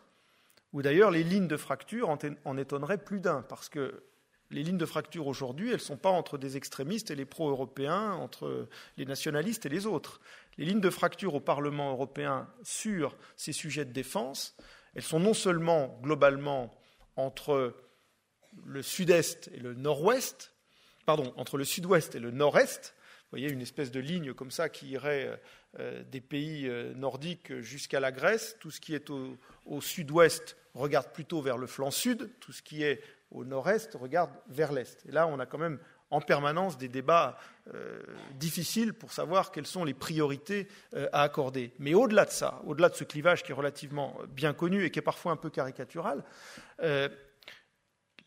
où 0.73 0.81
d'ailleurs 0.81 1.11
les 1.11 1.23
lignes 1.23 1.47
de 1.47 1.57
fracture 1.57 2.09
en 2.09 2.57
étonneraient 2.57 2.97
plus 2.97 3.19
d'un, 3.19 3.41
parce 3.41 3.69
que 3.69 4.03
les 4.51 4.63
lignes 4.63 4.77
de 4.77 4.85
fracture 4.85 5.27
aujourd'hui, 5.27 5.69
elles 5.69 5.75
ne 5.75 5.79
sont 5.79 5.97
pas 5.97 6.09
entre 6.09 6.37
des 6.37 6.57
extrémistes 6.57 7.09
et 7.09 7.15
les 7.15 7.25
pro-européens, 7.25 8.11
entre 8.13 8.67
les 8.97 9.05
nationalistes 9.05 9.65
et 9.65 9.69
les 9.69 9.85
autres. 9.85 10.19
Les 10.57 10.65
lignes 10.65 10.81
de 10.81 10.89
fracture 10.89 11.35
au 11.35 11.39
Parlement 11.39 11.91
européen 11.91 12.49
sur 12.63 13.15
ces 13.37 13.53
sujets 13.53 13.85
de 13.85 13.93
défense, 13.93 14.55
elles 14.93 15.03
sont 15.03 15.19
non 15.19 15.33
seulement 15.33 15.97
globalement 16.03 16.69
entre 17.15 17.73
le 18.65 18.81
sud-est 18.81 19.49
et 19.53 19.59
le 19.59 19.73
nord-ouest, 19.73 20.53
pardon, 21.05 21.33
entre 21.37 21.57
le 21.57 21.63
sud-ouest 21.63 22.15
et 22.15 22.19
le 22.19 22.31
nord-est, 22.31 22.93
vous 22.97 23.37
voyez 23.37 23.49
une 23.49 23.61
espèce 23.61 23.91
de 23.91 24.01
ligne 24.01 24.33
comme 24.33 24.51
ça 24.51 24.67
qui 24.67 24.89
irait 24.89 25.41
euh, 25.79 26.03
des 26.03 26.19
pays 26.19 26.67
euh, 26.67 26.93
nordiques 26.95 27.61
jusqu'à 27.61 28.01
la 28.01 28.11
Grèce, 28.11 28.57
tout 28.59 28.71
ce 28.71 28.81
qui 28.81 28.93
est 28.93 29.09
au 29.09 29.79
sud-ouest 29.79 30.57
regarde 30.73 31.11
plutôt 31.11 31.41
vers 31.41 31.57
le 31.57 31.67
flanc 31.67 31.91
sud, 31.91 32.29
tout 32.39 32.51
ce 32.51 32.61
qui 32.61 32.83
est 32.83 33.01
au 33.31 33.45
nord-est 33.45 33.95
regarde 33.95 34.31
vers 34.47 34.71
l'est. 34.71 35.05
Et 35.07 35.11
là, 35.11 35.27
on 35.27 35.39
a 35.39 35.45
quand 35.45 35.57
même 35.57 35.79
en 36.09 36.19
permanence 36.19 36.77
des 36.77 36.89
débats 36.89 37.37
difficiles 38.33 38.93
pour 38.93 39.13
savoir 39.13 39.51
quelles 39.51 39.65
sont 39.65 39.85
les 39.85 39.93
priorités 39.93 40.67
à 41.13 41.21
accorder. 41.21 41.71
Mais 41.79 41.93
au-delà 41.93 42.25
de 42.25 42.31
ça, 42.31 42.61
au-delà 42.65 42.89
de 42.89 42.95
ce 42.95 43.05
clivage 43.05 43.43
qui 43.43 43.51
est 43.51 43.55
relativement 43.55 44.17
bien 44.27 44.53
connu 44.53 44.83
et 44.83 44.91
qui 44.91 44.99
est 44.99 45.03
parfois 45.03 45.31
un 45.31 45.37
peu 45.37 45.49
caricatural, 45.49 46.25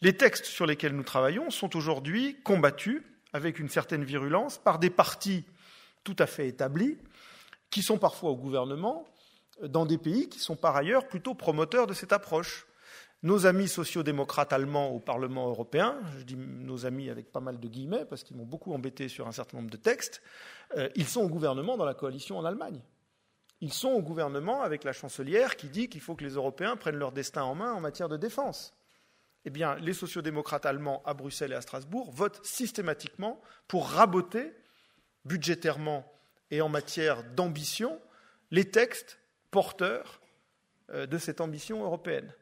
les 0.00 0.16
textes 0.16 0.46
sur 0.46 0.64
lesquels 0.64 0.96
nous 0.96 1.02
travaillons 1.02 1.50
sont 1.50 1.76
aujourd'hui 1.76 2.40
combattus 2.42 3.02
avec 3.35 3.59
une 3.59 3.68
certaine 3.68 4.04
virulence 4.04 4.57
par 4.57 4.78
des 4.78 4.90
partis 4.90 5.44
tout 6.04 6.16
à 6.18 6.26
fait 6.26 6.48
établis 6.48 6.96
qui 7.68 7.83
sont 7.83 7.98
parfois 7.98 8.30
au 8.30 8.37
gouvernement 8.37 9.07
dans 9.62 9.86
des 9.86 9.98
pays 9.98 10.28
qui 10.28 10.38
sont 10.38 10.56
par 10.56 10.76
ailleurs 10.76 11.06
plutôt 11.06 11.34
promoteurs 11.34 11.86
de 11.86 11.94
cette 11.94 12.12
approche. 12.12 12.66
Nos 13.22 13.46
amis 13.46 13.68
sociaux-démocrates 13.68 14.52
allemands 14.52 14.90
au 14.90 15.00
Parlement 15.00 15.48
européen, 15.48 15.98
je 16.18 16.24
dis 16.24 16.36
nos 16.36 16.84
amis 16.84 17.08
avec 17.08 17.32
pas 17.32 17.40
mal 17.40 17.58
de 17.58 17.68
guillemets 17.68 18.04
parce 18.04 18.22
qu'ils 18.22 18.36
m'ont 18.36 18.44
beaucoup 18.44 18.74
embêté 18.74 19.08
sur 19.08 19.26
un 19.26 19.32
certain 19.32 19.56
nombre 19.56 19.70
de 19.70 19.78
textes, 19.78 20.20
euh, 20.76 20.90
ils 20.94 21.06
sont 21.06 21.22
au 21.22 21.28
gouvernement 21.28 21.78
dans 21.78 21.86
la 21.86 21.94
coalition 21.94 22.36
en 22.36 22.44
Allemagne. 22.44 22.82
Ils 23.62 23.72
sont 23.72 23.90
au 23.90 24.02
gouvernement 24.02 24.62
avec 24.62 24.84
la 24.84 24.92
chancelière 24.92 25.56
qui 25.56 25.68
dit 25.68 25.88
qu'il 25.88 26.02
faut 26.02 26.14
que 26.14 26.24
les 26.24 26.34
Européens 26.34 26.76
prennent 26.76 26.96
leur 26.96 27.12
destin 27.12 27.44
en 27.44 27.54
main 27.54 27.72
en 27.72 27.80
matière 27.80 28.10
de 28.10 28.18
défense 28.18 28.74
eh 29.44 29.50
bien, 29.50 29.76
les 29.76 29.92
sociodémocrates 29.92 30.66
allemands 30.66 31.02
à 31.04 31.14
Bruxelles 31.14 31.52
et 31.52 31.56
à 31.56 31.60
Strasbourg 31.60 32.10
votent 32.12 32.44
systématiquement 32.44 33.40
pour 33.68 33.88
raboter 33.88 34.55
budgétairement 35.24 36.11
et 36.50 36.61
en 36.61 36.68
matière 36.68 37.22
d'ambition 37.34 38.00
les 38.50 38.70
textes 38.70 39.18
porteurs 39.55 40.20
euh, 40.90 41.07
de 41.07 41.16
cette 41.16 41.40
ambition 41.40 41.84
européenne. 41.84 42.32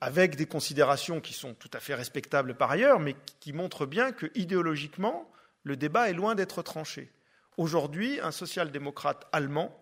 Avec 0.00 0.36
des 0.36 0.46
considérations 0.46 1.20
qui 1.20 1.34
sont 1.34 1.52
tout 1.52 1.70
à 1.74 1.80
fait 1.80 1.94
respectables 1.94 2.56
par 2.56 2.70
ailleurs, 2.70 2.98
mais 2.98 3.14
qui 3.38 3.52
montrent 3.52 3.84
bien 3.84 4.12
que 4.12 4.30
idéologiquement, 4.34 5.30
le 5.64 5.76
débat 5.76 6.08
est 6.08 6.14
loin 6.14 6.34
d'être 6.34 6.62
tranché. 6.62 7.12
Aujourd'hui, 7.58 8.20
un 8.20 8.30
social-démocrate 8.30 9.28
allemand 9.32 9.78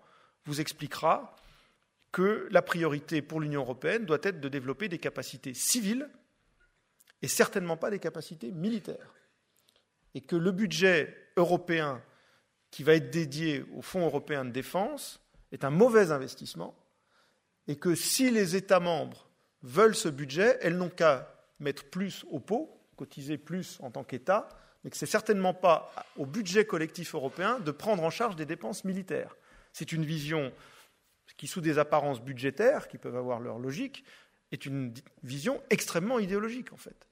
vous 0.47 0.61
expliquera 0.61 1.37
que 2.11 2.49
la 2.51 2.61
priorité 2.61 3.23
pour 3.23 3.39
l'Union 3.39 3.61
européenne 3.61 4.07
doit 4.07 4.19
être 4.25 4.41
de 4.41 4.49
développer 4.49 4.89
des 4.89 4.99
capacités 4.99 5.55
civiles 5.55 6.11
et 7.23 7.29
certainement 7.29 7.77
pas 7.77 7.91
des 7.91 8.01
capacités 8.01 8.51
militaires. 8.51 9.15
Et 10.17 10.23
que 10.23 10.35
le 10.35 10.51
budget 10.51 11.31
européen 11.37 12.03
qui 12.71 12.85
va 12.85 12.95
être 12.95 13.11
dédié 13.11 13.65
au 13.75 13.83
Fonds 13.83 14.05
européen 14.05 14.45
de 14.45 14.51
défense 14.51 15.21
est 15.53 15.65
un 15.65 15.71
mauvais 15.71 16.13
investissement 16.13 16.75
et 17.67 17.77
que 17.77 17.95
si 17.95 18.31
les 18.31 18.57
États 18.57 18.81
membres 18.81 19.29
veulent 19.63 19.97
ce 19.97 20.09
budget, 20.09 20.59
elles 20.61 20.77
n'ont 20.77 20.89
qu'à 20.89 21.35
mettre 21.59 21.85
plus 21.85 22.25
au 22.31 22.41
pot, 22.41 22.81
cotiser 22.97 23.39
plus 23.39 23.79
en 23.81 23.91
tant 23.91 24.05
qu'État, 24.05 24.49
mais 24.83 24.91
que 24.91 24.97
ce 24.97 25.05
n'est 25.05 25.11
certainement 25.11 25.55
pas 25.55 25.93
au 26.17 26.27
budget 26.27 26.65
collectif 26.65 27.15
européen 27.15 27.61
de 27.61 27.71
prendre 27.71 28.03
en 28.03 28.11
charge 28.11 28.37
des 28.37 28.47
dépenses 28.47 28.85
militaires. 28.85 29.37
C'est 29.73 29.93
une 29.93 30.05
vision 30.05 30.53
qui, 31.37 31.47
sous 31.47 31.61
des 31.61 31.79
apparences 31.79 32.21
budgétaires, 32.21 32.89
qui 32.89 32.99
peuvent 32.99 33.17
avoir 33.17 33.41
leur 33.41 33.59
logique, 33.59 34.05
est 34.53 34.67
une 34.67 34.93
vision 35.23 35.63
extrêmement 35.71 36.19
idéologique, 36.19 36.73
en 36.73 36.77
fait, 36.77 37.09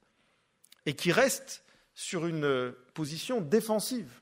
et 0.85 0.93
qui 0.93 1.11
reste 1.11 1.63
sur 1.93 2.25
une 2.25 2.73
position 2.93 3.41
défensive. 3.41 4.19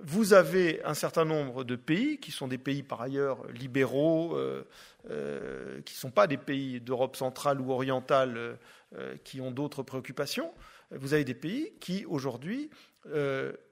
Vous 0.00 0.32
avez 0.32 0.82
un 0.84 0.94
certain 0.94 1.24
nombre 1.24 1.64
de 1.64 1.76
pays, 1.76 2.18
qui 2.18 2.32
sont 2.32 2.48
des 2.48 2.58
pays 2.58 2.82
par 2.82 3.00
ailleurs 3.00 3.46
libéraux, 3.52 4.36
euh, 4.36 4.66
euh, 5.10 5.80
qui 5.82 5.94
ne 5.94 5.98
sont 5.98 6.10
pas 6.10 6.26
des 6.26 6.36
pays 6.36 6.80
d'Europe 6.80 7.16
centrale 7.16 7.60
ou 7.60 7.70
orientale 7.72 8.58
euh, 8.96 9.16
qui 9.24 9.40
ont 9.40 9.50
d'autres 9.50 9.82
préoccupations. 9.82 10.52
Vous 10.90 11.14
avez 11.14 11.24
des 11.24 11.34
pays 11.34 11.72
qui, 11.80 12.04
aujourd'hui, 12.06 12.70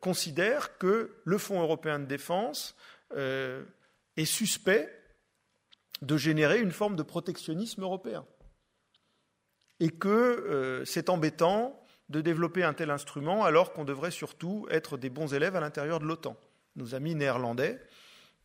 considèrent 0.00 0.78
que 0.78 1.16
le 1.24 1.38
Fonds 1.38 1.60
européen 1.60 1.98
de 1.98 2.04
défense 2.06 2.74
est 3.14 4.24
suspect 4.24 4.90
de 6.00 6.16
générer 6.16 6.60
une 6.60 6.70
forme 6.70 6.96
de 6.96 7.02
protectionnisme 7.02 7.82
européen. 7.82 8.24
Et 9.80 9.90
que 9.90 10.82
c'est 10.86 11.10
embêtant 11.10 11.82
de 12.08 12.20
développer 12.20 12.62
un 12.62 12.72
tel 12.72 12.90
instrument 12.90 13.44
alors 13.44 13.72
qu'on 13.72 13.84
devrait 13.84 14.10
surtout 14.10 14.66
être 14.70 14.96
des 14.96 15.10
bons 15.10 15.34
élèves 15.34 15.56
à 15.56 15.60
l'intérieur 15.60 15.98
de 15.98 16.04
l'OTAN. 16.04 16.36
Nos 16.76 16.94
amis 16.94 17.14
néerlandais 17.14 17.80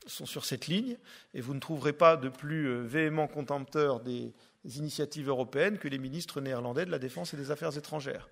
sont 0.07 0.25
sur 0.25 0.45
cette 0.45 0.67
ligne 0.67 0.97
et 1.33 1.41
vous 1.41 1.53
ne 1.53 1.59
trouverez 1.59 1.93
pas 1.93 2.17
de 2.17 2.29
plus 2.29 2.67
euh, 2.67 2.81
véhément 2.81 3.27
contempteur 3.27 3.99
des 3.99 4.33
initiatives 4.65 5.29
européennes 5.29 5.77
que 5.77 5.87
les 5.87 5.99
ministres 5.99 6.41
néerlandais 6.41 6.85
de 6.85 6.91
la 6.91 6.97
Défense 6.97 7.33
et 7.33 7.37
des 7.37 7.51
Affaires 7.51 7.77
étrangères. 7.77 8.29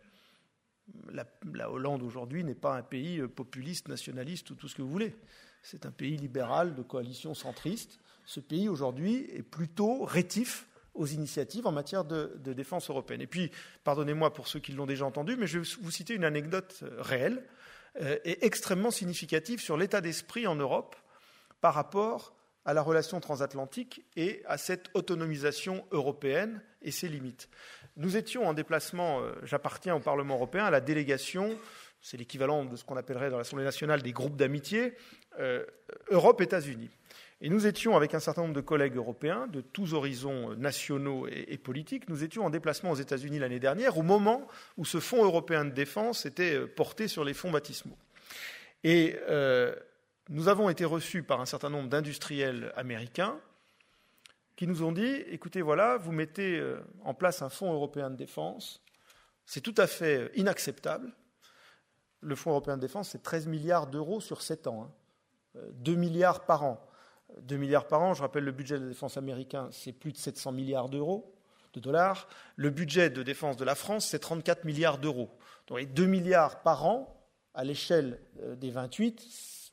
La, 1.11 1.25
la 1.53 1.69
Hollande 1.69 2.01
aujourd'hui 2.01 2.43
n'est 2.43 2.55
pas 2.55 2.75
un 2.75 2.81
pays 2.81 3.19
euh, 3.19 3.27
populiste, 3.27 3.87
nationaliste 3.87 4.49
ou 4.49 4.55
tout 4.55 4.67
ce 4.67 4.75
que 4.75 4.81
vous 4.81 4.89
voulez. 4.89 5.15
C'est 5.61 5.85
un 5.85 5.91
pays 5.91 6.17
libéral 6.17 6.73
de 6.73 6.81
coalition 6.81 7.35
centriste 7.35 7.99
ce 8.29 8.39
pays 8.39 8.69
aujourd'hui 8.69 9.27
est 9.33 9.41
plutôt 9.41 10.03
rétif 10.03 10.67
aux 10.99 11.07
initiatives 11.07 11.65
en 11.65 11.71
matière 11.71 12.03
de, 12.03 12.37
défense 12.53 12.89
européenne. 12.89 13.21
Et 13.21 13.27
puis, 13.27 13.51
pardonnez-moi 13.85 14.33
pour 14.33 14.49
ceux 14.49 14.59
qui 14.59 14.73
l'ont 14.73 14.85
déjà 14.85 15.05
entendu, 15.05 15.37
mais 15.37 15.47
je 15.47 15.59
vais 15.59 15.67
vous 15.81 15.91
citer 15.91 16.13
une 16.13 16.25
anecdote 16.25 16.81
euh, 16.83 17.01
réelle 17.01 17.43
euh, 18.01 18.17
et 18.25 18.45
extrêmement 18.45 18.91
significative 18.91 19.61
sur 19.61 19.77
l'état 19.77 20.01
d'esprit 20.01 20.45
en 20.45 20.55
Europe 20.55 20.97
par 21.61 21.73
rapport 21.73 22.35
à 22.65 22.73
la 22.73 22.81
relation 22.81 23.21
transatlantique 23.21 24.05
et 24.17 24.43
à 24.45 24.57
cette 24.57 24.89
autonomisation 24.93 25.85
européenne 25.91 26.61
et 26.81 26.91
ses 26.91 27.07
limites. 27.07 27.49
Nous 27.95 28.17
étions 28.17 28.45
en 28.45 28.53
déplacement, 28.53 29.21
euh, 29.21 29.31
j'appartiens 29.43 29.95
au 29.95 30.01
Parlement 30.01 30.35
européen, 30.35 30.65
à 30.65 30.71
la 30.71 30.81
délégation, 30.81 31.57
c'est 32.01 32.17
l'équivalent 32.17 32.65
de 32.65 32.75
ce 32.75 32.83
qu'on 32.83 32.97
appellerait 32.97 33.29
dans 33.29 33.37
l'Assemblée 33.37 33.65
nationale 33.65 34.01
des 34.01 34.11
groupes 34.11 34.35
d'amitié, 34.35 34.93
Europe-États-Unis. 36.09 36.89
Et 37.41 37.49
nous 37.49 37.67
étions, 37.67 37.95
avec 37.95 38.13
un 38.13 38.19
certain 38.19 38.41
nombre 38.41 38.53
de 38.53 38.61
collègues 38.61 38.97
européens, 38.97 39.47
de 39.47 39.61
tous 39.61 39.93
horizons 39.93 40.55
nationaux 40.55 41.25
et, 41.27 41.57
politiques, 41.57 42.09
nous 42.09 42.23
étions 42.25 42.43
en 42.43 42.49
déplacement 42.49 42.91
aux 42.91 42.95
États-Unis 42.95 43.39
l'année 43.39 43.61
dernière, 43.61 43.97
au 43.97 44.03
moment 44.03 44.45
où 44.77 44.83
ce 44.83 44.99
Fonds 44.99 45.23
européen 45.23 45.63
de 45.63 45.69
défense 45.69 46.25
était 46.25 46.55
euh, 46.55 46.67
porté 46.67 47.07
sur 47.07 47.23
les 47.23 47.33
fonds 47.33 47.51
baptismaux. 47.51 47.97
Et 48.83 49.15
euh, 49.29 49.73
nous 50.27 50.49
avons 50.49 50.69
été 50.69 50.83
reçus 50.83 51.23
par 51.23 51.39
un 51.39 51.45
certain 51.45 51.69
nombre 51.69 51.87
d'industriels 51.87 52.73
américains 52.75 53.39
qui 54.57 54.67
nous 54.67 54.83
ont 54.83 54.91
dit 54.91 55.23
écoutez, 55.29 55.61
voilà, 55.61 55.95
vous 55.95 56.11
mettez 56.11 56.59
euh, 56.59 56.81
en 57.05 57.13
place 57.13 57.41
un 57.41 57.49
Fonds 57.49 57.71
européen 57.71 58.09
de 58.09 58.17
défense, 58.17 58.83
c'est 59.45 59.61
tout 59.61 59.75
à 59.77 59.87
fait 59.87 60.29
inacceptable. 60.35 61.13
Le 62.19 62.35
Fonds 62.35 62.51
européen 62.51 62.75
de 62.75 62.81
défense, 62.81 63.11
c'est 63.11 63.23
13 63.23 63.47
milliards 63.47 63.87
d'euros 63.87 64.19
sur 64.19 64.41
7 64.41 64.67
ans, 64.67 64.93
2 65.55 65.93
hein. 65.93 65.95
milliards 65.95 66.45
par 66.45 66.65
an. 66.65 66.88
2 67.41 67.57
milliards 67.57 67.87
par 67.87 68.01
an. 68.01 68.13
Je 68.13 68.21
rappelle, 68.21 68.43
le 68.43 68.51
budget 68.51 68.79
de 68.79 68.87
défense 68.87 69.17
américain, 69.17 69.69
c'est 69.71 69.93
plus 69.93 70.11
de 70.11 70.17
700 70.17 70.51
milliards 70.51 70.89
d'euros, 70.89 71.33
de 71.73 71.79
dollars. 71.79 72.27
Le 72.55 72.69
budget 72.69 73.09
de 73.09 73.23
défense 73.23 73.57
de 73.57 73.65
la 73.65 73.75
France, 73.75 74.07
c'est 74.07 74.19
34 74.19 74.65
milliards 74.65 74.97
d'euros. 74.97 75.29
Donc, 75.67 75.79
2 75.93 76.05
milliards 76.05 76.61
par 76.61 76.85
an, 76.85 77.15
à 77.53 77.63
l'échelle 77.63 78.19
euh, 78.43 78.55
des 78.55 78.71
28, 78.71 79.27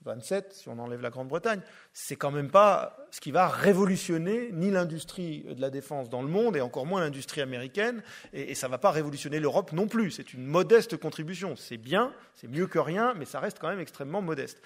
27, 0.05 0.53
si 0.53 0.69
on 0.69 0.79
enlève 0.79 1.01
la 1.01 1.11
Grande-Bretagne, 1.11 1.61
c'est 1.93 2.17
quand 2.17 2.31
même 2.31 2.51
pas 2.51 2.97
ce 3.11 3.21
qui 3.21 3.33
va 3.33 3.49
révolutionner 3.49 4.51
ni 4.53 4.71
l'industrie 4.71 5.43
de 5.43 5.61
la 5.61 5.71
défense 5.71 6.09
dans 6.09 6.23
le 6.23 6.29
monde, 6.29 6.57
et 6.57 6.61
encore 6.61 6.87
moins 6.87 7.01
l'industrie 7.01 7.41
américaine, 7.41 8.03
et, 8.33 8.51
et 8.51 8.55
ça 8.55 8.69
ne 8.69 8.73
va 8.73 8.79
pas 8.79 8.91
révolutionner 8.91 9.41
l'Europe 9.41 9.73
non 9.73 9.89
plus. 9.89 10.11
C'est 10.13 10.33
une 10.33 10.45
modeste 10.45 10.97
contribution. 10.97 11.57
C'est 11.57 11.77
bien, 11.77 12.13
c'est 12.35 12.49
mieux 12.49 12.67
que 12.67 12.79
rien, 12.79 13.15
mais 13.15 13.25
ça 13.25 13.41
reste 13.41 13.59
quand 13.59 13.69
même 13.69 13.81
extrêmement 13.81 14.23
modeste. 14.23 14.61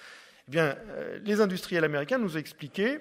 Bien, 0.51 0.77
euh, 0.89 1.17
les 1.23 1.39
industriels 1.39 1.85
américains 1.85 2.17
nous 2.17 2.35
ont 2.35 2.39
expliqué 2.39 2.99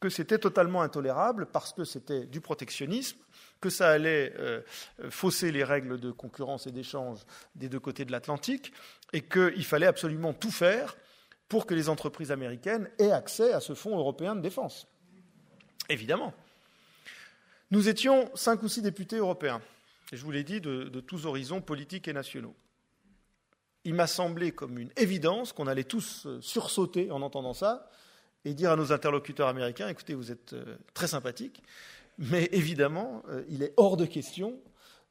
que 0.00 0.08
c'était 0.08 0.38
totalement 0.38 0.82
intolérable 0.82 1.46
parce 1.46 1.72
que 1.72 1.84
c'était 1.84 2.26
du 2.26 2.40
protectionnisme, 2.40 3.16
que 3.60 3.70
ça 3.70 3.90
allait 3.90 4.34
euh, 4.40 4.60
fausser 5.08 5.52
les 5.52 5.62
règles 5.62 6.00
de 6.00 6.10
concurrence 6.10 6.66
et 6.66 6.72
d'échange 6.72 7.20
des 7.54 7.68
deux 7.68 7.78
côtés 7.78 8.04
de 8.04 8.10
l'Atlantique, 8.10 8.72
et 9.12 9.20
qu'il 9.20 9.64
fallait 9.64 9.86
absolument 9.86 10.32
tout 10.32 10.50
faire 10.50 10.96
pour 11.48 11.64
que 11.64 11.74
les 11.74 11.88
entreprises 11.88 12.32
américaines 12.32 12.90
aient 12.98 13.12
accès 13.12 13.52
à 13.52 13.60
ce 13.60 13.74
fonds 13.74 13.96
européen 13.96 14.34
de 14.34 14.40
défense. 14.40 14.88
Évidemment. 15.88 16.34
Nous 17.70 17.88
étions 17.88 18.32
cinq 18.34 18.64
ou 18.64 18.68
six 18.68 18.82
députés 18.82 19.18
européens, 19.18 19.62
et 20.10 20.16
je 20.16 20.24
vous 20.24 20.32
l'ai 20.32 20.42
dit, 20.42 20.60
de 20.60 21.00
tous 21.00 21.24
horizons 21.24 21.60
politiques 21.60 22.08
et 22.08 22.12
nationaux 22.12 22.56
il 23.84 23.94
m'a 23.94 24.06
semblé 24.06 24.52
comme 24.52 24.78
une 24.78 24.90
évidence 24.96 25.52
qu'on 25.52 25.66
allait 25.66 25.84
tous 25.84 26.26
euh, 26.26 26.40
sursauter 26.40 27.10
en 27.10 27.22
entendant 27.22 27.54
ça 27.54 27.88
et 28.44 28.54
dire 28.54 28.72
à 28.72 28.76
nos 28.76 28.92
interlocuteurs 28.92 29.48
américains, 29.48 29.88
écoutez, 29.88 30.14
vous 30.14 30.30
êtes 30.30 30.52
euh, 30.52 30.76
très 30.94 31.06
sympathiques, 31.06 31.62
mais 32.18 32.48
évidemment, 32.52 33.22
euh, 33.28 33.42
il 33.48 33.62
est 33.62 33.72
hors 33.76 33.96
de 33.96 34.06
question 34.06 34.58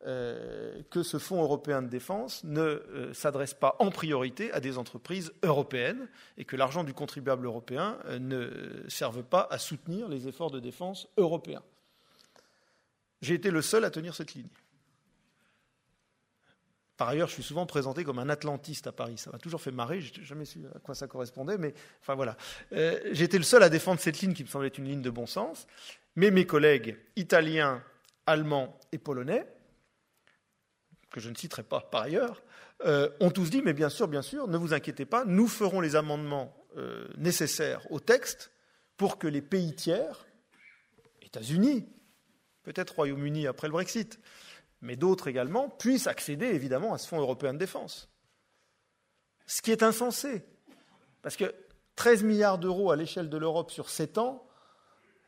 que 0.01 1.03
ce 1.03 1.17
Fonds 1.17 1.43
européen 1.43 1.82
de 1.82 1.89
défense 1.89 2.45
ne 2.45 3.11
s'adresse 3.11 3.53
pas 3.53 3.76
en 3.80 3.89
priorité 3.91 4.49
à 4.53 4.61
des 4.61 4.78
entreprises 4.78 5.34
européennes 5.43 6.07
et 6.38 6.45
que 6.45 6.55
l'argent 6.55 6.86
du 6.86 6.93
contribuable 6.93 7.45
européen 7.45 7.97
ne 8.17 8.49
serve 8.88 9.24
pas 9.24 9.45
à 9.51 9.57
soutenir 9.57 10.07
les 10.07 10.26
efforts 10.30 10.51
de 10.51 10.61
défense 10.61 11.09
européens. 11.17 11.63
J'ai 13.22 13.34
été 13.34 13.51
le 13.51 13.61
seul 13.61 13.84
à 13.84 13.91
tenir 13.91 14.15
cette 14.15 14.36
ligne 14.36 14.47
Par 17.00 17.08
ailleurs, 17.08 17.30
je 17.30 17.36
suis 17.36 17.43
souvent 17.43 17.66
présenté 17.66 18.04
comme 18.04 18.20
un 18.20 18.28
atlantiste 18.28 18.86
à 18.86 18.91
Paris. 18.91 19.18
Ça 19.18 19.32
m'a 19.32 19.38
toujours 19.38 19.62
fait 19.62 19.72
marrer. 19.72 20.02
Je 20.02 20.20
n'ai 20.20 20.26
jamais 20.26 20.43
su 20.43 20.60
à 20.76 20.80
quoi 20.80 20.93
ça 20.95 21.08
correspondait, 21.08 21.58
mais 21.58 21.74
enfin 22.02 22.14
voilà. 22.14 22.36
Euh, 22.74 23.00
J'étais 23.14 23.38
le 23.38 23.45
seul 23.45 23.64
à 23.64 23.70
défendre 23.70 24.02
cette 24.02 24.20
ligne 24.20 24.34
qui 24.34 24.43
me 24.43 24.50
semblait 24.50 24.68
une 24.68 24.84
ligne 24.84 25.02
de 25.02 25.10
bon 25.10 25.26
sens. 25.26 25.66
Mais 26.18 26.30
mes 26.30 26.45
collègues 26.45 26.97
italiens, 27.16 27.82
allemands 28.26 28.78
et 28.91 28.97
polonais, 28.97 29.47
que 31.10 31.22
je 31.22 31.30
ne 31.30 31.36
citerai 31.36 31.64
pas 31.64 31.80
par 31.80 32.02
ailleurs, 32.02 32.43
euh, 32.84 33.10
ont 33.22 33.32
tous 33.32 33.50
dit, 33.50 33.62
mais 33.62 33.72
bien 33.72 33.88
sûr, 33.88 34.10
bien 34.10 34.22
sûr, 34.22 34.50
ne 34.50 34.58
vous 34.58 34.74
inquiétez 34.74 35.06
pas, 35.06 35.24
nous 35.24 35.47
ferons 35.47 35.80
les 35.80 35.95
amendements 35.95 36.54
euh, 36.76 37.08
nécessaires 37.18 37.89
au 37.93 38.02
texte 38.02 38.52
pour 38.97 39.18
que 39.18 39.28
les 39.28 39.41
pays 39.41 39.74
tiers, 39.74 40.26
États-Unis, 41.22 41.88
peut-être 42.64 42.95
Royaume-Uni 42.95 43.47
après 43.47 43.68
le 43.68 43.72
Brexit, 43.72 44.20
mais 44.82 44.95
d'autres 44.95 45.27
également, 45.27 45.69
puissent 45.69 46.07
accéder 46.07 46.47
évidemment 46.47 46.93
à 46.93 46.97
ce 46.97 47.07
Fonds 47.07 47.19
européen 47.19 47.53
de 47.53 47.59
défense. 47.59 48.09
Ce 49.45 49.61
qui 49.61 49.71
est 49.71 49.84
insensé, 49.84 50.43
parce 51.21 51.36
que 51.36 51.53
13 51.95 52.23
milliards 52.23 52.59
d'euros 52.59 52.91
à 52.91 52.95
l'échelle 52.95 53.30
de 53.30 53.38
l'Europe 53.38 53.71
sur 53.71 53.89
7 53.89 54.17
ans, 54.19 54.47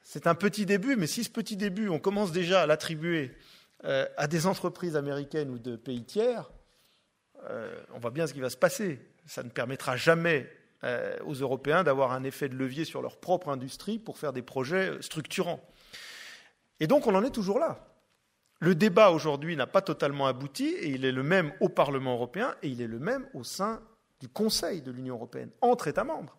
c'est 0.04 0.28
un 0.28 0.36
petit 0.36 0.66
début, 0.66 0.96
mais 0.96 1.08
si 1.08 1.24
ce 1.24 1.30
petit 1.30 1.58
début, 1.58 1.90
on 1.90 2.00
commence 2.00 2.32
déjà 2.32 2.62
à 2.62 2.66
l'attribuer 2.66 3.36
euh, 3.84 4.08
à 4.18 4.28
des 4.28 4.48
entreprises 4.48 4.96
américaines 4.96 5.50
ou 5.50 5.60
de 5.60 5.76
pays 5.76 6.04
tiers, 6.04 6.52
euh, 7.50 7.82
on 7.94 8.00
voit 8.00 8.12
bien 8.12 8.28
ce 8.28 8.34
qui 8.34 8.40
va 8.40 8.50
se 8.50 8.58
passer. 8.58 9.00
Ça 9.26 9.44
ne 9.44 9.50
permettra 9.50 9.98
jamais 9.98 10.52
euh, 10.84 11.18
aux 11.26 11.34
Européens 11.34 11.84
d'avoir 11.84 12.12
un 12.12 12.24
effet 12.24 12.50
de 12.50 12.56
levier 12.56 12.86
sur 12.86 13.02
leur 13.02 13.20
propre 13.20 13.50
industrie 13.50 14.00
pour 14.00 14.18
faire 14.18 14.34
des 14.34 14.42
projets 14.42 15.02
structurants. 15.02 15.64
Et 16.80 16.88
donc 16.88 17.08
on 17.08 17.16
en 17.16 17.24
est 17.24 17.32
toujours 17.32 17.60
là. 17.60 17.91
Le 18.62 18.76
débat 18.76 19.10
aujourd'hui 19.10 19.56
n'a 19.56 19.66
pas 19.66 19.82
totalement 19.82 20.28
abouti 20.28 20.68
et 20.68 20.90
il 20.90 21.04
est 21.04 21.12
le 21.12 21.24
même 21.24 21.52
au 21.62 21.68
Parlement 21.68 22.14
européen 22.14 22.56
et 22.62 22.68
il 22.68 22.80
est 22.80 22.88
le 22.88 23.00
même 23.00 23.28
au 23.34 23.44
sein 23.44 23.82
du 24.20 24.30
Conseil 24.30 24.84
de 24.84 24.92
l'Union 24.92 25.16
européenne, 25.16 25.50
entre 25.62 25.88
États 25.88 26.04
membres. 26.04 26.38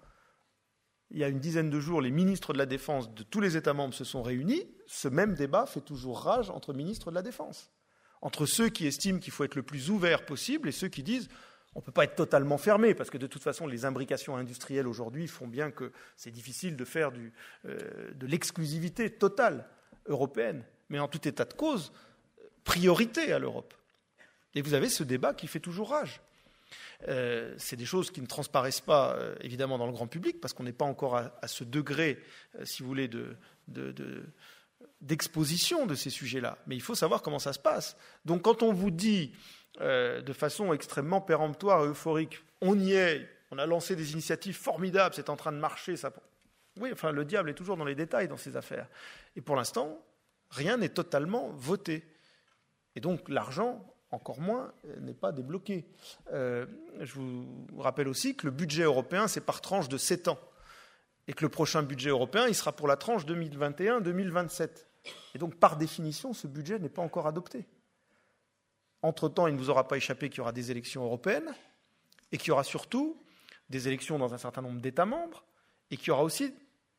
Il 1.11 1.19
y 1.19 1.25
a 1.25 1.29
une 1.29 1.41
dizaine 1.41 1.69
de 1.69 1.81
jours, 1.81 2.01
les 2.01 2.13
ministres 2.13 2.53
de 2.53 2.59
la 2.59 2.67
Défense 2.67 3.13
de 3.13 3.25
tous 3.25 3.41
les 3.41 3.57
États 3.57 3.75
membres 3.75 3.93
se 3.93 4.05
sont 4.05 4.23
réunis. 4.23 4.73
Ce 4.87 5.09
même 5.09 5.35
débat 5.35 5.67
fait 5.67 5.81
toujours 5.81 6.21
rage 6.21 6.49
entre 6.49 6.73
ministres 6.73 7.11
de 7.11 7.17
la 7.17 7.23
Défense. 7.23 7.73
Entre 8.21 8.47
ceux 8.47 8.69
qui 8.69 8.87
estiment 8.87 9.19
qu'il 9.19 9.33
faut 9.33 9.43
être 9.43 9.57
le 9.57 9.65
plus 9.65 9.91
ouvert 9.91 10.25
possible 10.25 10.69
et 10.69 10.73
ceux 10.73 10.89
qui 10.89 11.03
disent 11.03 11.29
on 11.75 11.81
ne 11.81 11.85
peut 11.85 11.91
pas 11.91 12.05
être 12.05 12.15
totalement 12.15 12.59
fermé, 12.59 12.95
parce 12.95 13.11
que 13.11 13.19
de 13.19 13.27
toute 13.27 13.43
façon, 13.43 13.67
les 13.67 13.85
imbrications 13.85 14.37
industrielles 14.37 14.87
aujourd'hui 14.87 15.27
font 15.27 15.49
bien 15.49 15.71
que 15.71 15.91
c'est 16.17 16.31
difficile 16.31 16.77
de 16.77 16.85
faire 16.85 17.11
euh, 17.65 18.13
de 18.15 18.27
l'exclusivité 18.27 19.11
totale 19.11 19.67
européenne. 20.07 20.65
Mais 20.91 20.99
en 20.99 21.09
tout 21.09 21.27
état 21.27 21.47
de 21.47 21.55
cause, 21.55 21.93
priorité 22.65 23.33
à 23.33 23.39
l'Europe. 23.39 23.75
Et 24.55 24.63
vous 24.63 24.75
avez 24.75 24.89
ce 24.89 25.03
débat 25.03 25.35
qui 25.35 25.47
fait 25.47 25.61
toujours 25.61 25.91
rage. 25.91 26.21
Euh, 27.09 27.55
c'est 27.59 27.77
des 27.77 27.85
choses 27.85 28.11
qui 28.11 28.21
ne 28.21 28.27
transparaissent 28.27 28.81
pas 28.81 29.15
euh, 29.17 29.35
évidemment 29.41 29.79
dans 29.79 29.87
le 29.87 29.93
grand 29.93 30.07
public 30.07 30.41
parce 30.41 30.55
qu'on 30.55 30.63
n'est 30.63 30.73
pas 30.73 30.85
encore 30.85 31.17
à, 31.17 31.49
ce 31.49 31.65
degré, 31.65 32.19
euh, 32.59 32.65
si 32.65 32.83
vous 32.83 32.89
voulez, 32.89 33.11
d'exposition 35.01 35.87
de, 35.87 35.95
ces 35.95 36.11
sujets-là. 36.11 36.59
Mais 36.67 36.77
il 36.77 36.83
faut 36.83 36.95
savoir 36.95 37.23
comment 37.23 37.39
ça 37.39 37.53
se 37.53 37.59
passe. 37.59 37.97
Donc 38.25 38.43
quand 38.43 38.63
on 38.63 38.73
vous 38.73 38.91
dit 38.91 39.33
de 39.81 40.33
façon 40.35 40.75
extrêmement 40.75 41.23
péremptoire 41.23 41.83
et 41.85 41.89
euphorique, 41.89 42.43
on 42.61 42.79
y 42.79 42.93
est, 42.93 43.27
on 43.51 43.59
a 43.59 43.65
lancé 43.65 43.97
des 43.97 44.13
initiatives 44.13 44.55
formidables, 44.55 45.15
c'est 45.15 45.31
en 45.31 45.37
train 45.37 45.51
de 45.51 45.57
marcher, 45.57 45.97
ça. 45.97 46.13
Oui, 46.79 46.91
enfin, 46.93 47.11
le 47.11 47.25
diable 47.25 47.49
est 47.51 47.55
toujours 47.55 47.79
dans 47.79 47.85
les 47.87 47.95
détails 47.95 48.29
dans 48.29 48.37
ces 48.37 48.57
affaires. 48.57 48.87
Et 49.35 49.41
pour 49.41 49.57
l'instant, 49.57 49.99
rien 50.51 50.77
n'est 50.77 50.91
totalement 50.91 51.51
voté. 51.55 52.05
Et 52.97 53.01
donc 53.01 53.29
l'argent, 53.29 53.85
encore 54.11 54.41
moins, 54.41 54.73
n'est 55.01 55.15
pas 55.15 55.33
débloqué. 55.33 55.87
Euh, 56.33 56.67
je 57.01 57.15
vous 57.15 57.67
rappelle 57.79 58.09
aussi 58.09 58.37
que 58.37 58.47
le 58.47 58.53
budget 58.53 58.83
européen, 58.83 59.29
c'est 59.29 59.41
par 59.41 59.61
tranche 59.61 59.89
de 59.89 59.97
7 59.97 60.29
ans. 60.29 60.39
Et 61.29 61.33
que 61.33 61.45
le 61.45 61.49
prochain 61.49 61.83
budget 61.83 62.11
européen, 62.11 62.47
il 62.49 62.55
sera 62.55 62.73
pour 62.73 62.89
la 62.89 62.97
tranche 62.97 63.25
2021-2027. 63.27 64.87
Et 65.35 65.39
donc, 65.39 65.57
par 65.57 65.77
définition, 65.77 66.33
ce 66.33 66.47
budget 66.47 66.79
n'est 66.79 66.89
pas 66.89 67.03
encore 67.03 67.27
adopté. 67.27 67.67
Entre-temps, 69.03 69.47
il 69.47 69.55
ne 69.55 69.59
vous 69.59 69.71
aura 69.71 69.89
pas 69.89 69.97
échappé 69.97 70.29
qu'il 70.29 70.39
y 70.39 70.41
aura 70.41 70.53
des 70.53 70.71
élections 70.71 71.05
européennes 71.05 71.53
et 72.31 72.39
qu'il 72.39 72.49
y 72.49 72.51
aura 72.51 72.65
surtout 72.65 73.21
des 73.71 73.89
élections 73.89 74.19
dans 74.19 74.35
un 74.35 74.39
certain 74.39 74.63
nombre 74.63 74.81
d'États 74.81 75.07
membres 75.07 75.45
et 75.91 75.97
qu'il 75.97 76.09
y 76.09 76.11
aura 76.11 76.23
aussi 76.23 76.55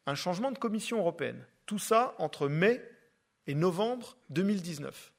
un 0.05 0.15
changement 0.15 0.51
de 0.51 0.57
commission 0.57 0.99
européenne. 0.99 1.45
Tout 1.65 1.79
ça 1.79 2.15
entre 2.17 2.47
mai 2.47 2.81
et 3.47 3.55
novembre 3.55 4.17
2019. 4.29 5.12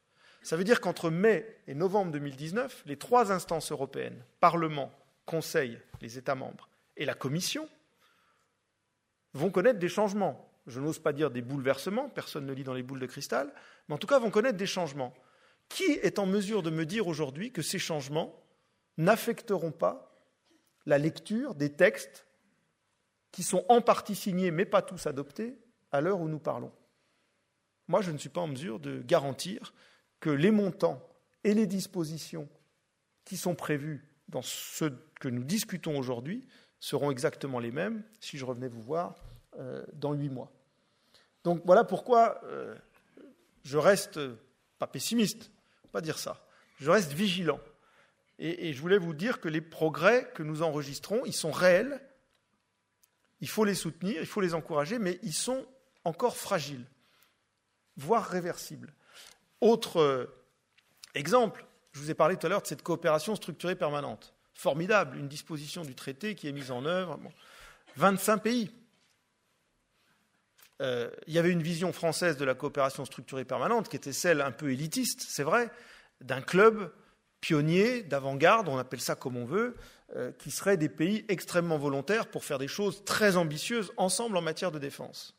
Ça 0.44 0.58
veut 0.58 0.64
dire 0.64 0.82
qu'entre 0.82 1.08
mai 1.08 1.58
et 1.66 1.74
novembre 1.74 2.12
2019, 2.12 2.82
les 2.84 2.98
trois 2.98 3.32
instances 3.32 3.72
européennes, 3.72 4.22
Parlement, 4.40 4.92
Conseil, 5.24 5.80
les 6.02 6.18
États 6.18 6.34
membres 6.34 6.68
et 6.98 7.06
la 7.06 7.14
Commission, 7.14 7.66
vont 9.32 9.50
connaître 9.50 9.78
des 9.78 9.88
changements. 9.88 10.52
Je 10.66 10.80
n'ose 10.80 10.98
pas 10.98 11.14
dire 11.14 11.30
des 11.30 11.40
bouleversements, 11.40 12.10
personne 12.10 12.44
ne 12.44 12.52
lit 12.52 12.62
dans 12.62 12.74
les 12.74 12.82
boules 12.82 13.00
de 13.00 13.06
cristal, 13.06 13.54
mais 13.88 13.94
en 13.94 13.98
tout 13.98 14.06
cas 14.06 14.18
vont 14.18 14.30
connaître 14.30 14.58
des 14.58 14.66
changements. 14.66 15.14
Qui 15.70 15.84
est 15.84 16.18
en 16.18 16.26
mesure 16.26 16.62
de 16.62 16.68
me 16.68 16.84
dire 16.84 17.08
aujourd'hui 17.08 17.50
que 17.50 17.62
ces 17.62 17.78
changements 17.78 18.38
n'affecteront 18.98 19.72
pas 19.72 20.14
la 20.84 20.98
lecture 20.98 21.54
des 21.54 21.72
textes 21.72 22.26
qui 23.32 23.42
sont 23.42 23.64
en 23.70 23.80
partie 23.80 24.14
signés, 24.14 24.50
mais 24.50 24.66
pas 24.66 24.82
tous 24.82 25.06
adoptés, 25.06 25.58
à 25.90 26.02
l'heure 26.02 26.20
où 26.20 26.28
nous 26.28 26.38
parlons? 26.38 26.72
Moi, 27.88 28.02
je 28.02 28.10
ne 28.10 28.18
suis 28.18 28.28
pas 28.28 28.42
en 28.42 28.48
mesure 28.48 28.78
de 28.78 29.00
garantir 29.00 29.72
que 30.24 30.30
les 30.30 30.50
montants 30.50 31.06
et 31.44 31.52
les 31.52 31.66
dispositions 31.66 32.48
qui 33.26 33.36
sont 33.36 33.54
prévus 33.54 34.08
dans 34.28 34.40
ce 34.40 34.86
que 35.20 35.28
nous 35.28 35.44
discutons 35.44 35.98
aujourd'hui 35.98 36.48
seront 36.80 37.10
exactement 37.10 37.58
les 37.58 37.70
mêmes 37.70 38.02
si 38.20 38.38
je 38.38 38.46
revenais 38.46 38.68
vous 38.68 38.80
voir 38.80 39.16
euh, 39.58 39.84
dans 39.92 40.14
huit 40.14 40.30
mois. 40.30 40.50
Donc 41.44 41.60
voilà 41.66 41.84
pourquoi 41.84 42.40
euh, 42.44 42.74
je 43.64 43.76
reste 43.76 44.18
pas 44.78 44.86
pessimiste, 44.86 45.50
pas 45.92 46.00
dire 46.00 46.18
ça, 46.18 46.42
je 46.80 46.90
reste 46.90 47.12
vigilant. 47.12 47.60
Et, 48.38 48.72
je 48.72 48.80
voulais 48.80 48.96
vous 48.96 49.12
dire 49.12 49.42
que 49.42 49.50
les 49.50 49.60
progrès 49.60 50.30
que 50.34 50.42
nous 50.42 50.62
enregistrons, 50.62 51.26
ils 51.26 51.34
sont 51.34 51.52
réels, 51.52 52.00
il 53.42 53.48
faut 53.48 53.66
les 53.66 53.74
soutenir, 53.74 54.22
il 54.22 54.26
faut 54.26 54.40
les 54.40 54.54
encourager, 54.54 54.98
mais 54.98 55.18
ils 55.22 55.34
sont 55.34 55.66
encore 56.02 56.38
fragiles, 56.38 56.86
voire 57.98 58.26
réversibles. 58.26 58.94
Autre 59.60 60.00
euh, 60.00 60.26
exemple, 61.14 61.64
je 61.92 62.00
vous 62.00 62.10
ai 62.10 62.14
parlé 62.14 62.36
tout 62.36 62.46
à 62.46 62.50
l'heure 62.50 62.62
de 62.62 62.66
cette 62.66 62.82
coopération 62.82 63.36
structurée 63.36 63.76
permanente. 63.76 64.34
Formidable, 64.54 65.16
une 65.16 65.28
disposition 65.28 65.82
du 65.82 65.94
traité 65.94 66.34
qui 66.34 66.48
est 66.48 66.52
mise 66.52 66.70
en 66.70 66.84
œuvre. 66.84 67.18
25 67.96 68.38
pays. 68.38 68.70
Euh, 70.82 71.10
il 71.26 71.34
y 71.34 71.38
avait 71.38 71.50
une 71.50 71.62
vision 71.62 71.92
française 71.92 72.36
de 72.36 72.44
la 72.44 72.54
coopération 72.54 73.04
structurée 73.04 73.44
permanente 73.44 73.88
qui 73.88 73.96
était 73.96 74.12
celle 74.12 74.40
un 74.40 74.50
peu 74.50 74.72
élitiste, 74.72 75.24
c'est 75.28 75.44
vrai, 75.44 75.70
d'un 76.20 76.42
club 76.42 76.92
pionnier, 77.40 78.02
d'avant-garde, 78.02 78.68
on 78.68 78.78
appelle 78.78 79.00
ça 79.00 79.14
comme 79.14 79.36
on 79.36 79.44
veut, 79.44 79.76
euh, 80.16 80.32
qui 80.32 80.50
serait 80.50 80.76
des 80.76 80.88
pays 80.88 81.24
extrêmement 81.28 81.78
volontaires 81.78 82.26
pour 82.26 82.44
faire 82.44 82.58
des 82.58 82.68
choses 82.68 83.04
très 83.04 83.36
ambitieuses 83.36 83.92
ensemble 83.96 84.36
en 84.36 84.42
matière 84.42 84.72
de 84.72 84.78
défense 84.78 85.36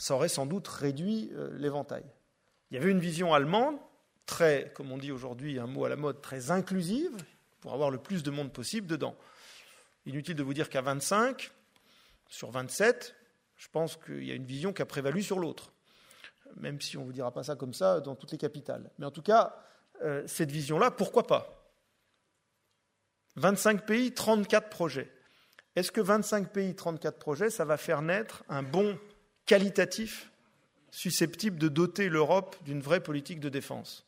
ça 0.00 0.14
aurait 0.14 0.30
sans 0.30 0.46
doute 0.46 0.66
réduit 0.66 1.30
euh, 1.34 1.50
l'éventail. 1.58 2.04
Il 2.70 2.74
y 2.74 2.80
avait 2.80 2.90
une 2.90 3.00
vision 3.00 3.34
allemande, 3.34 3.76
très, 4.24 4.72
comme 4.74 4.90
on 4.92 4.96
dit 4.96 5.12
aujourd'hui, 5.12 5.58
un 5.58 5.66
mot 5.66 5.84
à 5.84 5.90
la 5.90 5.96
mode, 5.96 6.22
très 6.22 6.50
inclusive, 6.50 7.14
pour 7.60 7.74
avoir 7.74 7.90
le 7.90 7.98
plus 7.98 8.22
de 8.22 8.30
monde 8.30 8.50
possible 8.50 8.86
dedans. 8.86 9.14
Inutile 10.06 10.36
de 10.36 10.42
vous 10.42 10.54
dire 10.54 10.70
qu'à 10.70 10.80
25 10.80 11.50
sur 12.30 12.50
27, 12.50 13.14
je 13.56 13.68
pense 13.68 13.98
qu'il 13.98 14.24
y 14.24 14.32
a 14.32 14.34
une 14.34 14.46
vision 14.46 14.72
qui 14.72 14.80
a 14.80 14.86
prévalu 14.86 15.22
sur 15.22 15.38
l'autre, 15.38 15.70
même 16.56 16.80
si 16.80 16.96
on 16.96 17.02
ne 17.02 17.06
vous 17.06 17.12
dira 17.12 17.30
pas 17.30 17.42
ça 17.42 17.54
comme 17.54 17.74
ça 17.74 18.00
dans 18.00 18.14
toutes 18.14 18.32
les 18.32 18.38
capitales. 18.38 18.90
Mais 18.98 19.04
en 19.04 19.10
tout 19.10 19.20
cas, 19.20 19.54
euh, 20.02 20.22
cette 20.26 20.50
vision-là, 20.50 20.90
pourquoi 20.90 21.26
pas? 21.26 21.70
25 23.36 23.84
pays, 23.84 24.14
34 24.14 24.70
projets. 24.70 25.12
Est-ce 25.76 25.92
que 25.92 26.00
25 26.00 26.50
pays, 26.54 26.74
34 26.74 27.18
projets, 27.18 27.50
ça 27.50 27.66
va 27.66 27.76
faire 27.76 28.00
naître 28.00 28.44
un 28.48 28.62
bon 28.62 28.98
qualitatif 29.50 30.30
susceptible 30.92 31.58
de 31.58 31.66
doter 31.66 32.08
l'Europe 32.08 32.54
d'une 32.64 32.80
vraie 32.80 33.02
politique 33.02 33.40
de 33.40 33.48
défense 33.48 34.06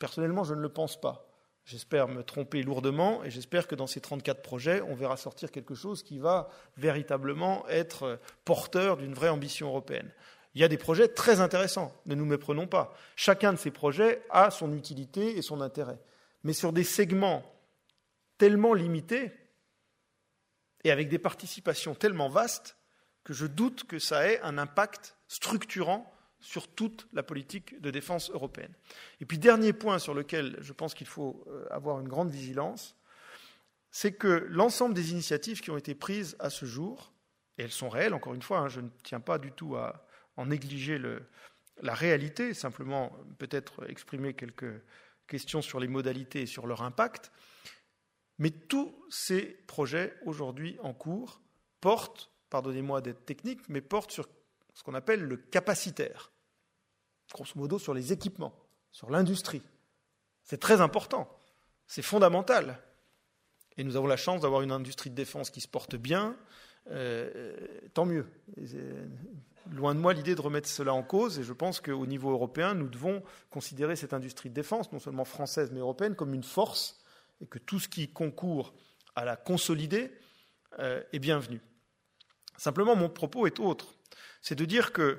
Personnellement, 0.00 0.42
je 0.42 0.54
ne 0.54 0.60
le 0.60 0.68
pense 0.68 1.00
pas. 1.00 1.30
J'espère 1.64 2.08
me 2.08 2.24
tromper 2.24 2.64
lourdement 2.64 3.22
et 3.22 3.30
j'espère 3.30 3.68
que 3.68 3.76
dans 3.76 3.86
ces 3.86 4.00
34 4.00 4.42
projets, 4.42 4.80
on 4.80 4.96
verra 4.96 5.16
sortir 5.16 5.52
quelque 5.52 5.76
chose 5.76 6.02
qui 6.02 6.18
va 6.18 6.48
véritablement 6.76 7.64
être 7.68 8.18
porteur 8.44 8.96
d'une 8.96 9.14
vraie 9.14 9.28
ambition 9.28 9.68
européenne. 9.68 10.10
Il 10.56 10.60
y 10.60 10.64
a 10.64 10.68
des 10.68 10.78
projets 10.78 11.06
très 11.06 11.38
intéressants, 11.38 11.94
ne 12.06 12.16
nous 12.16 12.26
méprenons 12.26 12.66
pas. 12.66 12.92
Chacun 13.14 13.52
de 13.52 13.58
ces 13.58 13.70
projets 13.70 14.20
a 14.30 14.50
son 14.50 14.72
utilité 14.72 15.38
et 15.38 15.42
son 15.42 15.60
intérêt. 15.60 16.00
Mais 16.42 16.54
sur 16.54 16.72
des 16.72 16.82
segments 16.82 17.44
tellement 18.36 18.74
limités 18.74 19.30
et 20.82 20.90
avec 20.90 21.08
des 21.08 21.20
participations 21.20 21.94
tellement 21.94 22.28
vastes, 22.28 22.79
je 23.32 23.46
doute 23.46 23.84
que 23.84 23.98
ça 23.98 24.26
ait 24.26 24.40
un 24.40 24.58
impact 24.58 25.16
structurant 25.28 26.12
sur 26.40 26.68
toute 26.68 27.06
la 27.12 27.22
politique 27.22 27.80
de 27.80 27.90
défense 27.90 28.30
européenne. 28.30 28.72
Et 29.20 29.26
puis, 29.26 29.38
dernier 29.38 29.72
point 29.72 29.98
sur 29.98 30.14
lequel 30.14 30.56
je 30.60 30.72
pense 30.72 30.94
qu'il 30.94 31.06
faut 31.06 31.44
euh, 31.48 31.66
avoir 31.70 32.00
une 32.00 32.08
grande 32.08 32.30
vigilance, 32.30 32.96
c'est 33.90 34.12
que 34.12 34.46
l'ensemble 34.48 34.94
des 34.94 35.12
initiatives 35.12 35.60
qui 35.60 35.70
ont 35.70 35.76
été 35.76 35.94
prises 35.94 36.36
à 36.38 36.50
ce 36.50 36.64
jour, 36.64 37.12
et 37.58 37.62
elles 37.62 37.72
sont 37.72 37.88
réelles, 37.88 38.14
encore 38.14 38.34
une 38.34 38.42
fois, 38.42 38.58
hein, 38.58 38.68
je 38.68 38.80
ne 38.80 38.88
tiens 39.02 39.20
pas 39.20 39.38
du 39.38 39.52
tout 39.52 39.76
à 39.76 40.06
en 40.36 40.46
négliger 40.46 40.98
la 41.82 41.94
réalité, 41.94 42.54
simplement 42.54 43.12
peut-être 43.38 43.88
exprimer 43.90 44.32
quelques 44.32 44.82
questions 45.26 45.60
sur 45.60 45.78
les 45.78 45.88
modalités 45.88 46.42
et 46.42 46.46
sur 46.46 46.66
leur 46.66 46.82
impact, 46.82 47.30
mais 48.38 48.50
tous 48.50 48.94
ces 49.10 49.42
projets 49.66 50.16
aujourd'hui 50.24 50.78
en 50.82 50.94
cours 50.94 51.42
portent, 51.80 52.30
pardonnez-moi 52.50 53.00
d'être 53.00 53.24
technique, 53.24 53.60
mais 53.68 53.80
portent 53.80 54.10
sur 54.10 54.28
ce 54.74 54.82
qu'on 54.82 54.94
appelle 54.94 55.22
le 55.22 55.36
capacitaire, 55.36 56.32
grosso 57.32 57.52
modo 57.56 57.78
sur 57.78 57.94
les 57.94 58.12
équipements, 58.12 58.54
sur 58.92 59.10
l'industrie. 59.10 59.62
C'est 60.42 60.58
très 60.58 60.80
important, 60.80 61.28
c'est 61.86 62.02
fondamental. 62.02 62.78
Et 63.76 63.84
nous 63.84 63.96
avons 63.96 64.06
la 64.06 64.16
chance 64.16 64.42
d'avoir 64.42 64.62
une 64.62 64.72
industrie 64.72 65.10
de 65.10 65.14
défense 65.14 65.50
qui 65.50 65.60
se 65.60 65.68
porte 65.68 65.96
bien, 65.96 66.36
euh, 66.90 67.54
tant 67.94 68.04
mieux. 68.04 68.26
Loin 69.70 69.94
de 69.94 70.00
moi 70.00 70.12
l'idée 70.12 70.34
de 70.34 70.40
remettre 70.40 70.68
cela 70.68 70.92
en 70.92 71.02
cause, 71.02 71.38
et 71.38 71.44
je 71.44 71.52
pense 71.52 71.80
qu'au 71.80 72.06
niveau 72.06 72.30
européen, 72.30 72.74
nous 72.74 72.88
devons 72.88 73.22
considérer 73.50 73.94
cette 73.94 74.12
industrie 74.12 74.48
de 74.48 74.54
défense, 74.54 74.90
non 74.92 74.98
seulement 74.98 75.24
française 75.24 75.70
mais 75.72 75.80
européenne, 75.80 76.16
comme 76.16 76.34
une 76.34 76.42
force, 76.42 77.00
et 77.40 77.46
que 77.46 77.58
tout 77.58 77.78
ce 77.78 77.88
qui 77.88 78.08
concourt 78.12 78.74
à 79.14 79.24
la 79.24 79.36
consolider 79.36 80.10
euh, 80.78 81.02
est 81.12 81.18
bienvenu. 81.18 81.60
Simplement, 82.60 82.94
mon 82.94 83.08
propos 83.08 83.46
est 83.46 83.58
autre. 83.58 83.94
C'est 84.42 84.54
de 84.54 84.66
dire 84.66 84.92
que 84.92 85.18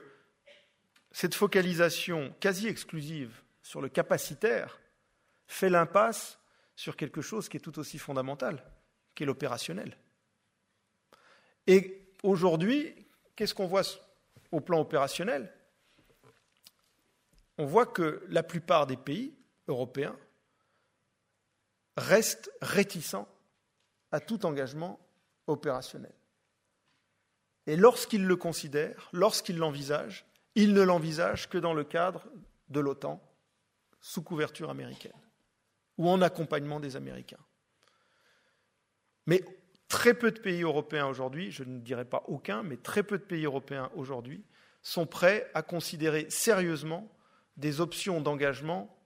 cette 1.12 1.34
focalisation 1.34 2.36
quasi 2.40 2.68
exclusive 2.68 3.42
sur 3.64 3.82
le 3.82 3.90
capacitaire 3.90 4.80
fait 5.48 5.72
l'impasse 5.72 6.38
sur 6.76 6.96
quelque 6.96 7.24
chose 7.24 7.50
qui 7.50 7.58
est 7.58 7.62
tout 7.62 7.80
aussi 7.80 7.98
fondamental, 7.98 8.64
qui 9.16 9.24
est 9.24 9.26
l'opérationnel. 9.26 9.98
Et 11.66 12.14
aujourd'hui, 12.22 12.94
qu'est-ce 13.36 13.56
qu'on 13.56 13.66
voit 13.66 13.82
au 14.52 14.62
plan 14.62 14.80
opérationnel? 14.80 15.52
On 17.58 17.66
voit 17.66 17.88
que 17.88 18.24
la 18.30 18.44
plupart 18.44 18.86
des 18.86 18.98
pays 18.98 19.36
européens 19.68 20.16
restent 21.98 22.52
réticents 22.62 23.28
à 24.12 24.20
tout 24.20 24.46
engagement 24.46 25.00
opérationnel. 25.48 26.14
Et 27.68 27.76
lorsqu'ils 27.76 28.26
le 28.26 28.36
considèrent, 28.36 29.10
lorsqu'ils 29.14 29.58
l'envisagent, 29.58 30.26
ils 30.56 30.74
ne 30.74 30.82
l'envisagent 30.82 31.48
que 31.50 31.58
dans 31.58 31.74
le 31.74 31.84
cadre 31.84 32.26
de 32.70 32.80
l'OTAN, 32.80 33.22
sous 34.00 34.24
couverture 34.24 34.70
américaine, 34.70 35.12
ou 35.98 36.10
en 36.10 36.22
accompagnement 36.22 36.80
des 36.80 36.96
Américains. 36.96 37.44
Mais 39.28 39.44
très 39.88 40.14
peu 40.14 40.32
de 40.32 40.40
pays 40.40 40.64
européens 40.64 41.06
aujourd'hui, 41.08 41.52
je 41.52 41.64
ne 41.64 41.80
dirais 41.80 42.06
pas 42.06 42.24
aucun, 42.28 42.64
mais 42.64 42.78
très 42.78 43.04
peu 43.04 43.18
de 43.18 43.24
pays 43.24 43.46
européens 43.46 43.92
aujourd'hui, 43.96 44.44
sont 44.82 45.06
prêts 45.06 45.50
à 45.54 45.62
considérer 45.62 46.30
sérieusement 46.30 47.12
des 47.58 47.82
options 47.82 48.22
d'engagement 48.22 48.98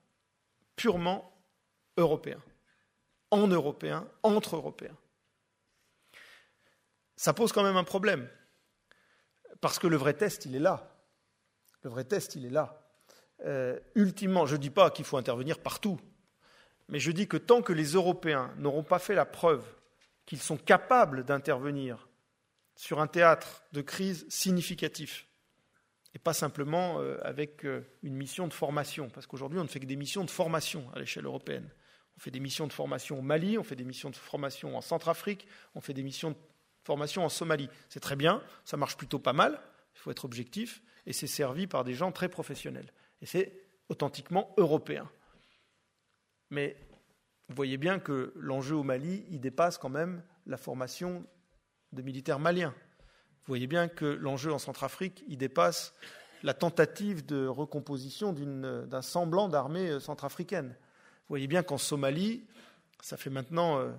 purement 0.77 1.37
européens, 1.97 2.41
en 3.31 3.47
européens, 3.47 4.07
entre 4.23 4.55
européens. 4.55 4.95
Ça 7.17 7.33
pose 7.33 7.51
quand 7.51 7.63
même 7.63 7.77
un 7.77 7.83
problème, 7.83 8.29
parce 9.65 9.79
que 9.79 9.87
le 9.87 9.97
vrai 9.97 10.13
test, 10.13 10.45
il 10.45 10.55
est 10.55 10.59
là. 10.59 10.95
Le 11.81 11.89
vrai 11.89 12.03
test, 12.03 12.35
il 12.35 12.45
est 12.45 12.51
là. 12.51 12.85
Euh, 13.45 13.79
ultimement, 13.95 14.45
je 14.45 14.57
ne 14.57 14.61
dis 14.61 14.69
pas 14.69 14.91
qu'il 14.91 15.05
faut 15.05 15.17
intervenir 15.17 15.57
partout, 15.57 15.99
mais 16.87 16.99
je 16.99 17.09
dis 17.09 17.27
que 17.27 17.35
tant 17.35 17.63
que 17.63 17.73
les 17.73 17.93
Européens 17.93 18.53
n'auront 18.59 18.83
pas 18.83 18.99
fait 18.99 19.15
la 19.15 19.25
preuve 19.25 19.65
qu'ils 20.27 20.39
sont 20.39 20.57
capables 20.57 21.23
d'intervenir 21.23 22.09
sur 22.75 22.99
un 22.99 23.07
théâtre 23.07 23.63
de 23.71 23.81
crise 23.81 24.27
significatif, 24.29 25.25
et 26.13 26.19
pas 26.19 26.33
simplement 26.33 27.01
euh, 27.01 27.17
avec 27.23 27.65
euh, 27.65 27.81
une 28.03 28.13
mission 28.13 28.47
de 28.47 28.53
formation, 28.53 29.09
parce 29.09 29.25
qu'aujourd'hui 29.25 29.57
on 29.57 29.63
ne 29.63 29.67
fait 29.67 29.79
que 29.79 29.87
des 29.87 29.95
missions 29.95 30.25
de 30.25 30.29
formation 30.29 30.85
à 30.93 30.99
l'échelle 30.99 31.25
européenne. 31.25 31.71
On 32.17 32.19
fait 32.19 32.29
des 32.29 32.39
missions 32.39 32.67
de 32.67 32.73
formation 32.73 33.17
au 33.17 33.23
Mali, 33.23 33.57
on 33.57 33.63
fait 33.63 33.75
des 33.75 33.83
missions 33.83 34.11
de 34.11 34.15
formation 34.15 34.77
en 34.77 34.81
Centrafrique, 34.81 35.47
on 35.73 35.81
fait 35.81 35.95
des 35.95 36.03
missions 36.03 36.29
de 36.29 36.37
formation 36.85 37.25
en 37.25 37.29
Somalie. 37.29 37.69
C'est 37.89 37.99
très 37.99 38.15
bien, 38.15 38.41
ça 38.63 38.77
marche 38.77 38.95
plutôt 38.95 39.19
pas 39.19 39.33
mal, 39.33 39.59
il 39.95 39.99
faut 39.99 40.11
être 40.11 40.23
objectif, 40.23 40.81
et 41.05 41.13
c'est 41.13 41.27
servi 41.27 41.67
par 41.67 41.83
des 41.83 41.93
gens 41.93 42.11
très 42.11 42.29
professionnels. 42.29 42.91
Et 43.21 43.25
c'est 43.25 43.51
authentiquement 43.89 44.53
européen. 44.57 45.09
Mais 46.51 46.77
vous 47.49 47.55
voyez 47.55 47.77
bien 47.77 47.99
que 47.99 48.31
l'enjeu 48.35 48.75
au 48.75 48.83
Mali, 48.83 49.25
il 49.29 49.41
dépasse 49.41 49.77
quand 49.77 49.89
même 49.89 50.23
la 50.45 50.57
formation 50.57 51.25
de 51.91 52.01
militaires 52.01 52.39
maliens. 52.39 52.73
Vous 53.45 53.51
voyez 53.51 53.67
bien 53.67 53.87
que 53.87 54.05
l'enjeu 54.05 54.53
en 54.53 54.59
Centrafrique, 54.59 55.23
il 55.27 55.37
dépasse 55.37 55.93
la 56.43 56.53
tentative 56.53 57.25
de 57.25 57.47
recomposition 57.47 58.33
d'un 58.33 59.01
semblant 59.01 59.49
d'armée 59.49 59.99
centrafricaine. 59.99 60.67
Vous 60.67 61.29
voyez 61.29 61.47
bien 61.47 61.63
qu'en 61.63 61.79
Somalie, 61.79 62.45
ça 63.01 63.17
fait 63.17 63.31
maintenant 63.31 63.79
euh, 63.79 63.91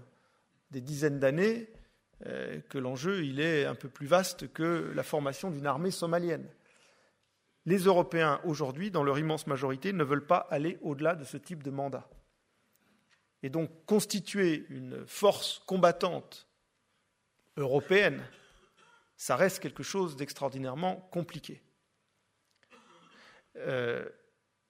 des 0.70 0.80
dizaines 0.80 1.18
d'années 1.18 1.68
euh, 1.68 1.75
que 2.24 2.78
l'enjeu 2.78 3.24
est 3.24 3.66
un 3.66 3.74
peu 3.74 3.88
plus 3.88 4.06
vaste 4.06 4.52
que 4.52 4.90
la 4.94 5.02
formation 5.02 5.50
d'une 5.50 5.66
armée 5.66 5.90
somalienne. 5.90 6.48
Les 7.66 7.78
Européens, 7.78 8.40
aujourd'hui, 8.44 8.90
dans 8.90 9.02
leur 9.02 9.18
immense 9.18 9.46
majorité, 9.46 9.92
ne 9.92 10.04
veulent 10.04 10.26
pas 10.26 10.46
aller 10.50 10.78
au-delà 10.82 11.14
de 11.14 11.24
ce 11.24 11.36
type 11.36 11.62
de 11.62 11.70
mandat. 11.70 12.08
Et 13.42 13.50
donc 13.50 13.70
constituer 13.86 14.66
une 14.70 15.04
force 15.06 15.60
combattante 15.66 16.48
européenne, 17.56 18.22
ça 19.16 19.36
reste 19.36 19.60
quelque 19.60 19.82
chose 19.82 20.16
d'extraordinairement 20.16 21.08
compliqué. 21.10 21.62
Euh, 23.56 24.08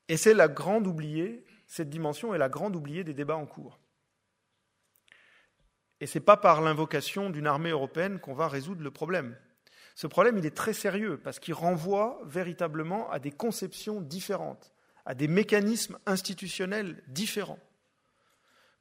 et 0.09 0.17
c'est 0.17 0.35
la 0.35 0.49
grande 0.49 0.87
oubliée, 0.87 1.45
cette 1.67 1.91
dimension 1.91 2.35
est 2.35 2.39
la 2.39 2.49
grande 2.49 2.77
oubliée 2.77 3.05
des 3.05 3.15
débats 3.15 3.37
en 3.37 3.47
cours. 3.47 3.79
Et 6.01 6.07
ce 6.07 6.19
n'est 6.19 6.25
pas 6.25 6.37
par 6.37 6.61
l'invocation 6.61 7.31
d'une 7.31 7.47
armée 7.47 7.71
européenne 7.71 8.21
qu'on 8.21 8.35
va 8.35 8.49
résoudre 8.49 8.83
le 8.83 8.91
problème. 8.91 9.37
Ce 9.95 10.07
problème, 10.07 10.37
il 10.37 10.45
est 10.45 10.55
très 10.55 10.75
sérieux 10.75 11.17
parce 11.17 11.39
qu'il 11.39 11.55
renvoie 11.55 12.21
véritablement 12.25 13.11
à 13.11 13.19
des 13.19 13.31
conceptions 13.31 14.03
différentes, 14.03 14.75
à 15.07 15.15
des 15.15 15.29
mécanismes 15.29 15.99
institutionnels 16.05 17.03
différents. 17.09 17.59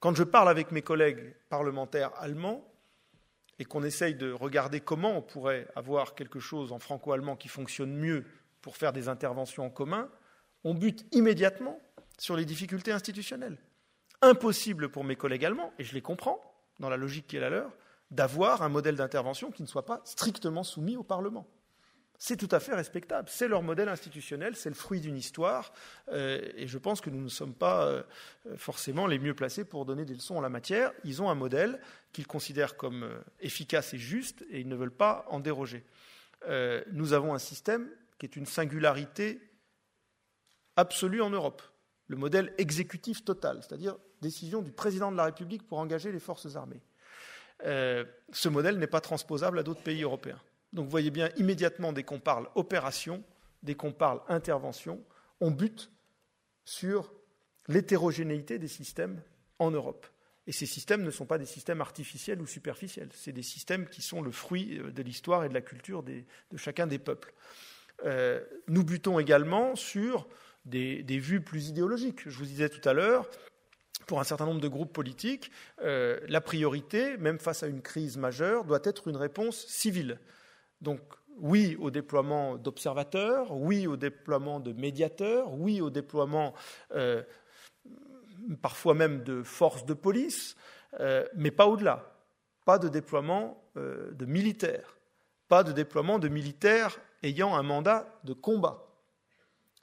Quand 0.01 0.13
je 0.13 0.23
parle 0.23 0.49
avec 0.49 0.71
mes 0.71 0.81
collègues 0.81 1.35
parlementaires 1.47 2.11
allemands 2.17 2.69
et 3.59 3.65
qu'on 3.65 3.83
essaye 3.83 4.15
de 4.15 4.31
regarder 4.31 4.81
comment 4.81 5.17
on 5.17 5.21
pourrait 5.21 5.67
avoir 5.75 6.15
quelque 6.15 6.39
chose 6.39 6.73
en 6.73 6.79
franco-allemand 6.79 7.37
qui 7.37 7.47
fonctionne 7.47 7.95
mieux 7.95 8.25
pour 8.61 8.75
faire 8.75 8.91
des 8.91 9.07
interventions 9.07 9.65
en 9.65 9.69
commun, 9.69 10.09
on 10.65 10.73
bute 10.73 11.05
immédiatement 11.13 11.79
sur 12.17 12.35
les 12.35 12.43
difficultés 12.43 12.91
institutionnelles. 12.91 13.57
Impossible 14.21 14.89
pour 14.89 15.05
mes 15.05 15.15
collègues 15.15 15.45
allemands, 15.45 15.71
et 15.79 15.85
je 15.85 15.93
les 15.93 16.01
comprends, 16.01 16.41
dans 16.79 16.89
la 16.89 16.97
logique 16.97 17.27
qui 17.27 17.37
est 17.37 17.39
la 17.39 17.49
leur, 17.49 17.71
d'avoir 18.11 18.61
un 18.61 18.69
modèle 18.69 18.95
d'intervention 18.95 19.51
qui 19.51 19.63
ne 19.63 19.67
soit 19.67 19.85
pas 19.85 20.01
strictement 20.05 20.63
soumis 20.63 20.97
au 20.97 21.03
Parlement. 21.03 21.47
C'est 22.17 22.37
tout 22.37 22.47
à 22.51 22.59
fait 22.59 22.73
respectable. 22.73 23.27
C'est 23.29 23.47
leur 23.47 23.61
modèle 23.61 23.89
institutionnel, 23.89 24.55
c'est 24.55 24.69
le 24.69 24.75
fruit 24.75 25.01
d'une 25.01 25.17
histoire, 25.17 25.73
euh, 26.09 26.49
et 26.55 26.67
je 26.67 26.77
pense 26.77 27.01
que 27.01 27.09
nous 27.09 27.21
ne 27.21 27.29
sommes 27.29 27.53
pas 27.53 27.85
euh, 27.85 28.03
forcément 28.55 29.05
les 29.05 29.19
mieux 29.19 29.33
placés 29.33 29.65
pour 29.65 29.85
donner 29.85 30.05
des 30.05 30.13
leçons 30.13 30.37
en 30.37 30.41
la 30.41 30.49
matière. 30.49 30.93
Ils 31.03 31.21
ont 31.21 31.29
un 31.29 31.35
modèle 31.35 31.79
qu'ils 32.13 32.27
considèrent 32.27 32.77
comme 32.77 33.03
euh, 33.03 33.19
efficace 33.41 33.93
et 33.93 33.97
juste, 33.97 34.45
et 34.49 34.61
ils 34.61 34.67
ne 34.67 34.75
veulent 34.75 34.91
pas 34.91 35.25
en 35.29 35.39
déroger. 35.39 35.85
nous 36.91 37.13
avons 37.13 37.33
un 37.33 37.39
système 37.39 37.89
qui 38.17 38.25
est 38.25 38.35
une 38.35 38.45
singularité 38.45 39.41
absolue 40.75 41.21
en 41.21 41.31
Europe, 41.31 41.61
le 42.07 42.15
modèle 42.15 42.53
exécutif 42.57 43.25
total, 43.25 43.61
c'est-à-dire 43.61 43.97
décision 44.21 44.61
du 44.61 44.71
président 44.71 45.11
de 45.11 45.17
la 45.17 45.25
République 45.25 45.67
pour 45.67 45.79
engager 45.79 46.11
les 46.11 46.19
forces 46.19 46.55
armées. 46.55 46.81
Euh, 47.65 48.05
ce 48.31 48.49
modèle 48.49 48.77
n'est 48.77 48.87
pas 48.87 49.01
transposable 49.01 49.59
à 49.59 49.63
d'autres 49.63 49.81
pays 49.81 50.03
européens. 50.03 50.39
Donc 50.73 50.85
vous 50.85 50.91
voyez 50.91 51.11
bien 51.11 51.29
immédiatement, 51.37 51.93
dès 51.93 52.03
qu'on 52.03 52.19
parle 52.19 52.49
opération, 52.55 53.23
dès 53.63 53.75
qu'on 53.75 53.93
parle 53.93 54.21
intervention, 54.27 55.01
on 55.39 55.51
bute 55.51 55.89
sur 56.65 57.13
l'hétérogénéité 57.67 58.59
des 58.59 58.67
systèmes 58.67 59.21
en 59.59 59.71
Europe. 59.71 60.05
Et 60.47 60.51
ces 60.51 60.65
systèmes 60.65 61.03
ne 61.03 61.11
sont 61.11 61.25
pas 61.25 61.37
des 61.37 61.45
systèmes 61.45 61.81
artificiels 61.81 62.41
ou 62.41 62.45
superficiels, 62.45 63.09
c'est 63.13 63.31
des 63.31 63.41
systèmes 63.41 63.87
qui 63.87 64.01
sont 64.01 64.21
le 64.21 64.31
fruit 64.31 64.79
euh, 64.79 64.91
de 64.91 65.01
l'histoire 65.01 65.43
et 65.43 65.49
de 65.49 65.53
la 65.53 65.61
culture 65.61 66.03
de 66.03 66.23
chacun 66.57 66.87
des 66.87 66.99
peuples. 66.99 67.33
Euh, 68.03 68.43
nous 68.67 68.83
butons 68.83 69.19
également 69.19 69.75
sur 69.75 70.27
des, 70.65 71.03
vues 71.19 71.41
plus 71.41 71.69
idéologiques. 71.69 72.27
Je 72.27 72.37
vous 72.37 72.45
disais 72.45 72.69
tout 72.69 72.87
à 72.87 72.93
l'heure, 72.93 73.29
pour 74.05 74.19
un 74.19 74.23
certain 74.23 74.45
nombre 74.45 74.61
de 74.61 74.67
groupes 74.67 74.93
politiques, 74.93 75.51
euh, 75.81 76.19
la 76.27 76.41
priorité, 76.41 77.17
même 77.17 77.39
face 77.39 77.63
à 77.63 77.67
une 77.67 77.81
crise 77.81 78.17
majeure, 78.17 78.65
doit 78.65 78.79
être 78.83 79.07
une 79.07 79.17
réponse 79.17 79.65
civile. 79.67 80.19
Donc 80.81 81.01
oui 81.37 81.75
au 81.79 81.91
déploiement 81.91 82.57
d'observateurs, 82.57 83.51
oui 83.51 83.87
au 83.87 83.97
déploiement 83.97 84.59
de 84.59 84.73
médiateurs, 84.73 85.53
oui 85.53 85.81
au 85.81 85.89
déploiement 85.89 86.53
euh, 86.93 87.23
parfois 88.61 88.93
même 88.93 89.23
de 89.23 89.43
forces 89.43 89.85
de 89.85 89.93
police, 89.93 90.55
euh, 90.99 91.25
mais 91.35 91.51
pas 91.51 91.67
au-delà. 91.67 92.11
Pas 92.65 92.79
de 92.79 92.89
déploiement 92.89 93.61
de 93.75 94.25
militaires, 94.25 94.97
pas 95.47 95.63
de 95.63 95.71
déploiement 95.71 96.17
de 96.17 96.29
militaires 96.29 96.97
ayant 97.21 97.55
un 97.55 97.61
mandat 97.61 98.07
de 98.23 98.33
combat. 98.33 98.84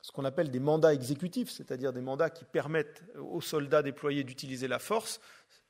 Ce 0.03 0.13
qu'on 0.13 0.25
appelle 0.25 0.51
des 0.51 0.61
mandats 0.61 0.93
exécutifs, 0.93 1.51
c'est-à-dire 1.51 1.93
des 1.93 2.01
mandats 2.01 2.29
qui 2.29 2.45
permettent 2.45 3.05
aux 3.17 3.41
soldats 3.41 3.83
déployés 3.83 4.25
d'utiliser 4.25 4.69
la 4.69 4.79
force, 4.79 5.21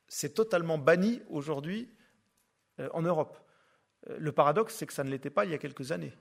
c'est 0.07 0.33
totalement 0.33 0.77
banni 0.77 1.21
aujourd'hui 1.29 1.89
en 2.91 3.03
Europe. 3.03 3.37
Le 4.07 4.31
paradoxe, 4.31 4.75
c'est 4.75 4.87
que 4.87 4.93
ça 4.93 5.03
ne 5.03 5.09
l'était 5.09 5.29
pas 5.29 5.45
il 5.45 5.51
y 5.51 5.53
a 5.53 5.59
quelques 5.59 5.91
années. 5.91 6.13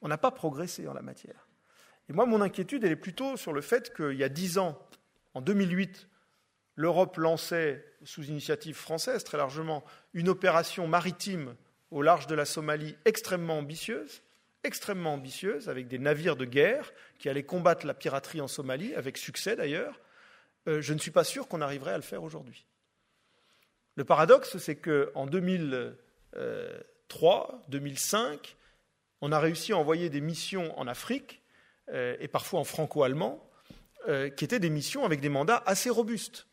On 0.00 0.08
n'a 0.08 0.18
pas 0.18 0.30
progressé 0.30 0.88
en 0.88 0.94
la 0.94 1.02
matière. 1.02 1.46
Et 2.08 2.12
moi, 2.12 2.26
mon 2.26 2.40
inquiétude, 2.40 2.82
elle 2.82 2.92
est 2.92 2.96
plutôt 2.96 3.36
sur 3.36 3.52
le 3.52 3.60
fait 3.60 3.94
qu'il 3.94 4.16
y 4.16 4.24
a 4.24 4.28
dix 4.28 4.58
ans, 4.58 4.78
en 5.34 5.42
2008, 5.42 6.08
l'Europe 6.74 7.18
lançait, 7.18 7.84
sous 8.02 8.24
initiative 8.24 8.74
française 8.74 9.22
très 9.22 9.36
largement, 9.36 9.84
une 10.14 10.30
opération 10.30 10.88
maritime 10.88 11.54
au 11.90 12.02
large 12.02 12.26
de 12.26 12.34
la 12.34 12.46
Somalie 12.46 12.96
extrêmement 13.04 13.58
ambitieuse, 13.58 14.22
extrêmement 14.64 15.14
ambitieuse, 15.14 15.68
avec 15.68 15.88
des 15.88 15.98
navires 15.98 16.36
de 16.36 16.44
guerre 16.44 16.92
qui 17.18 17.28
allaient 17.28 17.42
combattre 17.42 17.86
la 17.86 17.94
piraterie 17.94 18.40
en 18.40 18.48
Somalie, 18.48 18.94
avec 18.94 19.16
succès 19.16 19.56
d'ailleurs. 19.56 20.00
Euh, 20.68 20.80
je 20.82 20.92
ne 20.92 20.98
suis 20.98 21.10
pas 21.10 21.24
sûr 21.24 21.48
qu'on 21.48 21.60
arriverait 21.60 21.92
à 21.92 21.96
le 21.96 22.02
faire 22.02 22.22
aujourd'hui. 22.22 22.66
Le 23.96 24.04
paradoxe, 24.04 24.58
c'est 24.58 24.76
qu'en 24.76 25.26
2000, 25.26 25.96
2003, 27.10 27.64
2005, 27.68 28.56
on 29.20 29.32
a 29.32 29.40
réussi 29.40 29.72
à 29.72 29.76
envoyer 29.76 30.08
des 30.10 30.20
missions 30.20 30.78
en 30.78 30.86
Afrique, 30.86 31.42
euh, 31.88 32.16
et 32.20 32.28
parfois 32.28 32.60
en 32.60 32.64
franco-allemand, 32.64 33.44
euh, 34.08 34.30
qui 34.30 34.44
étaient 34.44 34.60
des 34.60 34.70
missions 34.70 35.04
avec 35.04 35.20
des 35.20 35.28
mandats 35.28 35.62
assez 35.66 35.90
robustes. 35.90 36.46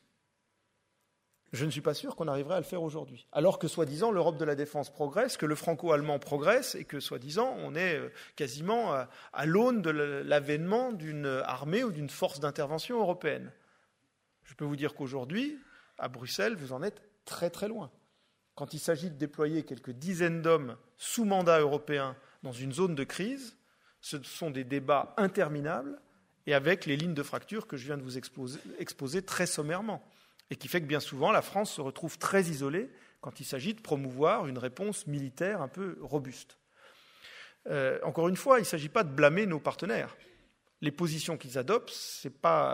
Je 1.54 1.66
ne 1.66 1.72
suis 1.72 1.82
pas 1.82 1.94
sûr 1.94 2.16
qu'on 2.16 2.28
arriverait 2.28 2.56
à 2.56 2.60
le 2.60 2.66
faire 2.66 2.84
aujourd'hui. 2.84 3.28
Alors 3.32 3.58
que, 3.58 3.68
soi-disant, 3.68 4.12
l'Europe 4.12 4.38
de 4.38 4.46
la 4.46 4.56
défense 4.56 4.90
progresse, 4.90 5.38
que 5.38 5.46
le 5.46 5.56
franco-allemand 5.56 6.20
progresse, 6.20 6.76
et 6.76 6.84
que, 6.84 7.00
soi-disant, 7.00 7.56
on 7.60 7.74
est 7.76 7.96
euh, 7.96 8.10
quasiment 8.36 8.94
à, 8.94 9.10
à 9.34 9.46
l'aune 9.46 9.82
de 9.82 9.90
l'avènement 9.90 10.92
d'une 10.92 11.26
armée 11.46 11.84
ou 11.84 11.92
d'une 11.92 12.10
force 12.10 12.40
d'intervention 12.40 13.00
européenne. 13.00 13.52
Je 14.44 14.56
peux 14.56 14.66
vous 14.66 14.76
dire 14.76 14.94
qu'aujourd'hui, 14.94 15.58
à 15.98 16.10
Bruxelles, 16.10 16.56
vous 16.56 16.74
en 16.74 16.84
êtes 16.84 17.02
très 17.26 17.50
très 17.50 17.68
loin 17.68 17.92
quand 18.58 18.74
il 18.74 18.80
s'agit 18.80 19.12
de 19.12 19.16
déployer 19.16 19.62
quelques 19.62 19.92
dizaines 19.92 20.42
d'hommes 20.42 20.78
sous 20.98 21.26
mandat 21.26 21.60
européen 21.60 22.18
dans 22.42 22.52
une 22.52 22.74
zone 22.74 22.96
de 22.96 23.04
crise, 23.04 23.56
ce 24.02 24.22
sont 24.24 24.50
des 24.50 24.64
débats 24.64 25.14
interminables 25.18 26.02
et 26.48 26.56
avec 26.56 26.88
les 26.88 26.98
lignes 26.98 27.14
de 27.14 27.22
fracture 27.22 27.68
que 27.68 27.78
je 27.78 27.86
viens 27.86 27.98
de 27.98 28.02
vous 28.02 28.18
exposer, 28.18 29.22
très 29.22 29.46
sommairement. 29.46 30.04
Et 30.50 30.56
qui 30.56 30.68
fait 30.68 30.82
que 30.82 30.86
bien 30.86 31.00
souvent, 31.00 31.32
la 31.32 31.42
France 31.42 31.72
se 31.72 31.82
retrouve 31.82 32.18
très 32.18 32.44
isolée 32.44 32.90
quand 33.22 33.40
il 33.40 33.46
s'agit 33.46 33.74
de 33.74 33.82
promouvoir 33.82 34.48
une 34.48 34.58
réponse 34.58 35.08
militaire 35.08 35.62
un 35.62 35.68
peu 35.68 35.98
robuste. 36.02 36.58
Euh, 37.70 38.00
encore 38.04 38.30
une 38.30 38.38
fois, 38.38 38.60
il 38.60 38.62
ne 38.62 38.68
s'agit 38.68 38.90
pas 38.90 39.04
de 39.04 39.10
blâmer 39.10 39.46
nos 39.46 39.60
partenaires. 39.60 40.16
Les 40.82 40.92
positions 40.92 41.38
qu'ils 41.38 41.58
adoptent, 41.58 41.92
elles 42.24 42.32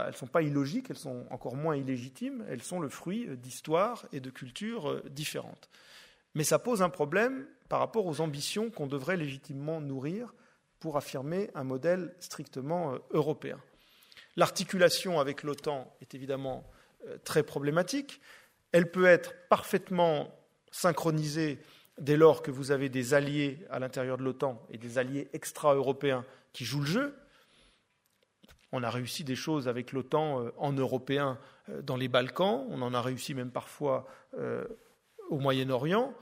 ne 0.07 0.11
sont 0.11 0.28
pas 0.28 0.41
illogiques, 0.41 0.88
elles 0.89 0.97
sont 0.97 1.26
encore 1.30 1.55
moins 1.55 1.76
illégitimes, 1.76 2.45
elles 2.49 2.61
sont 2.61 2.80
le 2.80 2.89
fruit 2.89 3.28
d'histoires 3.38 4.05
et 4.11 4.19
de 4.19 4.30
cultures 4.30 4.89
euh, 4.89 5.03
différentes. 5.09 5.69
Mais 6.36 6.43
ça 6.43 6.59
pose 6.59 6.82
un 6.82 6.89
problème 6.89 7.47
par 7.69 7.80
rapport 7.80 8.05
aux 8.05 8.21
ambitions 8.21 8.69
qu'on 8.69 8.88
devrait 8.88 9.17
légitimement 9.17 9.80
nourrir 9.80 10.34
pour 10.80 10.97
affirmer 10.97 11.49
un 11.55 11.63
modèle 11.63 12.13
strictement 12.19 12.93
euh, 12.93 12.97
européen. 13.11 13.59
L'articulation 14.36 15.19
avec 15.19 15.43
l'OTAN 15.43 15.95
est 16.01 16.13
évidemment 16.13 16.69
très 17.24 17.43
problématique. 17.43 18.22
Elle 18.72 18.91
peut 18.91 19.06
être 19.06 19.34
parfaitement 19.49 20.34
synchronisée 20.72 21.60
dès 21.99 22.18
lors 22.18 22.41
que 22.41 22.51
vous 22.51 22.72
avez 22.72 22.89
des 22.89 23.14
alliés 23.14 23.60
à 23.70 23.80
l'intérieur 23.80 24.18
de 24.18 24.24
l'OTAN 24.24 24.62
et 24.70 24.78
des 24.78 24.97
alliés 24.97 25.30
extra-européens 25.34 26.26
qui 26.51 26.66
jouent 26.66 26.82
le 26.82 26.88
jeu, 26.88 27.16
on 28.74 28.82
a 28.82 28.89
réussi 28.89 29.24
des 29.24 29.36
choses 29.36 29.68
avec 29.68 29.91
l'OTAN 29.91 30.41
euh, 30.41 30.51
en 30.58 30.74
européen 30.74 31.38
euh, 31.70 31.82
dans 31.82 31.95
les 31.95 32.08
Balkans, 32.08 32.66
on 32.70 32.82
en 32.82 32.93
a 32.93 33.01
réussi 33.01 33.36
même 33.36 33.51
parfois 33.51 34.08
euh, 34.38 34.66
au 35.30 35.38
Moyen-Orient, 35.38 36.14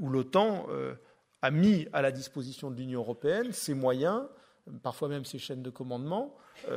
où 0.00 0.08
l'OTAN 0.08 0.66
a 1.40 1.50
mis 1.52 1.86
à 1.92 2.02
la 2.02 2.10
disposition 2.10 2.68
de 2.68 2.76
l'Union 2.76 2.98
européenne 2.98 3.52
ses 3.52 3.74
moyens, 3.74 4.24
parfois 4.82 5.08
même 5.08 5.24
ses 5.24 5.38
chaînes 5.38 5.62
de 5.62 5.70
commandement, 5.70 6.36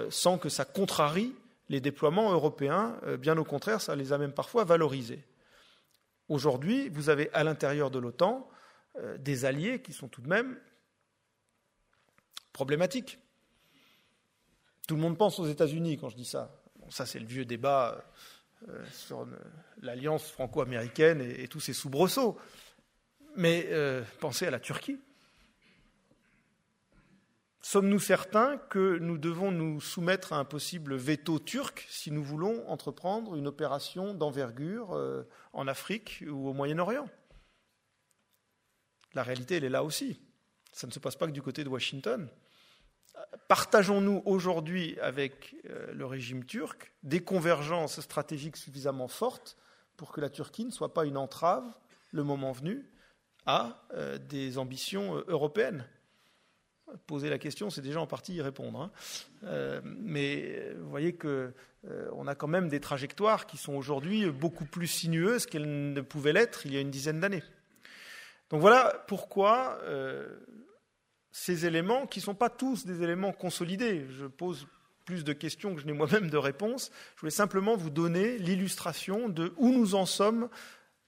sans 0.10 0.38
que 0.38 0.50
ça 0.50 0.66
contrarie 0.66 1.34
les 1.70 1.82
déploiements 1.82 2.32
européens. 2.32 3.00
Bien 3.20 3.38
au 3.38 3.44
contraire, 3.44 3.82
ça 3.82 3.96
les 3.96 4.14
a 4.14 4.18
même 4.18 4.34
parfois 4.34 4.64
valorisés. 4.64 5.24
Aujourd'hui, 6.30 6.90
vous 6.90 7.10
avez 7.10 7.32
à 7.34 7.44
l'intérieur 7.44 7.92
de 7.92 8.00
l'OTAN 8.00 8.48
des 9.20 9.46
alliés 9.46 9.82
qui 9.82 9.94
sont 9.94 10.08
tout 10.08 10.22
de 10.22 10.30
même 10.30 10.58
problématiques. 12.54 13.20
Tout 14.88 14.96
le 14.96 15.02
monde 15.02 15.18
pense 15.18 15.40
aux 15.40 15.48
États-Unis 15.48 15.98
quand 15.98 16.10
je 16.10 16.16
dis 16.16 16.26
ça. 16.26 16.62
ça, 16.90 17.06
c'est 17.06 17.20
le 17.20 17.26
vieux 17.26 17.46
débat 17.46 18.06
euh, 18.70 18.86
sur 18.92 19.28
l'alliance 19.82 20.30
franco-américaine 20.32 21.22
et, 21.22 21.48
tous 21.48 21.60
ses 21.60 21.74
soubresauts. 21.74 22.38
Mais 23.36 23.68
euh, 23.72 24.04
pensez 24.20 24.48
à 24.48 24.52
la 24.52 24.60
Turquie. 24.60 25.00
Sommes-nous 27.68 28.00
certains 28.00 28.60
que 28.60 29.00
nous 29.00 29.18
devons 29.18 29.50
nous 29.50 29.82
soumettre 29.82 30.34
à 30.34 30.38
un 30.38 30.46
possible 30.46 30.94
veto 30.94 31.40
turc 31.40 31.88
si 31.90 32.12
nous 32.12 32.24
voulons 32.24 32.64
entreprendre 32.70 33.36
une 33.36 33.48
opération 33.48 34.14
d'envergure 34.14 34.94
euh, 34.94 35.24
en 35.52 35.68
Afrique 35.68 36.24
ou 36.30 36.48
au 36.48 36.54
Moyen-Orient? 36.54 37.10
La 39.16 39.24
réalité, 39.24 39.56
elle 39.56 39.64
est 39.64 39.70
là 39.70 39.84
aussi. 39.84 40.22
Ça 40.74 40.86
ne 40.86 40.92
se 40.92 41.00
passe 41.00 41.16
pas 41.16 41.26
que 41.26 41.32
du 41.32 41.42
côté 41.42 41.64
de 41.64 41.70
Washington. 41.70 42.30
Partageons-nous 43.48 44.22
aujourd'hui 44.26 45.00
avec 45.00 45.56
euh, 45.68 45.92
le 45.92 46.06
régime 46.06 46.46
turc 46.46 46.94
des 47.02 47.24
convergences 47.24 48.00
stratégiques 48.00 48.58
suffisamment 48.58 49.08
fortes 49.08 49.58
pour 49.98 50.12
que 50.12 50.22
la 50.22 50.30
Turquie 50.30 50.66
ne 50.66 50.72
soit 50.72 50.94
pas 50.94 51.08
une 51.08 51.18
entrave, 51.18 51.66
le 52.12 52.24
moment 52.24 52.52
venu, 52.52 52.92
à 53.48 53.88
euh, 53.96 54.20
des 54.20 54.60
ambitions 54.60 55.16
européennes? 55.28 55.88
Poser 57.08 57.30
la 57.30 57.40
question, 57.40 57.70
c'est 57.70 57.82
déjà 57.82 58.00
en 58.00 58.08
partie 58.08 58.36
y 58.36 58.42
répondre. 58.42 58.80
Hein. 58.80 59.82
mais 59.84 60.74
vous 60.76 60.90
voyez 60.90 61.16
qu'on 61.16 62.28
a 62.28 62.36
quand 62.36 62.48
même 62.48 62.70
des 62.70 62.80
trajectoires 62.80 63.48
qui 63.48 63.58
sont 63.58 63.74
aujourd'hui 63.74 64.30
beaucoup 64.30 64.66
plus 64.66 64.88
sinueuses 64.88 65.46
qu'elles 65.46 65.94
ne 65.94 66.02
pouvaient 66.02 66.34
l'être 66.34 66.66
il 66.66 66.74
y 66.74 66.78
a 66.78 66.82
une 66.82 66.92
dizaine 66.92 67.20
d'années. 67.20 67.44
Donc 68.50 68.62
voilà 68.62 69.04
pourquoi 69.08 69.80
ces 71.32 71.66
éléments 71.66 72.08
qui 72.08 72.20
ne 72.20 72.24
sont 72.24 72.36
pas 72.36 72.50
tous 72.50 72.86
des 72.86 73.04
éléments 73.04 73.34
consolidés. 73.34 74.06
Je 74.10 74.26
pose 74.26 74.68
plus 75.06 75.24
de 75.24 75.34
questions 75.34 75.76
que 75.76 75.82
je 75.82 75.86
n'ai 75.86 75.94
moi-même 75.94 76.30
de 76.30 76.38
réponses. 76.38 76.92
Je 77.16 77.22
voulais 77.22 77.32
simplement 77.32 77.76
vous 77.76 77.90
donner 77.90 78.38
l'illustration 78.38 79.30
de 79.30 79.54
où 79.58 79.72
nous 79.72 79.96
en 79.96 80.06
sommes, 80.06 80.50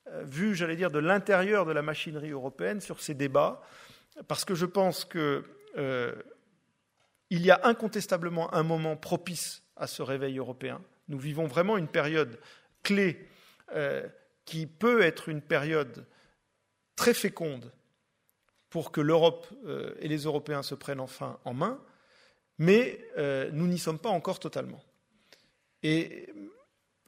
euh, 0.08 0.24
vu, 0.24 0.56
j'allais 0.56 0.76
dire, 0.76 0.92
de 0.92 1.00
l'intérieur 1.00 1.66
de 1.66 1.72
la 1.72 1.82
machinerie 1.82 2.32
européenne 2.32 2.80
sur 2.80 3.02
ces 3.02 3.14
débats, 3.14 3.62
parce 4.28 4.46
que 4.46 4.54
je 4.54 4.66
pense 4.66 5.06
qu'il 5.06 5.44
euh, 5.78 6.14
y 7.30 7.52
a 7.52 7.60
incontestablement 7.64 8.54
un 8.54 8.64
moment 8.64 8.96
propice 8.96 9.64
à 9.76 9.88
ce 9.88 10.02
réveil 10.02 10.38
européen. 10.38 10.82
Nous 11.08 11.20
vivons 11.20 11.46
vraiment 11.46 11.78
une 11.78 11.88
période 11.88 12.40
clé 12.84 13.28
euh, 13.74 14.08
qui 14.46 14.66
peut 14.66 15.02
être 15.02 15.30
une 15.30 15.42
période 15.42 16.06
très 16.96 17.14
féconde 17.14 17.72
pour 18.70 18.92
que 18.92 19.02
l'Europe 19.02 19.48
euh, 19.66 19.94
et 20.00 20.08
les 20.08 20.24
Européens 20.24 20.64
se 20.64 20.76
prennent 20.76 21.00
enfin 21.00 21.40
en 21.46 21.54
main, 21.54 21.80
mais 22.58 23.00
nous 23.54 23.68
n'y 23.68 23.78
sommes 23.78 24.00
pas 24.00 24.10
encore 24.10 24.40
totalement. 24.40 24.84
Et 25.84 26.34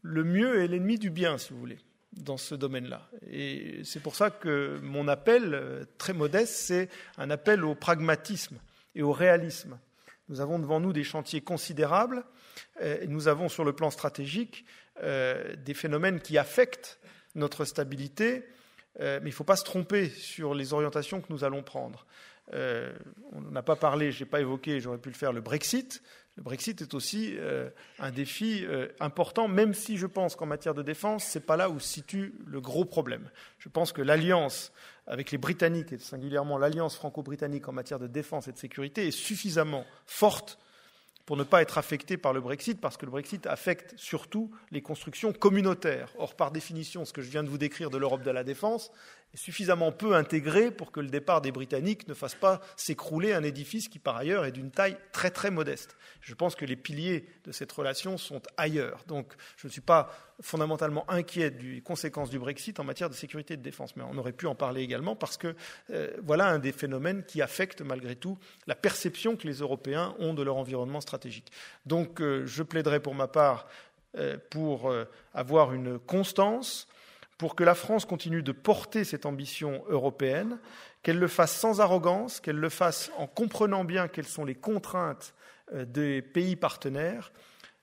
le 0.04 0.24
mieux 0.24 0.62
est 0.62 0.68
l'ennemi 0.68 1.00
du 1.00 1.10
bien, 1.10 1.40
si 1.40 1.54
vous 1.54 1.60
voulez, 1.60 1.80
dans 2.14 2.38
ce 2.38 2.56
domaine-là. 2.56 3.10
Et 3.30 3.82
c'est 3.84 4.02
pour 4.02 4.16
ça 4.16 4.30
que 4.30 4.80
mon 4.82 5.08
appel, 5.08 5.54
euh, 5.54 5.86
très 5.98 6.14
modeste, 6.14 6.54
c'est 6.54 6.90
un 7.18 7.30
appel 7.30 7.64
au 7.64 7.76
pragmatisme 7.76 8.58
et 8.96 9.02
au 9.02 9.12
réalisme. 9.12 9.80
Nous 10.28 10.42
avons 10.42 10.60
devant 10.60 10.80
nous 10.80 10.94
des 10.94 11.04
chantiers 11.04 11.42
considérables, 11.42 12.24
et 12.82 13.08
nous 13.08 13.28
avons 13.28 13.50
sur 13.50 13.64
le 13.64 13.74
plan 13.74 13.90
stratégique 13.90 14.64
des 15.02 15.74
phénomènes 15.74 16.20
qui 16.20 16.38
affectent 16.38 17.00
notre 17.34 17.66
stabilité, 17.66 18.44
euh, 19.00 19.20
mais 19.22 19.30
il 19.30 19.32
ne 19.32 19.36
faut 19.36 19.44
pas 19.44 19.56
se 19.56 19.64
tromper 19.64 20.10
sur 20.10 20.54
les 20.54 20.74
orientations 20.74 21.22
que 21.22 21.32
nous 21.32 21.44
allons 21.44 21.64
prendre. 21.64 22.06
on 22.52 23.42
n'a 23.52 23.64
pas 23.64 23.76
parlé, 23.76 24.12
je 24.12 24.24
n'ai 24.24 24.30
pas 24.30 24.42
évoqué, 24.42 24.80
j'aurais 24.80 24.98
pu 24.98 25.10
le 25.10 25.16
faire, 25.16 25.34
le 25.34 25.42
Brexit. 25.42 26.02
Le 26.38 26.44
Brexit 26.44 26.82
est 26.82 26.94
aussi 26.94 27.36
un 28.00 28.12
défi 28.12 28.66
important, 29.02 29.50
même 29.50 29.74
si 29.74 29.98
je 29.98 30.08
pense 30.08 30.38
qu'en 30.38 30.46
matière 30.46 30.74
de 30.74 30.82
défense, 30.82 31.26
ce 31.26 31.38
n'est 31.38 31.44
pas 31.44 31.58
là 31.58 31.70
où 31.70 31.80
se 31.80 31.88
situe 31.88 32.34
le 32.46 32.62
gros 32.62 32.86
problème. 32.86 33.30
Je 33.58 33.68
pense 33.68 33.92
que 33.92 34.02
l'alliance 34.02 34.72
avec 35.06 35.32
les 35.32 35.38
Britanniques, 35.38 35.92
et 35.92 35.98
singulièrement 35.98 36.58
l'alliance 36.58 36.96
franco-britannique 36.96 37.68
en 37.68 37.74
matière 37.74 38.00
de 38.00 38.08
défense 38.08 38.48
et 38.48 38.54
de 38.54 38.58
sécurité, 38.58 39.08
est 39.08 39.12
suffisamment 39.12 39.86
forte 40.06 40.60
pour 41.26 41.36
ne 41.36 41.44
pas 41.44 41.62
être 41.62 41.78
affecté 41.78 42.18
par 42.18 42.32
le 42.34 42.42
Brexit, 42.42 42.80
parce 42.80 42.98
que 42.98 43.06
le 43.06 43.12
Brexit 43.12 43.46
affecte 43.46 43.94
surtout 43.98 44.50
les 44.72 44.82
constructions 44.82 45.34
communautaires. 45.34 46.12
Or, 46.18 46.36
par 46.36 46.52
définition, 46.52 47.06
ce 47.06 47.14
que 47.14 47.22
je 47.22 47.30
viens 47.30 47.44
de 47.44 47.50
vous 47.50 47.58
décrire 47.60 47.90
de 47.90 47.98
l'Europe 47.98 48.24
de 48.24 48.32
la 48.32 48.44
défense 48.44 48.92
suffisamment 49.36 49.92
peu 49.92 50.16
intégré 50.16 50.72
pour 50.72 50.92
que 50.92 51.00
le 51.00 51.10
départ 51.10 51.42
des 51.42 51.52
Britanniques 51.52 52.08
ne 52.08 52.14
fasse 52.14 52.36
pas 52.36 52.62
s'écrouler 52.76 53.34
un 53.34 53.44
édifice 53.44 53.88
qui, 53.88 54.00
par 54.00 54.18
ailleurs, 54.18 54.46
est 54.46 54.52
d'une 54.52 54.72
taille 54.72 54.98
très 55.12 55.30
très 55.30 55.52
modeste. 55.52 55.96
Je 56.22 56.34
pense 56.34 56.56
que 56.56 56.66
les 56.66 56.76
piliers 56.76 57.28
de 57.44 57.52
cette 57.52 57.72
relation 57.72 58.18
sont 58.18 58.42
ailleurs. 58.58 59.04
Donc, 59.08 59.34
je 59.58 59.68
ne 59.68 59.72
suis 59.72 59.82
pas 59.82 60.12
fondamentalement 60.42 61.10
inquiet 61.10 61.52
des 61.52 61.82
conséquences 61.82 62.30
du 62.30 62.40
Brexit 62.40 62.80
en 62.80 62.84
matière 62.84 63.10
de 63.10 63.14
sécurité 63.14 63.54
et 63.54 63.58
de 63.58 63.62
défense. 63.62 63.96
Mais 63.96 64.04
on 64.04 64.18
aurait 64.18 64.32
pu 64.32 64.48
en 64.48 64.56
parler 64.56 64.82
également 64.82 65.16
parce 65.16 65.38
que 65.38 65.56
euh, 65.92 66.12
voilà 66.24 66.48
un 66.48 66.60
des 66.60 66.72
phénomènes 66.72 67.24
qui 67.24 67.42
affecte 67.42 67.82
malgré 67.82 68.16
tout 68.16 68.38
la 68.66 68.76
perception 68.76 69.36
que 69.36 69.48
les 69.48 69.60
Européens 69.60 70.16
ont 70.20 70.34
de 70.34 70.42
leur 70.42 70.58
environnement 70.58 71.02
stratégique. 71.02 71.52
Donc, 71.86 72.22
euh, 72.22 72.46
je 72.46 72.64
plaiderai 72.64 73.00
pour 73.00 73.14
ma 73.14 73.28
part 73.28 73.68
euh, 74.18 74.38
pour 74.50 74.92
avoir 75.34 75.74
une 75.74 76.00
constance 76.00 76.88
pour 77.40 77.56
que 77.56 77.64
la 77.64 77.74
France 77.74 78.06
continue 78.06 78.44
de 78.44 78.52
porter 78.52 79.06
cette 79.06 79.26
ambition 79.26 79.82
européenne, 79.88 80.60
qu'elle 81.02 81.18
le 81.18 81.30
fasse 81.30 81.56
sans 81.56 81.80
arrogance, 81.80 82.42
qu'elle 82.42 82.58
le 82.58 82.70
fasse 82.70 83.12
en 83.18 83.28
comprenant 83.28 83.86
bien 83.86 84.10
quelles 84.10 84.28
sont 84.28 84.44
les 84.44 84.56
contraintes 84.56 85.34
euh, 85.74 85.86
des 85.86 86.22
pays 86.22 86.58
partenaires, 86.58 87.32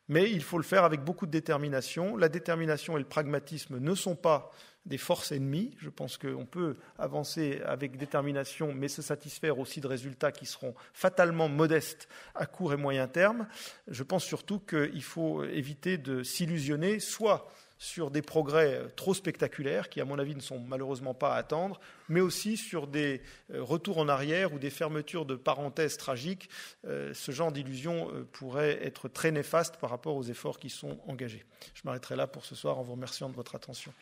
mais 0.08 0.30
il 0.30 0.42
faut 0.42 0.58
le 0.58 0.62
faire 0.62 0.84
avec 0.84 1.00
beaucoup 1.00 1.24
de 1.24 1.30
détermination. 1.30 2.18
La 2.18 2.28
détermination 2.28 2.96
et 2.96 3.00
le 3.00 3.06
pragmatisme 3.06 3.78
ne 3.78 3.94
sont 3.94 4.14
pas 4.14 4.52
des 4.84 4.98
forces 4.98 5.32
ennemies. 5.32 5.74
Je 5.78 5.88
pense 5.88 6.18
qu'on 6.18 6.44
peut 6.44 6.76
avancer 6.98 7.60
avec 7.64 7.96
détermination, 7.96 8.74
mais 8.74 8.88
se 8.88 9.00
satisfaire 9.00 9.58
aussi 9.58 9.80
de 9.80 9.88
résultats 9.88 10.32
qui 10.32 10.44
seront 10.44 10.74
fatalement 10.92 11.48
modestes 11.48 12.08
à 12.34 12.44
court 12.44 12.74
et 12.74 12.76
moyen 12.76 13.08
terme. 13.08 13.48
Je 13.88 14.02
pense 14.02 14.22
surtout 14.22 14.60
qu'il 14.60 15.02
faut 15.02 15.42
éviter 15.44 15.96
de 15.96 16.22
s'illusionner, 16.22 17.00
soit 17.00 17.50
sur 17.78 18.10
des 18.10 18.22
progrès 18.22 18.74
euh, 18.74 18.88
trop 18.96 19.14
spectaculaires 19.14 19.88
qui, 19.88 20.00
à 20.00 20.04
mon 20.04 20.18
avis, 20.18 20.34
ne 20.34 20.40
sont 20.40 20.58
malheureusement 20.58 21.14
pas 21.14 21.34
à 21.34 21.36
attendre, 21.36 21.80
mais 22.08 22.20
aussi 22.20 22.56
sur 22.56 22.86
des 22.86 23.20
euh, 23.52 23.62
retours 23.62 23.98
en 23.98 24.08
arrière 24.08 24.52
ou 24.52 24.58
des 24.58 24.70
fermetures 24.70 25.26
de 25.26 25.34
parenthèses 25.34 25.96
tragiques. 25.96 26.48
Euh, 26.86 27.12
ce 27.14 27.32
genre 27.32 27.52
d'illusion 27.52 28.10
pourrait 28.32 28.78
être 28.82 29.08
très 29.08 29.30
néfaste 29.30 29.76
par 29.76 29.90
rapport 29.90 30.16
aux 30.16 30.22
efforts 30.22 30.58
qui 30.58 30.70
sont 30.70 30.98
engagés. 31.06 31.44
Je 31.74 31.82
m'arrêterai 31.84 32.16
là 32.16 32.26
pour 32.26 32.44
ce 32.44 32.54
soir 32.54 32.78
en 32.78 32.82
vous 32.82 32.92
remerciant 32.92 33.28
de 33.28 33.34
votre 33.34 33.54
attention. 33.54 33.92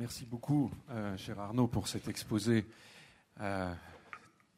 Merci 0.00 0.24
beaucoup, 0.50 0.70
euh, 0.90 1.16
cher 1.16 1.38
Arnaud, 1.38 1.68
pour 1.68 1.86
cet 1.86 2.08
exposé 2.08 2.66
euh, 3.40 3.72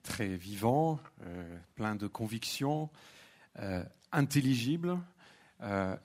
très 0.03 0.37
vivant, 0.37 0.99
euh, 1.23 1.59
plein 1.75 1.97
de 1.97 2.07
convictions, 2.07 2.89
intelligible 4.11 4.99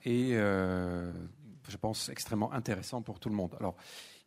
et, 0.03 0.33
je 0.33 1.77
pense, 1.79 2.09
extrêmement 2.09 2.51
intéressant 2.51 3.01
pour 3.01 3.21
tout 3.21 3.29
le 3.29 3.35
monde. 3.35 3.55
Alors, 3.61 3.77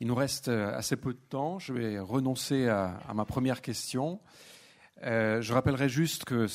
il 0.00 0.06
nous 0.06 0.14
reste 0.14 0.48
assez 0.48 0.96
peu 0.96 1.12
de 1.12 1.18
temps. 1.28 1.58
Je 1.58 1.74
vais 1.74 1.98
renoncer 1.98 2.66
à, 2.68 2.98
ma 3.14 3.26
première 3.26 3.60
question. 3.60 4.18
je 5.02 5.52
rappellerai 5.52 5.90
juste 5.90 6.24
que 6.24 6.46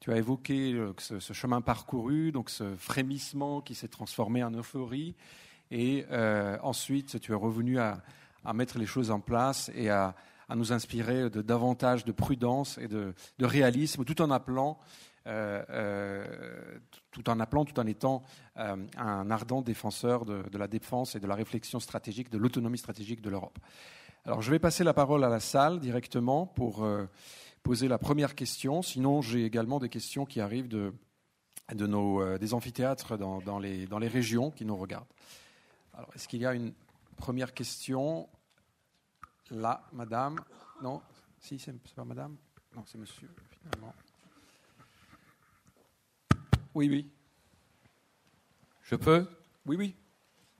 tu 0.00 0.10
as 0.10 0.16
évoqué 0.16 0.82
ce, 0.96 1.20
ce, 1.20 1.32
chemin 1.34 1.60
parcouru, 1.60 2.32
donc 2.32 2.48
ce 2.48 2.74
frémissement 2.76 3.60
qui 3.60 3.74
s'est 3.74 3.88
transformé 3.88 4.42
en 4.42 4.50
euphorie, 4.52 5.14
et 5.72 6.04
euh, 6.10 6.58
ensuite, 6.62 7.18
tu 7.18 7.32
es 7.32 7.34
revenu 7.34 7.78
à, 7.78 8.02
mettre 8.52 8.78
les 8.78 8.84
choses 8.84 9.10
en 9.10 9.20
place 9.20 9.70
et 9.74 9.88
à, 9.88 10.14
nous 10.54 10.70
inspirer 10.70 11.30
de 11.30 11.40
davantage 11.40 12.04
de 12.04 12.12
prudence 12.12 12.76
et 12.76 12.86
de, 12.86 13.14
réalisme, 13.40 14.04
tout 14.04 14.20
en 14.20 14.30
appelant, 14.30 14.78
euh, 15.26 15.64
euh, 15.70 16.78
tout 17.10 17.30
en 17.30 17.40
appelant, 17.40 17.64
tout 17.64 17.80
en 17.80 17.86
étant 17.86 18.22
un 18.54 19.30
ardent 19.30 19.62
défenseur 19.62 20.26
de, 20.26 20.58
la 20.58 20.68
défense 20.68 21.14
et 21.16 21.20
de 21.20 21.26
la 21.26 21.34
réflexion 21.34 21.80
stratégique, 21.80 22.28
de 22.28 22.36
l'autonomie 22.36 22.76
stratégique 22.76 23.22
de 23.22 23.30
l'Europe. 23.30 23.58
Alors, 24.26 24.42
je 24.42 24.50
vais 24.50 24.58
passer 24.58 24.84
la 24.84 24.92
parole 24.92 25.24
à 25.24 25.30
la 25.30 25.40
salle 25.40 25.80
directement 25.80 26.46
pour 26.46 26.86
poser 27.62 27.88
la 27.88 27.96
première 27.96 28.34
question. 28.34 28.82
Sinon, 28.82 29.22
j'ai 29.22 29.46
également 29.46 29.78
des 29.78 29.88
questions 29.88 30.26
qui 30.26 30.42
arrivent 30.42 30.68
de, 30.68 30.92
nos, 31.74 32.36
des 32.36 32.52
amphithéâtres 32.52 33.16
dans, 33.16 33.58
les, 33.58 33.86
dans 33.86 33.98
les 33.98 34.08
régions 34.08 34.50
qui 34.50 34.66
nous 34.66 34.76
regardent. 34.76 35.08
Alors, 35.94 36.10
est-ce 36.14 36.26
qu'il 36.28 36.40
y 36.40 36.46
a 36.46 36.54
une 36.54 36.72
première 37.16 37.52
question? 37.54 38.28
Là, 39.50 39.82
madame? 39.92 40.40
Non? 40.82 41.02
Si, 41.38 41.58
c'est 41.58 41.74
pas 41.94 42.04
madame? 42.04 42.36
Non, 42.74 42.84
c'est 42.86 42.98
monsieur, 42.98 43.28
finalement. 43.60 43.94
Oui, 46.74 46.88
oui. 46.88 47.10
Je 48.82 48.96
peux? 48.96 49.26
Oui, 49.66 49.76
oui. 49.76 49.94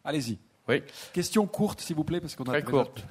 Allez-y. 0.05 0.39
Oui. 0.69 0.83
Question 1.13 1.47
courte, 1.47 1.81
s'il 1.81 1.97
vous 1.97 2.05
plaît, 2.05 2.21
parce 2.21 2.37
qu'on 2.37 2.45
a 2.45 2.61
très 2.61 2.63
courte. 2.63 3.03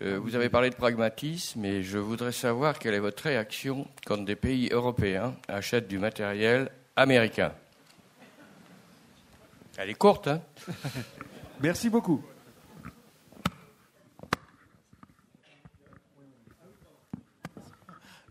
Euh, 0.00 0.18
vous 0.18 0.34
avez 0.34 0.48
parlé 0.48 0.70
de 0.70 0.74
pragmatisme 0.74 1.64
et 1.66 1.82
je 1.82 1.98
voudrais 1.98 2.32
savoir 2.32 2.78
quelle 2.78 2.94
est 2.94 2.98
votre 2.98 3.24
réaction 3.24 3.86
quand 4.06 4.18
des 4.18 4.36
pays 4.36 4.68
européens 4.70 5.36
achètent 5.48 5.86
du 5.86 5.98
matériel 5.98 6.70
américain. 6.96 7.54
Elle 9.82 9.90
est 9.90 9.94
courte, 9.94 10.28
hein 10.28 10.40
Merci 11.60 11.90
beaucoup. 11.90 12.22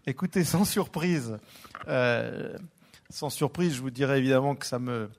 Écoutez, 0.08 0.46
sans 0.46 0.64
surprise, 0.64 1.38
euh, 1.90 2.58
sans 3.10 3.30
surprise, 3.30 3.76
je 3.76 3.82
vous 3.82 3.90
dirais 3.90 4.20
évidemment 4.20 4.56
que 4.56 4.66
ça 4.66 4.80
me, 4.80 5.10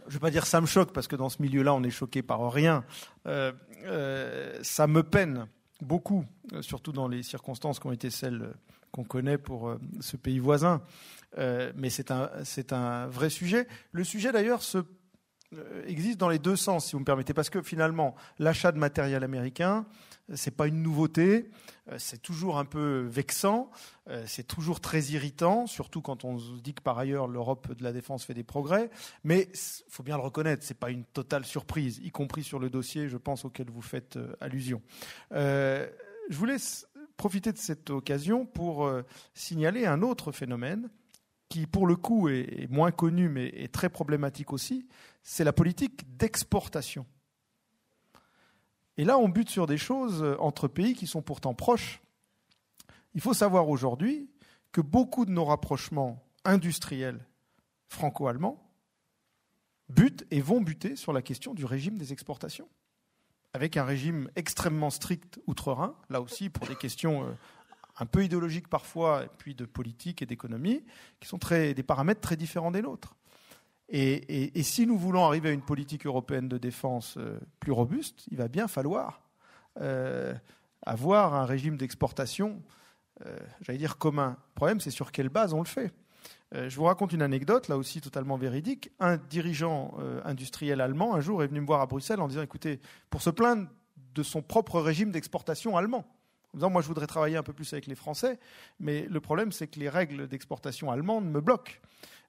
je 0.00 0.06
ne 0.08 0.12
vais 0.14 0.18
pas 0.18 0.32
dire 0.32 0.44
ça 0.44 0.60
me 0.60 0.66
choque 0.66 0.92
parce 0.92 1.06
que 1.06 1.14
dans 1.14 1.28
ce 1.28 1.40
milieu-là, 1.40 1.72
on 1.72 1.84
est 1.84 1.90
choqué 1.90 2.20
par 2.22 2.52
rien. 2.52 2.84
Euh, 3.28 3.52
euh, 3.84 4.58
ça 4.62 4.88
me 4.88 5.04
peine 5.04 5.46
beaucoup, 5.80 6.24
surtout 6.62 6.90
dans 6.90 7.06
les 7.06 7.22
circonstances 7.22 7.78
qui 7.78 7.86
ont 7.86 7.92
été 7.92 8.10
celles 8.10 8.54
qu'on 8.90 9.04
connaît 9.04 9.38
pour 9.38 9.72
ce 10.00 10.16
pays 10.16 10.40
voisin. 10.40 10.82
mais 11.38 11.90
c'est 11.90 12.10
un, 12.10 12.28
c'est 12.42 12.72
un 12.72 13.06
vrai 13.06 13.30
sujet. 13.30 13.68
Le 13.92 14.02
sujet 14.02 14.32
d'ailleurs 14.32 14.60
se 14.60 14.78
existe 15.86 16.18
dans 16.18 16.28
les 16.28 16.38
deux 16.38 16.56
sens, 16.56 16.86
si 16.86 16.92
vous 16.92 17.00
me 17.00 17.04
permettez, 17.04 17.34
parce 17.34 17.50
que 17.50 17.62
finalement, 17.62 18.14
l'achat 18.38 18.72
de 18.72 18.78
matériel 18.78 19.24
américain, 19.24 19.86
euh, 20.30 20.34
c'est 20.36 20.50
pas 20.50 20.66
une 20.66 20.82
nouveauté, 20.82 21.50
euh, 21.90 21.96
c'est 21.98 22.20
toujours 22.20 22.58
un 22.58 22.64
peu 22.64 23.06
vexant, 23.08 23.70
c'est 24.26 24.46
toujours 24.46 24.82
très 24.82 25.00
irritant, 25.04 25.66
surtout 25.66 26.02
quand 26.02 26.26
on 26.26 26.38
se 26.38 26.60
dit 26.60 26.74
que 26.74 26.82
par 26.82 26.98
ailleurs 26.98 27.26
l'Europe 27.26 27.72
de 27.72 27.82
la 27.82 27.90
défense 27.90 28.22
fait 28.22 28.34
des 28.34 28.44
progrès. 28.44 28.90
Mais 29.24 29.48
faut 29.88 30.02
bien 30.02 30.16
le 30.16 30.22
reconnaître, 30.22 30.62
c'est 30.62 30.78
pas 30.78 30.90
une 30.90 31.04
totale 31.04 31.46
surprise, 31.46 32.00
y 32.04 32.10
compris 32.10 32.42
sur 32.42 32.58
le 32.58 32.68
dossier, 32.68 33.08
je 33.08 33.16
pense, 33.16 33.46
auquel 33.46 33.70
vous 33.70 33.80
faites 33.80 34.18
allusion. 34.42 34.82
je 35.30 35.88
voulais 36.32 36.58
profiter 37.16 37.50
de 37.50 37.56
cette 37.56 37.88
occasion 37.88 38.44
pour 38.44 38.86
signaler 39.32 39.86
un 39.86 40.02
autre 40.02 40.32
phénomène 40.32 40.90
qui, 41.48 41.66
pour 41.66 41.86
le 41.86 41.96
coup, 41.96 42.28
est 42.28 42.70
moins 42.70 42.90
connu, 42.90 43.30
mais 43.30 43.46
est 43.46 43.72
très 43.72 43.88
problématique 43.88 44.52
aussi, 44.52 44.86
c'est 45.24 45.42
la 45.42 45.52
politique 45.52 46.16
d'exportation. 46.16 47.06
Et 48.96 49.04
là, 49.04 49.18
on 49.18 49.28
bute 49.28 49.50
sur 49.50 49.66
des 49.66 49.78
choses 49.78 50.22
euh, 50.22 50.36
entre 50.38 50.68
pays 50.68 50.94
qui 50.94 51.08
sont 51.08 51.22
pourtant 51.22 51.54
proches. 51.54 52.00
Il 53.14 53.20
faut 53.20 53.34
savoir 53.34 53.68
aujourd'hui 53.68 54.30
que 54.70 54.80
beaucoup 54.80 55.24
de 55.24 55.30
nos 55.30 55.44
rapprochements 55.44 56.22
industriels 56.44 57.26
franco-allemands 57.88 58.60
butent 59.88 60.24
et 60.30 60.40
vont 60.40 60.60
buter 60.60 60.94
sur 60.94 61.12
la 61.12 61.22
question 61.22 61.54
du 61.54 61.64
régime 61.64 61.98
des 61.98 62.12
exportations, 62.12 62.68
avec 63.52 63.76
un 63.76 63.84
régime 63.84 64.30
extrêmement 64.36 64.90
strict 64.90 65.40
outre-Rhin, 65.46 65.96
là 66.10 66.20
aussi 66.20 66.50
pour 66.50 66.66
des 66.66 66.76
questions 66.76 67.24
euh, 67.24 67.32
un 67.98 68.06
peu 68.06 68.24
idéologiques 68.24 68.68
parfois, 68.68 69.24
et 69.24 69.28
puis 69.38 69.54
de 69.54 69.64
politique 69.64 70.22
et 70.22 70.26
d'économie, 70.26 70.84
qui 71.20 71.28
sont 71.28 71.38
des 71.38 71.82
paramètres 71.82 72.20
très 72.20 72.36
différents 72.36 72.70
des 72.70 72.82
nôtres. 72.82 73.16
Et, 73.88 74.62
si 74.62 74.86
nous 74.86 74.96
voulons 74.96 75.24
arriver 75.24 75.50
à 75.50 75.52
une 75.52 75.62
politique 75.62 76.06
européenne 76.06 76.48
de 76.48 76.58
défense 76.58 77.16
euh, 77.18 77.38
plus 77.60 77.72
robuste, 77.72 78.24
il 78.30 78.38
va 78.38 78.48
bien 78.48 78.66
falloir 78.66 79.20
euh, 79.80 80.34
avoir 80.82 81.34
un 81.34 81.44
régime 81.44 81.76
d'exportation 81.76 82.62
j'allais 83.60 83.78
dire, 83.78 83.96
commun. 83.96 84.36
Le 84.48 84.54
problème, 84.56 84.80
c'est 84.80 84.90
sur 84.90 85.12
quelle 85.12 85.28
base 85.28 85.54
on 85.54 85.60
le 85.60 85.68
fait. 85.68 85.92
je 86.52 86.74
vous 86.74 86.82
raconte 86.82 87.12
une 87.12 87.22
anecdote, 87.22 87.68
là 87.68 87.78
aussi 87.78 88.00
totalement 88.00 88.36
véridique. 88.36 88.90
Un 88.98 89.16
dirigeant 89.16 89.94
industriel 90.24 90.80
allemand, 90.80 91.14
un 91.14 91.20
jour, 91.20 91.42
est 91.44 91.46
venu 91.46 91.60
me 91.60 91.66
voir 91.66 91.80
à 91.80 91.86
Bruxelles 91.86 92.20
en 92.20 92.26
disant, 92.26 92.42
écoutez, 92.42 92.80
pour 93.10 93.22
se 93.22 93.30
plaindre 93.30 93.68
de 94.14 94.22
son 94.22 94.42
propre 94.42 94.80
régime 94.80 95.10
d'exportation 95.10 95.76
allemand, 95.76 96.04
en 96.52 96.58
disant, 96.58 96.70
moi, 96.70 96.82
je 96.82 96.88
voudrais 96.88 97.06
travailler 97.06 97.36
un 97.36 97.42
peu 97.42 97.52
plus 97.52 97.72
avec 97.72 97.86
les 97.86 97.94
Français, 97.94 98.38
mais 98.78 99.06
le 99.08 99.20
problème, 99.20 99.52
c'est 99.52 99.66
que 99.66 99.80
les 99.80 99.88
règles 99.88 100.28
d'exportation 100.28 100.90
allemandes 100.90 101.26
me 101.26 101.40
bloquent. 101.40 101.72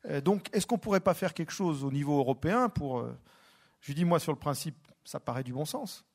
Euh, 0.09 0.21
donc, 0.21 0.47
est-ce 0.53 0.65
qu'on 0.67 0.75
ne 0.75 0.81
pourrait 0.81 0.99
pas 0.99 1.13
faire 1.13 1.33
quelque 1.33 1.51
chose 1.51 1.83
au 1.83 1.91
niveau 1.91 2.17
européen 2.19 2.69
pour. 2.69 2.99
Euh, 2.99 3.17
je 3.81 3.93
dis, 3.93 4.05
moi, 4.05 4.19
sur 4.19 4.31
le 4.31 4.39
principe, 4.39 4.75
ça 5.03 5.19
paraît 5.19 5.43
du 5.43 5.53
bon 5.53 5.65
sens. 5.65 6.05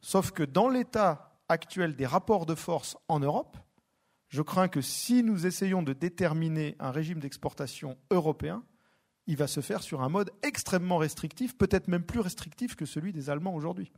Sauf 0.00 0.30
que 0.30 0.42
dans 0.42 0.68
l'état 0.68 1.38
actuel 1.48 1.96
des 1.96 2.06
rapports 2.06 2.46
de 2.46 2.54
force 2.54 2.96
en 3.08 3.20
Europe, 3.20 3.56
je 4.28 4.42
crains 4.42 4.68
que 4.68 4.80
si 4.80 5.22
nous 5.22 5.46
essayons 5.46 5.82
de 5.82 5.92
déterminer 5.92 6.76
un 6.78 6.90
régime 6.90 7.20
d'exportation 7.20 7.96
européen, 8.10 8.62
il 9.26 9.36
va 9.36 9.46
se 9.46 9.60
faire 9.60 9.82
sur 9.82 10.02
un 10.02 10.08
mode 10.08 10.30
extrêmement 10.42 10.98
restrictif, 10.98 11.56
peut-être 11.56 11.88
même 11.88 12.02
plus 12.02 12.20
restrictif 12.20 12.76
que 12.76 12.84
celui 12.84 13.12
des 13.12 13.30
Allemands 13.30 13.54
aujourd'hui. 13.54 13.92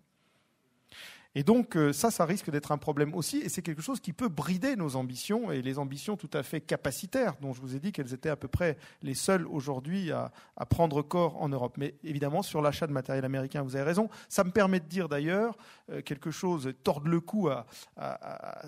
Et 1.39 1.43
donc 1.43 1.77
euh, 1.77 1.93
ça, 1.93 2.11
ça 2.11 2.25
risque 2.25 2.51
d'être 2.51 2.73
un 2.73 2.79
problème 2.79 3.15
aussi, 3.15 3.37
et 3.37 3.51
c'est 3.51 3.61
quelque 3.61 3.83
chose 3.83 4.01
qui 4.01 4.15
peut 4.15 4.31
brider 4.31 4.75
nos 4.75 4.97
ambitions, 4.97 5.53
et 5.53 5.61
les 5.61 5.79
ambitions 5.79 6.17
tout 6.17 6.31
à 6.33 6.43
fait 6.43 6.63
capacitaires, 6.63 7.35
dont 7.43 7.53
je 7.53 7.61
vous 7.61 7.77
ai 7.77 7.79
dit 7.79 7.93
qu'elles 7.93 8.15
étaient 8.15 8.31
à 8.31 8.37
peu 8.37 8.49
près 8.49 8.79
les 9.03 9.13
seules 9.13 9.47
aujourd'hui 9.47 10.11
à, 10.13 10.33
prendre 10.71 11.03
corps 11.03 11.41
en 11.43 11.51
Europe. 11.51 11.75
Mais 11.77 11.95
évidemment, 12.03 12.41
sur 12.41 12.63
l'achat 12.63 12.87
de 12.87 12.93
matériel 12.93 13.27
américain, 13.27 13.63
vous 13.63 13.77
avez 13.77 13.85
raison. 13.85 14.09
Ça 14.31 14.45
me 14.45 14.51
permet 14.51 14.81
de 14.81 14.87
dire 14.87 15.11
d'ailleurs 15.11 15.59
euh, 15.93 16.01
quelque 16.01 16.31
chose, 16.31 16.73
tordre 16.83 17.09
le 17.09 17.21
cou 17.21 17.51
à, 17.51 17.67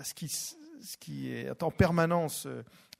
ce, 0.03 0.13
qui, 0.13 0.27
ce, 0.27 0.97
qui, 0.99 1.31
est 1.31 1.63
en 1.63 1.71
permanence... 1.71 2.47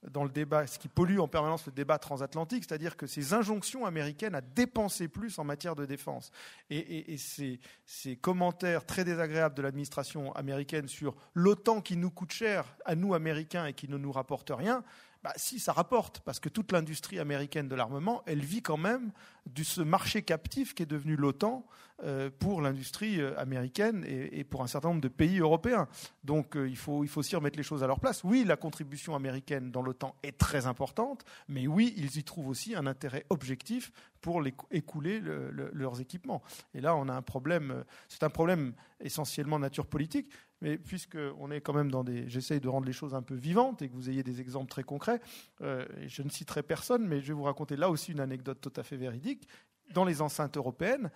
Dans 0.08 0.24
le 0.24 0.30
débat, 0.30 0.66
ce 0.66 0.78
qui 0.78 0.88
pollue 0.88 1.18
en 1.18 1.28
permanence 1.28 1.66
le 1.66 1.72
débat 1.72 1.98
transatlantique, 1.98 2.64
c'est-à-dire 2.66 2.96
que 2.96 3.06
ces 3.06 3.34
injonctions 3.34 3.84
américaines 3.84 4.34
à 4.34 4.40
dépenser 4.40 5.08
plus 5.08 5.38
en 5.38 5.44
matière 5.44 5.76
de 5.76 5.84
défense. 5.84 6.30
Et, 6.70 7.16
ces, 7.18 8.16
commentaires 8.16 8.86
très 8.86 9.04
désagréables 9.04 9.54
de 9.54 9.60
l'administration 9.60 10.32
américaine 10.32 10.88
sur 10.88 11.14
l'OTAN 11.34 11.82
qui 11.82 11.98
nous 11.98 12.10
coûte 12.10 12.32
cher 12.32 12.64
à 12.86 12.94
nous 12.94 13.12
Américains 13.12 13.66
et 13.66 13.74
qui 13.74 13.88
ne 13.88 13.98
nous 13.98 14.12
rapporte 14.12 14.50
rien, 14.54 14.82
bah, 15.22 15.34
si, 15.36 15.60
ça 15.60 15.74
rapporte, 15.74 16.20
parce 16.20 16.40
que 16.40 16.48
toute 16.48 16.72
l'industrie 16.72 17.18
américaine 17.18 17.68
de 17.68 17.74
l'armement, 17.74 18.22
elle 18.24 18.40
vit 18.40 18.62
quand 18.62 18.78
même 18.78 19.12
de 19.44 19.62
ce 19.62 19.82
marché 19.82 20.22
captif 20.22 20.74
qui 20.74 20.82
est 20.82 20.86
devenu 20.86 21.14
l'OTAN 21.14 21.66
pour 22.38 22.62
l'industrie 22.62 23.20
euh, 23.20 23.38
américaine 23.38 24.04
et, 24.06 24.44
pour 24.44 24.62
un 24.62 24.66
certain 24.66 24.88
nombre 24.88 25.00
de 25.00 25.08
pays 25.08 25.38
européens. 25.38 25.86
Donc 26.24 26.56
euh, 26.56 26.68
il, 26.68 26.76
faut, 26.76 27.04
il 27.04 27.08
faut 27.08 27.20
aussi 27.20 27.36
remettre 27.36 27.58
les 27.58 27.62
choses 27.62 27.82
à 27.82 27.86
leur 27.86 28.00
place. 28.00 28.24
Oui, 28.24 28.44
la 28.44 28.56
contribution 28.56 29.14
américaine 29.14 29.70
dans 29.70 29.82
l'OTAN 29.82 30.14
est 30.22 30.38
très 30.38 30.66
importante, 30.66 31.24
mais 31.48 31.66
oui, 31.66 31.94
ils 31.96 32.16
y 32.16 32.24
trouvent 32.24 32.48
aussi 32.48 32.74
un 32.74 32.86
intérêt 32.86 33.26
objectif 33.28 33.92
pour 34.20 34.42
écouler 34.70 35.20
leurs 35.20 36.00
équipements. 36.00 36.42
Et 36.74 36.80
là, 36.80 36.94
on 36.94 37.08
a 37.08 37.14
un 37.14 37.22
problème, 37.22 37.84
c'est 38.08 38.22
un 38.22 38.28
problème 38.28 38.74
essentiellement 39.00 39.58
nature 39.58 39.86
politique, 39.86 40.30
mais 40.60 40.76
puisqu'on 40.76 41.50
est 41.50 41.62
quand 41.62 41.72
même 41.72 41.90
dans 41.90 42.04
des. 42.04 42.28
J'essaye 42.28 42.60
de 42.60 42.68
rendre 42.68 42.86
les 42.86 42.92
choses 42.92 43.14
un 43.14 43.22
peu 43.22 43.34
vivantes 43.34 43.80
et 43.80 43.88
que 43.88 43.94
vous 43.94 44.10
ayez 44.10 44.22
des 44.22 44.42
exemples 44.42 44.70
très 44.70 44.82
concrets, 44.82 45.20
je 45.60 46.22
ne 46.22 46.28
citerai 46.28 46.62
personne, 46.62 47.06
mais 47.06 47.22
je 47.22 47.28
vais 47.28 47.32
vous 47.32 47.44
raconter 47.44 47.76
là 47.76 47.88
aussi 47.88 48.12
une 48.12 48.20
anecdote 48.20 48.58
tout 48.60 48.72
à 48.76 48.82
fait 48.82 48.96
véridique. 48.96 49.48
Dans 49.94 50.04
les 50.04 50.22
enceintes 50.22 50.56
européennes, 50.56 51.10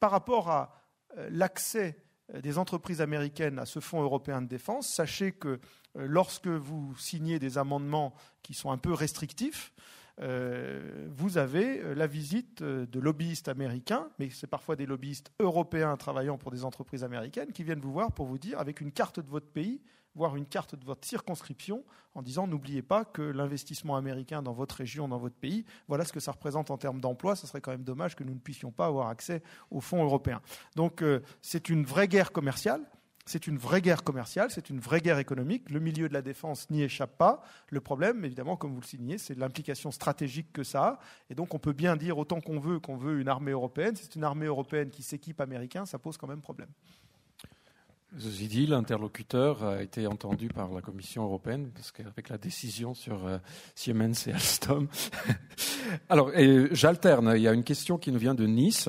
par 0.00 0.10
rapport 0.10 0.50
à 0.50 0.74
euh, 1.18 1.28
l'accès 1.30 1.96
euh, 2.34 2.40
des 2.40 2.58
entreprises 2.58 3.00
américaines 3.00 3.58
à 3.58 3.66
ce 3.66 3.80
fonds 3.80 4.02
européen 4.02 4.42
de 4.42 4.48
défense, 4.48 4.88
sachez 4.88 5.32
que 5.32 5.48
euh, 5.48 5.58
lorsque 5.94 6.48
vous 6.48 6.94
signez 6.96 7.38
des 7.38 7.58
amendements 7.58 8.14
qui 8.42 8.54
sont 8.54 8.70
un 8.70 8.78
peu 8.78 8.92
restrictifs, 8.92 9.72
vous 10.18 11.38
avez 11.38 11.94
la 11.94 12.06
visite 12.06 12.62
de 12.62 13.00
lobbyistes 13.00 13.48
américains, 13.48 14.08
mais 14.18 14.30
c'est 14.30 14.46
parfois 14.46 14.76
des 14.76 14.86
lobbyistes 14.86 15.30
européens 15.40 15.96
travaillant 15.96 16.38
pour 16.38 16.50
des 16.50 16.64
entreprises 16.64 17.04
américaines 17.04 17.52
qui 17.52 17.64
viennent 17.64 17.80
vous 17.80 17.92
voir 17.92 18.12
pour 18.12 18.26
vous 18.26 18.38
dire, 18.38 18.58
avec 18.58 18.80
une 18.80 18.92
carte 18.92 19.20
de 19.20 19.28
votre 19.28 19.48
pays, 19.48 19.80
voire 20.16 20.34
une 20.34 20.46
carte 20.46 20.74
de 20.74 20.84
votre 20.84 21.06
circonscription 21.06 21.84
en 22.14 22.22
disant 22.22 22.46
n'oubliez 22.46 22.82
pas 22.82 23.04
que 23.04 23.22
l'investissement 23.22 23.96
américain 23.96 24.42
dans 24.42 24.54
votre 24.54 24.76
région, 24.76 25.06
dans 25.06 25.18
votre 25.18 25.36
pays, 25.36 25.64
voilà 25.86 26.04
ce 26.04 26.12
que 26.12 26.20
ça 26.20 26.32
représente 26.32 26.70
en 26.70 26.78
termes 26.78 27.00
d'emploi. 27.00 27.36
Ce 27.36 27.46
serait 27.46 27.60
quand 27.60 27.70
même 27.70 27.84
dommage 27.84 28.16
que 28.16 28.24
nous 28.24 28.34
ne 28.34 28.40
puissions 28.40 28.72
pas 28.72 28.86
avoir 28.86 29.08
accès 29.08 29.42
aux 29.70 29.80
fonds 29.80 30.02
européens. 30.02 30.40
Donc 30.74 31.02
euh, 31.02 31.20
c'est 31.42 31.68
une 31.68 31.84
vraie 31.84 32.08
guerre 32.08 32.32
commerciale. 32.32 32.80
C'est 33.26 33.48
une 33.48 33.58
vraie 33.58 33.80
guerre 33.80 34.04
commerciale, 34.04 34.52
c'est 34.52 34.70
une 34.70 34.78
vraie 34.78 35.00
guerre 35.00 35.18
économique. 35.18 35.68
Le 35.68 35.80
milieu 35.80 36.08
de 36.08 36.14
la 36.14 36.22
défense 36.22 36.70
n'y 36.70 36.82
échappe 36.82 37.18
pas. 37.18 37.42
Le 37.70 37.80
problème, 37.80 38.24
évidemment, 38.24 38.56
comme 38.56 38.72
vous 38.72 38.80
le 38.80 38.86
signez, 38.86 39.18
c'est 39.18 39.36
l'implication 39.36 39.90
stratégique 39.90 40.52
que 40.52 40.62
ça 40.62 40.84
a. 40.84 40.98
Et 41.28 41.34
donc, 41.34 41.52
on 41.52 41.58
peut 41.58 41.72
bien 41.72 41.96
dire 41.96 42.18
autant 42.18 42.40
qu'on 42.40 42.60
veut 42.60 42.78
qu'on 42.78 42.96
veut 42.96 43.20
une 43.20 43.28
armée 43.28 43.50
européenne. 43.50 43.96
C'est 43.96 44.14
une 44.14 44.22
armée 44.22 44.46
européenne 44.46 44.90
qui 44.90 45.02
s'équipe 45.02 45.40
américain, 45.40 45.86
ça 45.86 45.98
pose 45.98 46.16
quand 46.16 46.28
même 46.28 46.40
problème. 46.40 46.68
Ceci 48.18 48.46
dit, 48.46 48.66
l'interlocuteur 48.66 49.64
a 49.64 49.82
été 49.82 50.06
entendu 50.06 50.48
par 50.48 50.72
la 50.72 50.80
Commission 50.80 51.24
européenne, 51.24 51.70
parce 51.74 51.90
qu'avec 51.90 52.28
la 52.28 52.38
décision 52.38 52.94
sur 52.94 53.26
euh, 53.26 53.38
Siemens 53.74 54.26
et 54.28 54.32
Alstom. 54.32 54.88
Alors, 56.08 56.30
j'alterne. 56.70 57.32
Il 57.34 57.42
y 57.42 57.48
a 57.48 57.52
une 57.52 57.64
question 57.64 57.98
qui 57.98 58.12
nous 58.12 58.18
vient 58.18 58.34
de 58.34 58.46
Nice. 58.46 58.88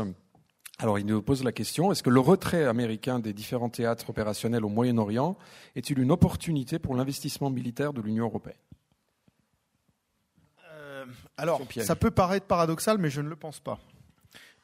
Alors, 0.80 1.00
il 1.00 1.08
nous 1.08 1.24
pose 1.24 1.44
la 1.44 1.52
question 1.52 1.92
est-ce 1.92 2.04
que 2.04 2.12
le 2.12 2.20
retrait 2.20 2.66
américain 2.66 3.20
des 3.20 3.34
différents 3.34 3.70
théâtres 3.70 4.12
opérationnels 4.12 4.64
au 4.64 4.70
Moyen-Orient 4.70 5.36
est-il 5.76 5.98
une 5.98 6.12
opportunité 6.12 6.78
pour 6.78 6.96
l'investissement 6.96 7.50
militaire 7.50 7.94
de 7.94 8.02
l'Union 8.02 8.26
européenne? 8.26 8.58
Euh, 10.70 11.06
Alors, 11.38 11.62
ça 11.82 11.96
peut 11.96 12.12
paraître 12.12 12.46
paradoxal, 12.46 13.00
mais 13.00 13.10
je 13.10 13.22
ne 13.22 13.30
le 13.30 13.36
pense 13.36 13.60
pas. 13.60 13.80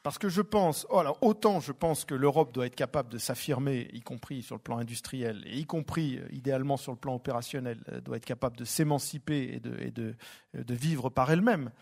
Parce 0.04 0.18
que 0.18 0.28
je 0.28 0.42
pense, 0.42 0.86
oh, 0.90 0.98
alors 0.98 1.18
autant 1.22 1.60
je 1.60 1.72
pense 1.72 2.04
que 2.04 2.14
l'Europe 2.14 2.52
doit 2.52 2.66
être 2.66 2.76
capable 2.76 3.08
de 3.08 3.18
s'affirmer, 3.18 3.88
y 3.92 4.02
compris 4.02 4.42
sur 4.42 4.54
le 4.54 4.60
plan 4.60 4.76
industriel, 4.78 5.42
et 5.46 5.58
y 5.58 5.64
compris 5.64 6.18
euh, 6.18 6.28
idéalement 6.30 6.76
sur 6.76 6.92
le 6.92 6.98
plan 6.98 7.16
opérationnel, 7.16 7.78
euh, 7.88 8.00
doit 8.00 8.18
être 8.18 8.26
capable 8.26 8.56
de 8.56 8.64
s'émanciper 8.64 9.54
et, 9.54 9.60
de, 9.60 9.76
et 9.80 9.90
de, 9.90 10.14
de, 10.54 10.74
vivre 10.74 11.08
par 11.08 11.32
elle-même, 11.32 11.72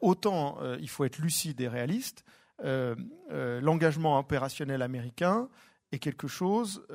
autant 0.00 0.58
il 0.80 0.88
faut 0.88 1.04
être 1.04 1.18
lucide 1.18 1.60
et 1.60 1.68
réaliste. 1.68 2.24
L'engagement 2.60 4.18
opérationnel 4.18 4.82
américain 4.82 5.48
est 5.92 5.98
quelque 5.98 6.28
chose 6.28 6.86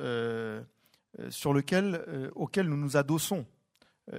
sur 1.30 1.52
lequel, 1.52 2.30
auquel 2.34 2.68
nous 2.68 2.76
nous 2.76 2.96
adossons, 2.96 3.46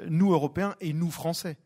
nous 0.07 0.31
Européens 0.31 0.75
et 0.79 0.93
nous 0.93 1.11
Français. 1.11 1.57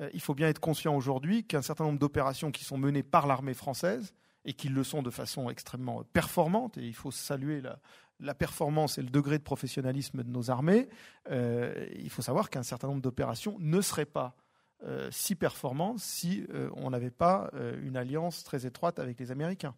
Euh, 0.00 0.10
il 0.12 0.20
faut 0.20 0.34
bien 0.34 0.48
être 0.48 0.60
conscient 0.60 0.94
aujourd'hui 0.94 1.44
qu'un 1.44 1.62
certain 1.62 1.84
nombre 1.84 1.98
d'opérations 1.98 2.50
qui 2.50 2.64
sont 2.64 2.78
menées 2.78 3.02
par 3.02 3.26
l'armée 3.26 3.54
française 3.54 4.14
et 4.44 4.52
qui 4.52 4.68
le 4.68 4.84
sont 4.84 5.02
de 5.02 5.10
façon 5.10 5.50
extrêmement 5.50 6.04
performante, 6.12 6.78
et 6.78 6.86
il 6.86 6.94
faut 6.94 7.10
saluer 7.10 7.60
la, 8.20 8.34
performance 8.34 8.96
et 8.96 9.02
le 9.02 9.10
degré 9.10 9.38
de 9.38 9.42
professionnalisme 9.42 10.22
de 10.22 10.30
nos 10.30 10.50
armées, 10.50 10.88
euh, 11.30 11.88
il 11.98 12.10
faut 12.10 12.22
savoir 12.22 12.48
qu'un 12.48 12.62
certain 12.62 12.86
nombre 12.86 13.02
d'opérations 13.02 13.56
ne 13.58 13.80
seraient 13.80 14.04
pas 14.04 14.36
euh, 14.84 15.08
si 15.10 15.34
performantes 15.34 15.98
si 15.98 16.46
on 16.74 16.90
n'avait 16.90 17.10
pas 17.10 17.50
une 17.82 17.96
alliance 17.96 18.44
très 18.44 18.66
étroite 18.66 18.98
avec 18.98 19.18
les 19.18 19.30
Américains. 19.30 19.74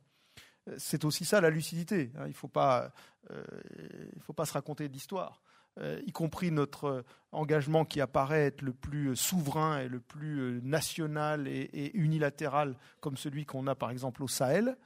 C'est 0.76 1.04
aussi 1.04 1.24
ça 1.24 1.40
la 1.40 1.50
lucidité. 1.50 2.12
Hein. 2.16 2.24
il 2.26 2.30
ne 2.30 2.32
faut, 2.34 2.48
pas 2.48 2.92
se 3.30 4.52
raconter 4.52 4.88
d'histoire. 4.88 5.40
Euh, 5.80 6.00
y 6.06 6.12
compris 6.12 6.50
notre 6.50 6.84
euh, 6.86 7.02
engagement 7.30 7.84
qui 7.84 8.00
apparaît 8.00 8.46
être 8.46 8.62
le 8.62 8.72
plus 8.72 9.10
euh, 9.10 9.14
souverain 9.14 9.78
et 9.78 9.88
le 9.88 10.00
plus 10.00 10.60
national 10.62 11.46
et, 11.46 11.92
unilatéral, 11.94 12.74
comme 13.00 13.16
celui 13.16 13.44
qu'on 13.44 13.66
a 13.66 13.74
par 13.74 13.90
exemple 13.90 14.22
au 14.22 14.28
Sahel, 14.28 14.76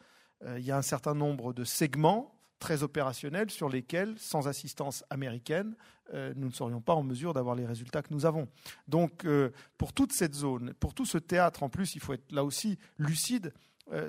il 0.57 0.65
y 0.65 0.73
a 0.73 0.77
un 0.77 0.83
certain 0.83 1.15
nombre 1.15 1.53
de 1.53 1.63
segments 1.63 2.35
très 2.63 2.83
opérationnels 2.83 3.51
sur 3.51 3.69
lesquels, 3.69 4.15
sans 4.17 4.49
assistance 4.49 5.05
américaine, 5.11 5.75
nous 6.37 6.49
ne 6.49 6.53
serions 6.53 6.81
pas 6.83 6.95
en 6.95 7.03
mesure 7.03 7.33
d'avoir 7.33 7.55
les 7.55 7.65
résultats 7.65 8.03
que 8.03 8.13
nous 8.13 8.27
avons. 8.27 8.47
Donc, 8.87 9.27
pour 9.79 9.95
toute 9.95 10.13
cette 10.13 10.35
zone, 10.35 10.75
pour 10.75 10.93
tout 10.93 11.07
ce 11.07 11.17
théâtre, 11.17 11.63
en 11.63 11.71
plus, 11.71 11.95
il 11.95 12.01
faut 12.01 12.13
être 12.13 12.31
là 12.31 12.45
aussi 12.45 12.79
lucide 12.99 13.55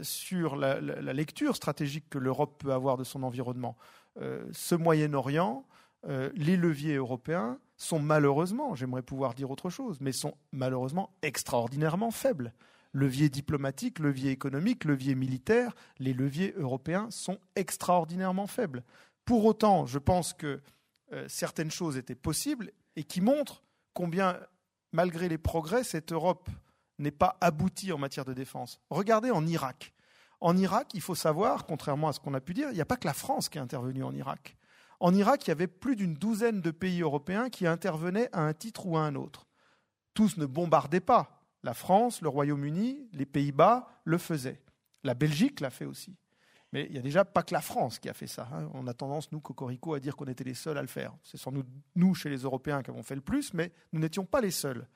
sur 0.02 0.58
la, 0.58 0.82
lecture 0.82 1.56
stratégique 1.56 2.10
que 2.10 2.18
l'Europe 2.18 2.62
peut 2.62 2.74
avoir 2.74 2.98
de 2.98 3.06
son 3.06 3.24
environnement. 3.24 3.78
ce 4.18 4.76
Moyen-Orient, 4.76 5.66
euh, 6.08 6.30
les 6.36 6.58
leviers 6.58 6.96
européens 6.96 7.60
sont 7.78 8.00
malheureusement, 8.00 8.76
j'aimerais 8.76 9.02
pouvoir 9.02 9.34
dire 9.34 9.50
autre 9.52 9.70
chose, 9.70 9.98
mais 10.02 10.12
sont 10.12 10.36
malheureusement 10.52 11.12
extraordinairement 11.22 12.12
faibles. 12.12 12.54
Levier 12.94 13.30
diplomatique, 13.30 14.00
levier 14.00 14.32
économique, 14.32 14.86
levier 14.86 15.16
militaire, 15.16 15.74
les 15.98 16.14
leviers 16.14 16.54
européens 16.58 17.10
sont 17.10 17.40
extraordinairement 17.56 18.48
faibles. 18.48 18.84
Pour 19.26 19.46
autant, 19.46 19.86
je 19.86 20.00
pense 20.00 20.34
que 20.34 20.62
euh, 21.12 21.26
certaines 21.28 21.72
choses 21.72 21.98
étaient 21.98 22.16
possibles 22.16 22.72
et 22.96 23.04
qui 23.04 23.20
montrent 23.20 23.64
combien, 23.94 24.40
malgré 24.92 25.28
les 25.28 25.38
progrès, 25.38 25.84
cette 25.84 26.12
Europe 26.12 26.50
n'est 27.00 27.12
pas 27.12 27.38
aboutie 27.42 27.92
en 27.92 27.98
matière 27.98 28.26
de 28.26 28.34
défense. 28.34 28.80
Regardez 28.90 29.32
en 29.32 29.46
Irak. 29.48 29.94
En 30.40 30.58
Irak, 30.58 30.90
il 30.94 31.02
faut 31.02 31.16
savoir, 31.16 31.66
contrairement 31.66 32.10
à 32.10 32.14
ce 32.14 32.20
qu'on 32.20 32.34
a 32.34 32.42
pu 32.42 32.54
dire, 32.54 32.70
il 32.70 32.76
n'y 32.76 32.82
a 32.82 32.86
pas 32.86 32.98
que 32.98 33.08
la 33.08 33.14
France 33.14 33.50
qui 33.50 33.58
est 33.58 33.62
intervenue 33.62 34.04
en 34.04 34.14
Irak. 34.14 34.58
En 35.00 35.14
Irak, 35.14 35.46
il 35.46 35.50
y 35.50 35.52
avait 35.52 35.68
plus 35.68 35.96
d'une 35.96 36.14
douzaine 36.14 36.62
de 36.62 36.72
pays 36.72 37.02
européens 37.02 37.50
qui 37.50 37.66
intervenaient 37.66 38.30
à 38.34 38.42
un 38.42 38.54
titre 38.54 38.86
ou 38.86 38.98
à 38.98 39.02
un 39.02 39.16
autre. 39.16 39.48
Tous 40.14 40.38
ne 40.38 40.46
bombardaient 40.46 41.00
pas. 41.00 41.43
La 41.64 41.74
France, 41.74 42.22
le 42.22 42.30
Royaume-Uni, 42.30 43.10
les 43.14 43.26
Pays-Bas 43.26 43.88
le 44.04 44.18
faisaient. 44.18 44.62
La 45.04 45.14
Belgique 45.14 45.60
l'a 45.60 45.70
fait 45.70 45.86
aussi. 45.86 46.16
Mais 46.74 46.86
il 46.88 46.94
n'y 46.94 46.98
a 46.98 47.02
déjà 47.02 47.24
pas 47.24 47.44
que 47.44 47.54
la 47.54 47.62
France 47.62 48.00
qui 48.00 48.10
a 48.10 48.14
fait 48.14 48.28
ça. 48.28 48.50
Hein. 48.52 48.68
On 48.74 48.88
a 48.88 48.94
tendance, 48.94 49.32
nous, 49.32 49.40
Cocorico, 49.40 49.94
à 49.94 50.00
dire 50.00 50.16
qu'on 50.16 50.26
était 50.26 50.44
les 50.44 50.56
seuls 50.56 50.78
à 50.78 50.82
le 50.82 50.88
faire. 50.88 51.14
C'est 51.24 51.38
sans 51.38 51.52
doute 51.52 51.68
nous, 51.96 52.16
chez 52.16 52.30
les 52.30 52.40
Européens, 52.40 52.82
qui 52.82 52.90
avons 52.90 53.04
fait 53.04 53.16
le 53.16 53.22
plus, 53.22 53.54
mais 53.54 53.72
nous 53.92 54.00
n'étions 54.00 54.26
pas 54.26 54.42
les 54.42 54.52
seuls. 54.52 54.88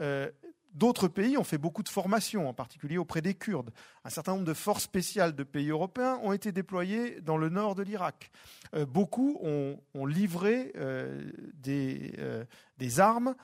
Euh, 0.00 0.30
D'autres 0.74 1.08
pays 1.08 1.36
ont 1.38 1.44
fait 1.44 1.58
beaucoup 1.58 1.82
de 1.82 1.88
formations, 1.88 2.48
en 2.48 2.54
particulier 2.54 2.98
auprès 2.98 3.22
des 3.22 3.34
Kurdes. 3.34 3.70
Un 4.04 4.10
certain 4.10 4.32
nombre 4.32 4.44
de 4.44 4.54
forces 4.54 4.84
spéciales 4.84 5.34
de 5.34 5.42
pays 5.42 5.70
européens 5.70 6.20
ont 6.22 6.32
été 6.32 6.52
déployées 6.52 7.20
dans 7.22 7.36
le 7.38 7.48
nord 7.48 7.74
de 7.74 7.82
l'Irak. 7.82 8.30
Euh, 8.74 8.84
beaucoup 8.84 9.38
ont, 9.42 9.78
livré 10.06 10.72
euh, 10.76 11.30
euh, 11.66 12.44
des, 12.78 13.00
armes 13.00 13.34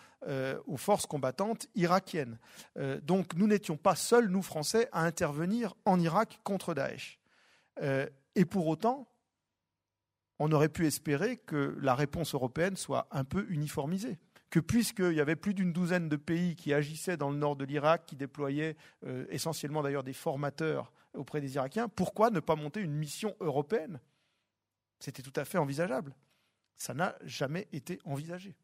aux 0.66 0.76
forces 0.76 1.04
combattantes 1.04 1.66
irakiennes. 1.74 2.38
donc 3.02 3.34
nous 3.34 3.46
n'étions 3.46 3.76
pas 3.76 3.94
seuls, 3.94 4.28
nous 4.28 4.40
Français, 4.40 4.88
à 4.92 5.04
intervenir 5.04 5.74
en 5.84 6.00
Irak 6.00 6.40
contre 6.44 6.72
Daesh. 6.72 7.18
et 7.82 8.44
pour 8.46 8.66
autant, 8.68 9.06
on 10.38 10.50
aurait 10.52 10.70
pu 10.70 10.86
espérer 10.86 11.36
que 11.36 11.76
la 11.82 11.94
réponse 11.94 12.34
européenne 12.34 12.76
soit 12.76 13.06
un 13.10 13.24
peu 13.24 13.44
uniformisée 13.50 14.18
que 14.54 14.60
puisqu'il 14.60 15.14
y 15.14 15.20
avait 15.20 15.34
plus 15.34 15.52
d'une 15.52 15.72
douzaine 15.72 16.08
de 16.08 16.14
pays 16.14 16.54
qui 16.54 16.72
agissaient 16.72 17.16
dans 17.16 17.28
le 17.28 17.36
nord 17.36 17.56
de 17.56 17.64
l'Irak, 17.64 18.06
qui 18.06 18.14
déployaient 18.14 18.76
euh, 19.04 19.26
essentiellement 19.28 19.82
d'ailleurs 19.82 20.04
des 20.04 20.12
formateurs 20.12 20.92
auprès 21.12 21.40
des 21.40 21.56
Irakiens, 21.56 21.88
pourquoi 21.88 22.30
ne 22.30 22.38
pas 22.38 22.54
monter 22.54 22.80
une 22.80 22.94
mission 22.94 23.34
européenne? 23.40 23.98
C'était 25.00 25.22
tout 25.22 25.32
à 25.34 25.44
fait 25.44 25.58
envisageable. 25.58 26.14
Ça 26.76 26.94
n'a 26.94 27.16
jamais 27.24 27.66
été 27.72 27.98
envisagé. 28.04 28.54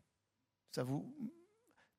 Ça 0.70 0.84
vous 0.84 1.12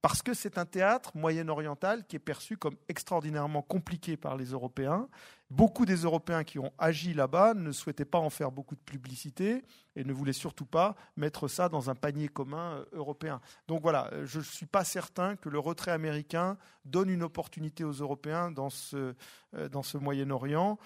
parce 0.02 0.24
que 0.24 0.34
c'est 0.34 0.58
un 0.58 0.66
théâtre 0.66 1.12
moyen-oriental 1.16 2.06
qui 2.08 2.16
est 2.16 2.20
perçu 2.20 2.58
comme 2.58 2.76
extraordinairement 2.90 3.62
compliqué 3.62 4.18
par 4.18 4.36
les 4.36 4.46
Européens. 4.46 5.08
Beaucoup 5.52 5.86
des 5.86 5.98
Européens 5.98 6.44
qui 6.44 6.58
ont 6.58 6.72
agi 6.80 7.14
là-bas 7.14 7.54
ne 7.54 7.72
souhaitaient 7.72 8.06
pas 8.06 8.18
en 8.18 8.32
faire 8.32 8.52
beaucoup 8.52 8.74
de 8.76 8.82
publicité 8.82 9.64
et 9.96 10.04
ne 10.04 10.12
voulaient 10.12 10.34
surtout 10.34 10.66
pas 10.66 10.96
mettre 11.18 11.48
ça 11.48 11.70
dans 11.70 11.92
un 11.92 11.96
panier 11.96 12.30
commun 12.30 12.78
euh, 12.78 12.86
européen. 12.94 13.42
Donc 13.68 13.82
voilà, 13.82 14.10
euh, 14.14 14.26
je 14.26 14.40
ne 14.40 14.44
suis 14.44 14.66
pas 14.66 14.84
certain 14.84 15.36
que 15.36 15.50
le 15.50 15.60
retrait 15.60 15.92
américain 15.92 16.58
donne 16.86 17.10
une 17.10 17.22
opportunité 17.22 17.84
aux 17.84 17.92
Européens 17.92 18.50
dans 18.50 18.72
ce, 18.72 19.14
euh, 19.56 19.70
dans 19.70 19.84
ce 19.84 19.98
Moyen-Orient. 19.98 20.80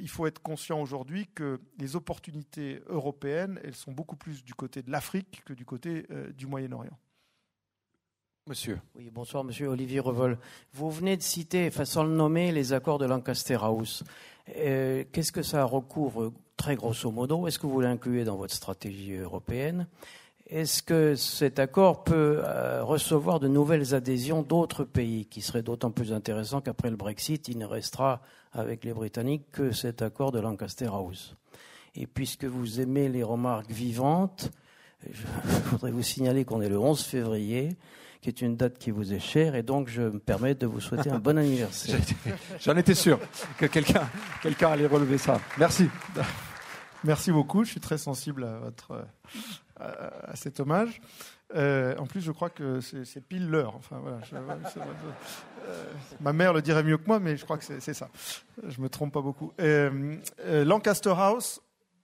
Il 0.00 0.08
faut 0.08 0.26
être 0.26 0.42
conscient 0.42 0.80
aujourd'hui 0.80 1.28
que 1.28 1.60
les 1.78 1.94
opportunités 1.94 2.82
européennes, 2.88 3.60
elles 3.62 3.76
sont 3.76 3.92
beaucoup 3.92 4.16
plus 4.16 4.44
du 4.44 4.52
côté 4.52 4.82
de 4.82 4.90
l'Afrique 4.90 5.42
que 5.44 5.52
du 5.52 5.64
côté 5.64 6.04
du 6.34 6.48
Moyen-Orient. 6.48 6.98
Monsieur. 8.48 8.80
Oui, 8.96 9.10
bonsoir, 9.12 9.44
monsieur 9.44 9.68
Olivier 9.68 10.00
Revol. 10.00 10.38
Vous 10.72 10.90
venez 10.90 11.18
de 11.18 11.22
citer, 11.22 11.70
façon 11.70 12.02
de 12.04 12.08
nommer, 12.08 12.50
les 12.50 12.72
accords 12.72 12.96
de 12.96 13.04
Lancaster 13.04 13.58
House. 13.60 14.04
Euh, 14.56 15.04
qu'est-ce 15.12 15.32
que 15.32 15.42
ça 15.42 15.64
recouvre, 15.64 16.32
très 16.56 16.74
grosso 16.74 17.10
modo? 17.10 17.46
Est-ce 17.46 17.58
que 17.58 17.66
vous 17.66 17.82
l'incluez 17.82 18.24
dans 18.24 18.36
votre 18.36 18.54
stratégie 18.54 19.16
européenne? 19.16 19.86
Est-ce 20.46 20.82
que 20.82 21.14
cet 21.14 21.58
accord 21.58 22.04
peut 22.04 22.40
euh, 22.42 22.82
recevoir 22.82 23.38
de 23.38 23.48
nouvelles 23.48 23.94
adhésions 23.94 24.40
d'autres 24.40 24.84
pays, 24.84 25.26
qui 25.26 25.42
seraient 25.42 25.60
d'autant 25.60 25.90
plus 25.90 26.14
intéressant 26.14 26.62
qu'après 26.62 26.88
le 26.88 26.96
Brexit, 26.96 27.48
il 27.48 27.58
ne 27.58 27.66
restera 27.66 28.22
avec 28.52 28.82
les 28.82 28.94
Britanniques 28.94 29.44
que 29.52 29.72
cet 29.72 30.00
accord 30.00 30.32
de 30.32 30.40
Lancaster 30.40 30.86
House? 30.86 31.36
Et 31.94 32.06
puisque 32.06 32.46
vous 32.46 32.80
aimez 32.80 33.10
les 33.10 33.22
remarques 33.22 33.70
vivantes, 33.70 34.50
je 35.06 35.22
voudrais 35.70 35.90
vous 35.90 36.02
signaler 36.02 36.46
qu'on 36.46 36.62
est 36.62 36.70
le 36.70 36.78
11 36.78 37.02
février 37.02 37.76
qui 38.20 38.28
est 38.28 38.42
une 38.42 38.56
date 38.56 38.78
qui 38.78 38.90
vous 38.90 39.12
est 39.12 39.20
chère, 39.20 39.54
et 39.54 39.62
donc 39.62 39.88
je 39.88 40.02
me 40.02 40.18
permets 40.18 40.54
de 40.54 40.66
vous 40.66 40.80
souhaiter 40.80 41.10
un 41.10 41.18
bon 41.18 41.38
anniversaire. 41.38 41.98
J'en 42.60 42.76
étais 42.76 42.94
sûr 42.94 43.18
que 43.58 43.66
quelqu'un 43.66 44.08
quelqu'un 44.42 44.70
allait 44.70 44.86
relever 44.86 45.18
ça. 45.18 45.40
Merci. 45.58 45.88
Merci 47.04 47.30
beaucoup, 47.30 47.64
je 47.64 47.70
suis 47.70 47.80
très 47.80 47.98
sensible 47.98 48.44
à, 48.44 48.58
votre, 48.58 49.06
à, 49.78 50.34
cet 50.34 50.58
hommage. 50.58 51.00
Euh, 51.54 51.96
en 51.96 52.06
plus, 52.06 52.20
je 52.20 52.32
crois 52.32 52.50
que 52.50 52.80
c'est 52.80 53.20
pile 53.20 53.48
l'heure. 53.48 53.74
Enfin, 53.76 54.00
voilà, 54.02 54.20
euh, 55.68 55.84
ma 56.20 56.32
mère 56.32 56.52
le 56.52 56.60
dirait 56.60 56.82
mieux 56.82 56.98
que 56.98 57.06
moi, 57.06 57.20
mais 57.20 57.36
je 57.36 57.44
crois 57.44 57.56
que 57.56 57.64
c'est 57.64 57.94
ça. 57.94 58.08
Je 58.66 58.80
me 58.80 58.88
trompe 58.88 59.12
pas 59.12 59.22
beaucoup. 59.22 59.52
Euh, 59.60 60.16
Lancaster 60.64 61.14
House, 61.16 61.60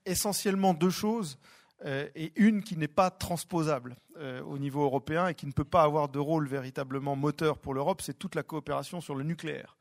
essentiellement 0.07 0.75
deux 0.75 0.91
choses. 0.91 1.39
Euh, 1.85 2.09
et 2.15 2.33
une 2.37 2.63
qui 2.63 2.77
n'est 2.77 2.89
pas 2.89 3.11
transposable 3.11 3.97
euh, 4.17 4.43
au 4.43 4.59
niveau 4.59 4.83
européen 4.83 5.29
et 5.29 5.35
qui 5.35 5.47
ne 5.47 5.53
peut 5.53 5.65
pas 5.65 5.83
avoir 5.83 6.09
de 6.09 6.19
rôle 6.19 6.49
véritablement 6.49 7.15
moteur 7.15 7.59
pour 7.59 7.75
l'Europe, 7.75 8.01
c'est 8.01 8.19
toute 8.19 8.35
la 8.35 8.43
coopération 8.43 9.01
sur 9.01 9.15
le 9.15 9.25
nucléaire. 9.25 9.77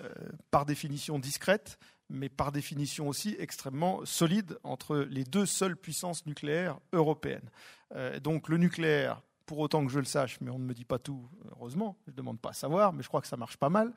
Euh, 0.00 0.08
par 0.52 0.64
définition 0.64 1.18
discrète, 1.18 1.78
mais 2.08 2.28
par 2.28 2.52
définition 2.52 3.08
aussi 3.08 3.34
extrêmement 3.40 4.04
solide 4.04 4.56
entre 4.62 4.98
les 4.98 5.24
deux 5.24 5.46
seules 5.46 5.76
puissances 5.76 6.24
nucléaires 6.26 6.78
européennes. 6.92 7.50
donc 8.22 8.48
le 8.48 8.56
nucléaire, 8.58 9.22
pour 9.48 9.58
autant 9.60 9.84
que 9.84 9.90
je 9.90 9.98
le 9.98 10.04
sache, 10.04 10.38
mais 10.42 10.50
on 10.50 10.58
ne 10.58 10.64
me 10.64 10.74
dit 10.74 10.84
pas 10.84 10.98
tout, 10.98 11.26
heureusement, 11.52 11.96
je 12.06 12.12
ne 12.12 12.16
demande 12.16 12.38
pas 12.38 12.50
à 12.50 12.52
savoir, 12.52 12.92
mais 12.92 13.02
je 13.02 13.08
crois 13.08 13.22
que 13.22 13.26
ça 13.26 13.38
marche 13.38 13.56
pas 13.56 13.70
mal, 13.70 13.94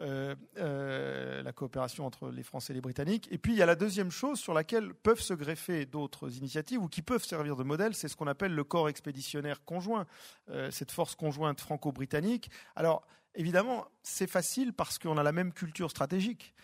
euh, 0.00 0.34
euh, 0.56 1.42
la 1.42 1.52
coopération 1.52 2.06
entre 2.06 2.30
les 2.30 2.42
Français 2.42 2.72
et 2.72 2.74
les 2.74 2.80
Britanniques. 2.80 3.28
Et 3.30 3.36
puis 3.36 3.52
il 3.52 3.58
y 3.58 3.62
a 3.62 3.66
la 3.66 3.76
deuxième 3.76 4.10
chose 4.10 4.40
sur 4.40 4.54
laquelle 4.54 4.94
peuvent 4.94 5.20
se 5.20 5.34
greffer 5.34 5.84
d'autres 5.84 6.38
initiatives 6.38 6.82
ou 6.82 6.88
qui 6.88 7.02
peuvent 7.02 7.22
servir 7.22 7.54
de 7.54 7.64
modèle, 7.64 7.94
c'est 7.94 8.08
ce 8.08 8.16
qu'on 8.16 8.26
appelle 8.26 8.54
le 8.54 8.64
corps 8.64 8.88
expéditionnaire 8.88 9.62
conjoint, 9.66 10.06
euh, 10.48 10.70
cette 10.70 10.90
force 10.90 11.14
conjointe 11.14 11.60
franco-britannique. 11.60 12.50
Alors 12.74 13.06
évidemment, 13.34 13.84
c'est 14.02 14.26
facile 14.26 14.72
parce 14.72 14.98
qu'on 14.98 15.18
a 15.18 15.22
la 15.22 15.32
même 15.32 15.52
culture 15.52 15.90
stratégique 15.90 16.54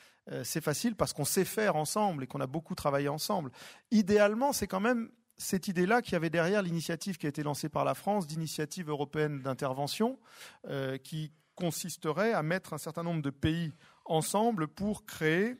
c'est 0.45 0.61
facile 0.61 0.95
parce 0.95 1.12
qu'on 1.12 1.24
sait 1.24 1.47
faire 1.47 1.74
ensemble 1.74 2.22
et 2.22 2.28
qu'on 2.28 2.41
a 2.41 2.47
beaucoup 2.47 2.76
travaillé 2.76 3.09
ensemble. 3.09 3.51
Idéalement, 3.91 4.53
c'est 4.53 4.68
quand 4.68 4.78
même 4.78 5.11
cette 5.41 5.68
idée-là 5.68 6.03
qui 6.03 6.14
avait 6.14 6.30
derrière 6.30 6.62
l'initiative 6.62 7.16
qui 7.16 7.26
a 7.26 7.30
été 7.30 7.43
lancée 7.43 7.68
par 7.68 7.84
la 7.84 7.95
France 7.95 8.26
d'initiative 8.26 8.91
européenne 8.91 9.41
d'intervention, 9.41 10.18
euh, 10.68 10.99
qui 10.99 11.32
consisterait 11.55 12.32
à 12.32 12.43
mettre 12.43 12.74
un 12.74 12.78
certain 12.78 13.03
nombre 13.03 13.22
de 13.22 13.30
pays 13.30 13.72
ensemble 14.05 14.68
pour 14.68 15.07
créer 15.07 15.57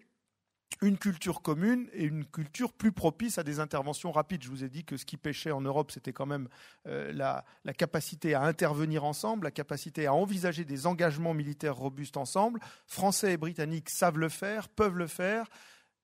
une 0.83 0.99
culture 0.99 1.43
commune 1.43 1.89
et 1.93 2.05
une 2.05 2.25
culture 2.25 2.73
plus 2.73 2.93
propice 2.93 3.39
à 3.39 3.43
des 3.43 3.59
interventions 3.59 4.13
rapides. 4.13 4.43
Je 4.43 4.51
vous 4.51 4.65
ai 4.65 4.69
dit 4.69 4.85
que 4.85 4.97
ce 4.97 5.05
qui 5.05 5.17
pêchait 5.17 5.51
en 5.51 5.61
Europe, 5.61 5.91
c'était 5.91 6.13
quand 6.13 6.27
même 6.27 6.49
euh, 6.87 7.13
la, 7.13 7.45
la, 7.65 7.73
capacité 7.75 8.35
à 8.35 8.43
intervenir 8.43 9.05
ensemble, 9.05 9.45
la 9.45 9.51
capacité 9.51 10.07
à 10.07 10.15
envisager 10.15 10.65
des 10.65 10.87
engagements 10.87 11.35
militaires 11.35 11.77
robustes 11.77 12.17
ensemble. 12.17 12.61
Français 12.87 13.33
et 13.33 13.37
Britanniques 13.37 13.91
savent 13.91 14.19
le 14.19 14.29
faire, 14.29 14.69
peuvent 14.69 14.97
le 14.97 15.07
faire. 15.07 15.49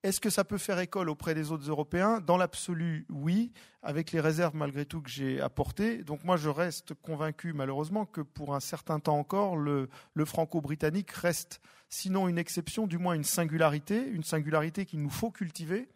Est-ce 0.07 0.20
que 0.20 0.30
ça 0.30 0.44
peut 0.44 0.57
faire 0.57 0.78
école 0.78 1.11
auprès 1.11 1.34
des 1.34 1.50
autres 1.50 1.68
Européens 1.68 2.20
Dans 2.20 2.36
l'absolu, 2.36 3.07
oui, 3.11 3.50
avec 3.82 4.12
les 4.12 4.20
réserves 4.20 4.54
malgré 4.54 4.86
tout 4.86 5.02
que 5.02 5.11
j'ai 5.11 5.40
apportées. 5.40 6.04
Donc 6.04 6.22
moi, 6.22 6.36
je 6.36 6.48
reste 6.48 6.94
convaincu 6.94 7.52
malheureusement 7.52 8.07
que 8.07 8.20
pour 8.20 8.54
un 8.54 8.61
certain 8.61 9.00
temps 9.00 9.18
encore, 9.18 9.57
le, 9.57 9.88
franco-britannique 10.24 11.11
reste, 11.11 11.61
sinon 11.88 12.28
une 12.28 12.38
exception, 12.38 12.86
du 12.86 12.98
moins 12.98 13.14
une 13.14 13.24
singularité, 13.24 14.07
une 14.07 14.22
singularité 14.22 14.86
qu'il 14.86 15.02
nous 15.02 15.11
faut 15.11 15.32
cultiver. 15.32 15.88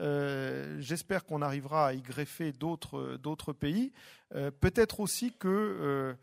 Euh, 0.00 0.78
j'espère 0.80 1.26
qu'on 1.26 1.42
arrivera 1.42 1.88
à 1.88 1.92
y 1.92 2.00
greffer 2.00 2.52
d'autres 2.52 3.52
pays. 3.52 3.92
Euh, 4.34 4.50
peut-être 4.50 5.00
aussi 5.00 5.34
que 5.38 5.48
euh, 5.48 6.14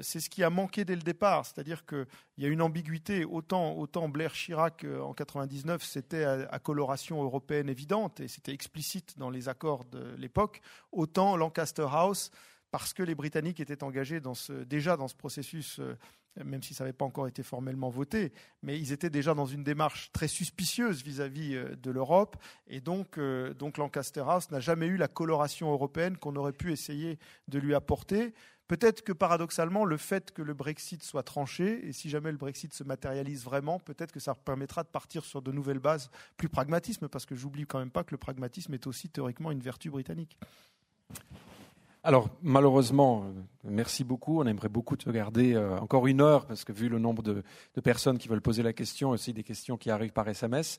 c'est 0.00 0.20
ce 0.20 0.30
qui 0.30 0.42
a 0.42 0.50
manqué 0.50 0.84
dès 0.84 0.96
le 0.96 1.02
départ. 1.02 1.44
C'est-à-dire 1.44 1.84
qu'il 1.84 2.06
y 2.38 2.44
a 2.44 2.48
une 2.48 2.62
ambiguïté. 2.62 3.24
Autant, 3.24 3.76
autant 3.76 4.08
Blair 4.08 4.32
Chirac 4.32 4.84
euh, 4.84 5.00
en 5.00 5.12
99, 5.12 5.82
c'était 5.82 6.24
à, 6.24 6.58
coloration 6.58 7.22
européenne 7.22 7.68
évidente 7.68 8.20
et 8.20 8.28
c'était 8.28 8.52
explicite 8.52 9.18
dans 9.18 9.30
les 9.30 9.48
accords 9.48 9.84
de 9.84 10.14
l'époque. 10.16 10.60
Autant 10.92 11.36
Lancaster 11.36 11.86
House, 11.90 12.30
parce 12.70 12.94
que 12.94 13.02
les 13.02 13.14
Britanniques 13.14 13.60
étaient 13.60 13.82
engagés 13.82 14.20
dans 14.20 14.34
ce, 14.34 14.52
déjà 14.52 14.96
dans 14.96 15.08
ce 15.08 15.14
processus, 15.14 15.78
euh, 15.80 15.96
même 16.42 16.62
si 16.62 16.72
ça 16.72 16.84
n'avait 16.84 16.94
pas 16.94 17.04
encore 17.04 17.28
été 17.28 17.42
formellement 17.42 17.90
voté, 17.90 18.32
mais 18.62 18.78
ils 18.78 18.92
étaient 18.92 19.10
déjà 19.10 19.34
dans 19.34 19.44
une 19.44 19.62
démarche 19.62 20.10
très 20.12 20.28
suspicieuse 20.28 21.02
vis-à-vis 21.02 21.62
de 21.76 21.90
l'Europe. 21.90 22.36
Et 22.68 22.80
donc, 22.80 23.20
donc 23.58 23.76
Lancaster 23.76 24.24
House 24.26 24.50
n'a 24.50 24.60
jamais 24.60 24.86
eu 24.86 24.96
la 24.96 25.08
coloration 25.08 25.70
européenne 25.70 26.16
qu'on 26.16 26.34
aurait 26.36 26.54
pu 26.54 26.72
essayer 26.72 27.18
de 27.48 27.58
lui 27.58 27.74
apporter. 27.74 28.32
Peut-être 28.72 29.02
que 29.02 29.12
paradoxalement, 29.12 29.84
le 29.84 29.98
fait 29.98 30.30
que 30.30 30.40
le 30.40 30.54
Brexit 30.54 31.02
soit 31.02 31.22
tranché, 31.22 31.86
et 31.86 31.92
si 31.92 32.08
jamais 32.08 32.30
le 32.30 32.38
Brexit 32.38 32.72
se 32.72 32.82
matérialise 32.84 33.44
vraiment, 33.44 33.78
peut-être 33.78 34.12
que 34.12 34.18
ça 34.18 34.34
permettra 34.34 34.82
de 34.82 34.88
partir 34.88 35.26
sur 35.26 35.42
de 35.42 35.52
nouvelles 35.52 35.78
bases, 35.78 36.10
plus 36.38 36.48
pragmatisme, 36.48 37.06
parce 37.08 37.26
que 37.26 37.34
j'oublie 37.34 37.66
quand 37.66 37.80
même 37.80 37.90
pas 37.90 38.02
que 38.02 38.12
le 38.12 38.16
pragmatisme 38.16 38.72
est 38.72 38.86
aussi 38.86 39.10
théoriquement 39.10 39.50
une 39.50 39.60
vertu 39.60 39.90
britannique. 39.90 40.38
Alors, 42.02 42.30
malheureusement, 42.40 43.24
euh, 43.24 43.42
merci 43.64 44.04
beaucoup. 44.04 44.40
On 44.40 44.46
aimerait 44.46 44.70
beaucoup 44.70 44.96
te 44.96 45.10
garder 45.10 45.52
euh, 45.52 45.78
encore 45.78 46.06
une 46.06 46.22
heure, 46.22 46.46
parce 46.46 46.64
que 46.64 46.72
vu 46.72 46.88
le 46.88 46.98
nombre 46.98 47.22
de, 47.22 47.42
de, 47.74 47.80
personnes 47.82 48.16
qui 48.16 48.26
veulent 48.26 48.40
poser 48.40 48.62
la 48.62 48.72
question, 48.72 49.10
aussi 49.10 49.34
des 49.34 49.44
questions 49.44 49.76
qui 49.76 49.90
arrivent 49.90 50.14
par 50.14 50.26
SMS. 50.26 50.78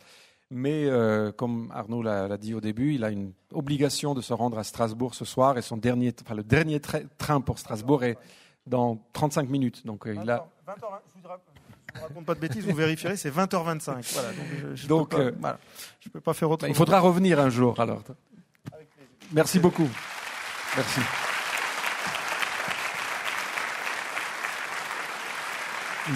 Mais 0.56 0.86
euh, 0.86 1.32
comme 1.32 1.72
Arnaud 1.74 2.04
l'a 2.04 2.38
dit 2.38 2.54
au 2.54 2.62
début, 2.62 2.94
il 2.94 3.04
a 3.04 3.10
une 3.10 3.34
obligation 3.52 4.14
de 4.14 4.22
se 4.22 4.34
rendre 4.34 4.60
à 4.60 4.64
Strasbourg 4.64 5.16
ce 5.16 5.26
soir 5.26 5.58
et 5.58 5.64
son 5.64 5.78
dernier, 5.78 6.14
enfin, 6.24 6.36
le 6.36 6.44
dernier 6.44 6.80
train 6.80 7.42
pour 7.42 7.58
Strasbourg 7.58 8.04
est 8.04 8.20
dans 8.68 9.04
35 9.14 9.50
minutes. 9.50 9.84
Donc 9.84 10.06
euh, 10.06 10.14
il 10.14 10.30
a. 10.30 10.48
20 10.68 10.72
heures, 10.84 11.02
je 11.16 11.22
vous 11.22 12.04
raconte 12.04 12.26
pas 12.26 12.36
de 12.36 12.40
bêtises, 12.40 12.68
vous 12.68 12.76
vérifierez, 12.76 13.18
c'est 13.18 13.32
20h25. 13.32 14.14
Voilà, 14.14 14.30
donc 14.30 14.76
je, 14.76 14.88
donc, 14.88 15.10
peux, 15.10 15.32
pas, 15.32 15.58
peux 16.12 16.22
pas 16.22 16.34
faire. 16.36 16.50
Bah, 16.50 16.68
il 16.68 16.76
faudra 16.76 17.00
revenir 17.00 17.40
un 17.40 17.50
jour 17.50 17.80
alors. 17.80 18.04
Merci 19.32 19.58
beaucoup. 19.58 19.90
Merci. 20.76 21.02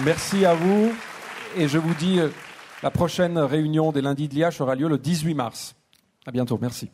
Merci 0.04 0.44
à 0.44 0.54
vous. 0.54 0.94
Et 1.56 1.66
je 1.66 1.78
vous 1.78 1.94
dis, 1.94 2.20
euh, 2.20 2.28
la 2.82 2.90
prochaine 2.90 3.38
réunion 3.38 3.92
des 3.92 4.00
lundis 4.00 4.28
de 4.28 4.34
l'IH 4.34 4.60
aura 4.60 4.74
lieu 4.74 4.88
le 4.88 4.98
18 4.98 5.34
mars. 5.34 5.74
À 6.26 6.30
bientôt. 6.30 6.58
Merci. 6.60 6.90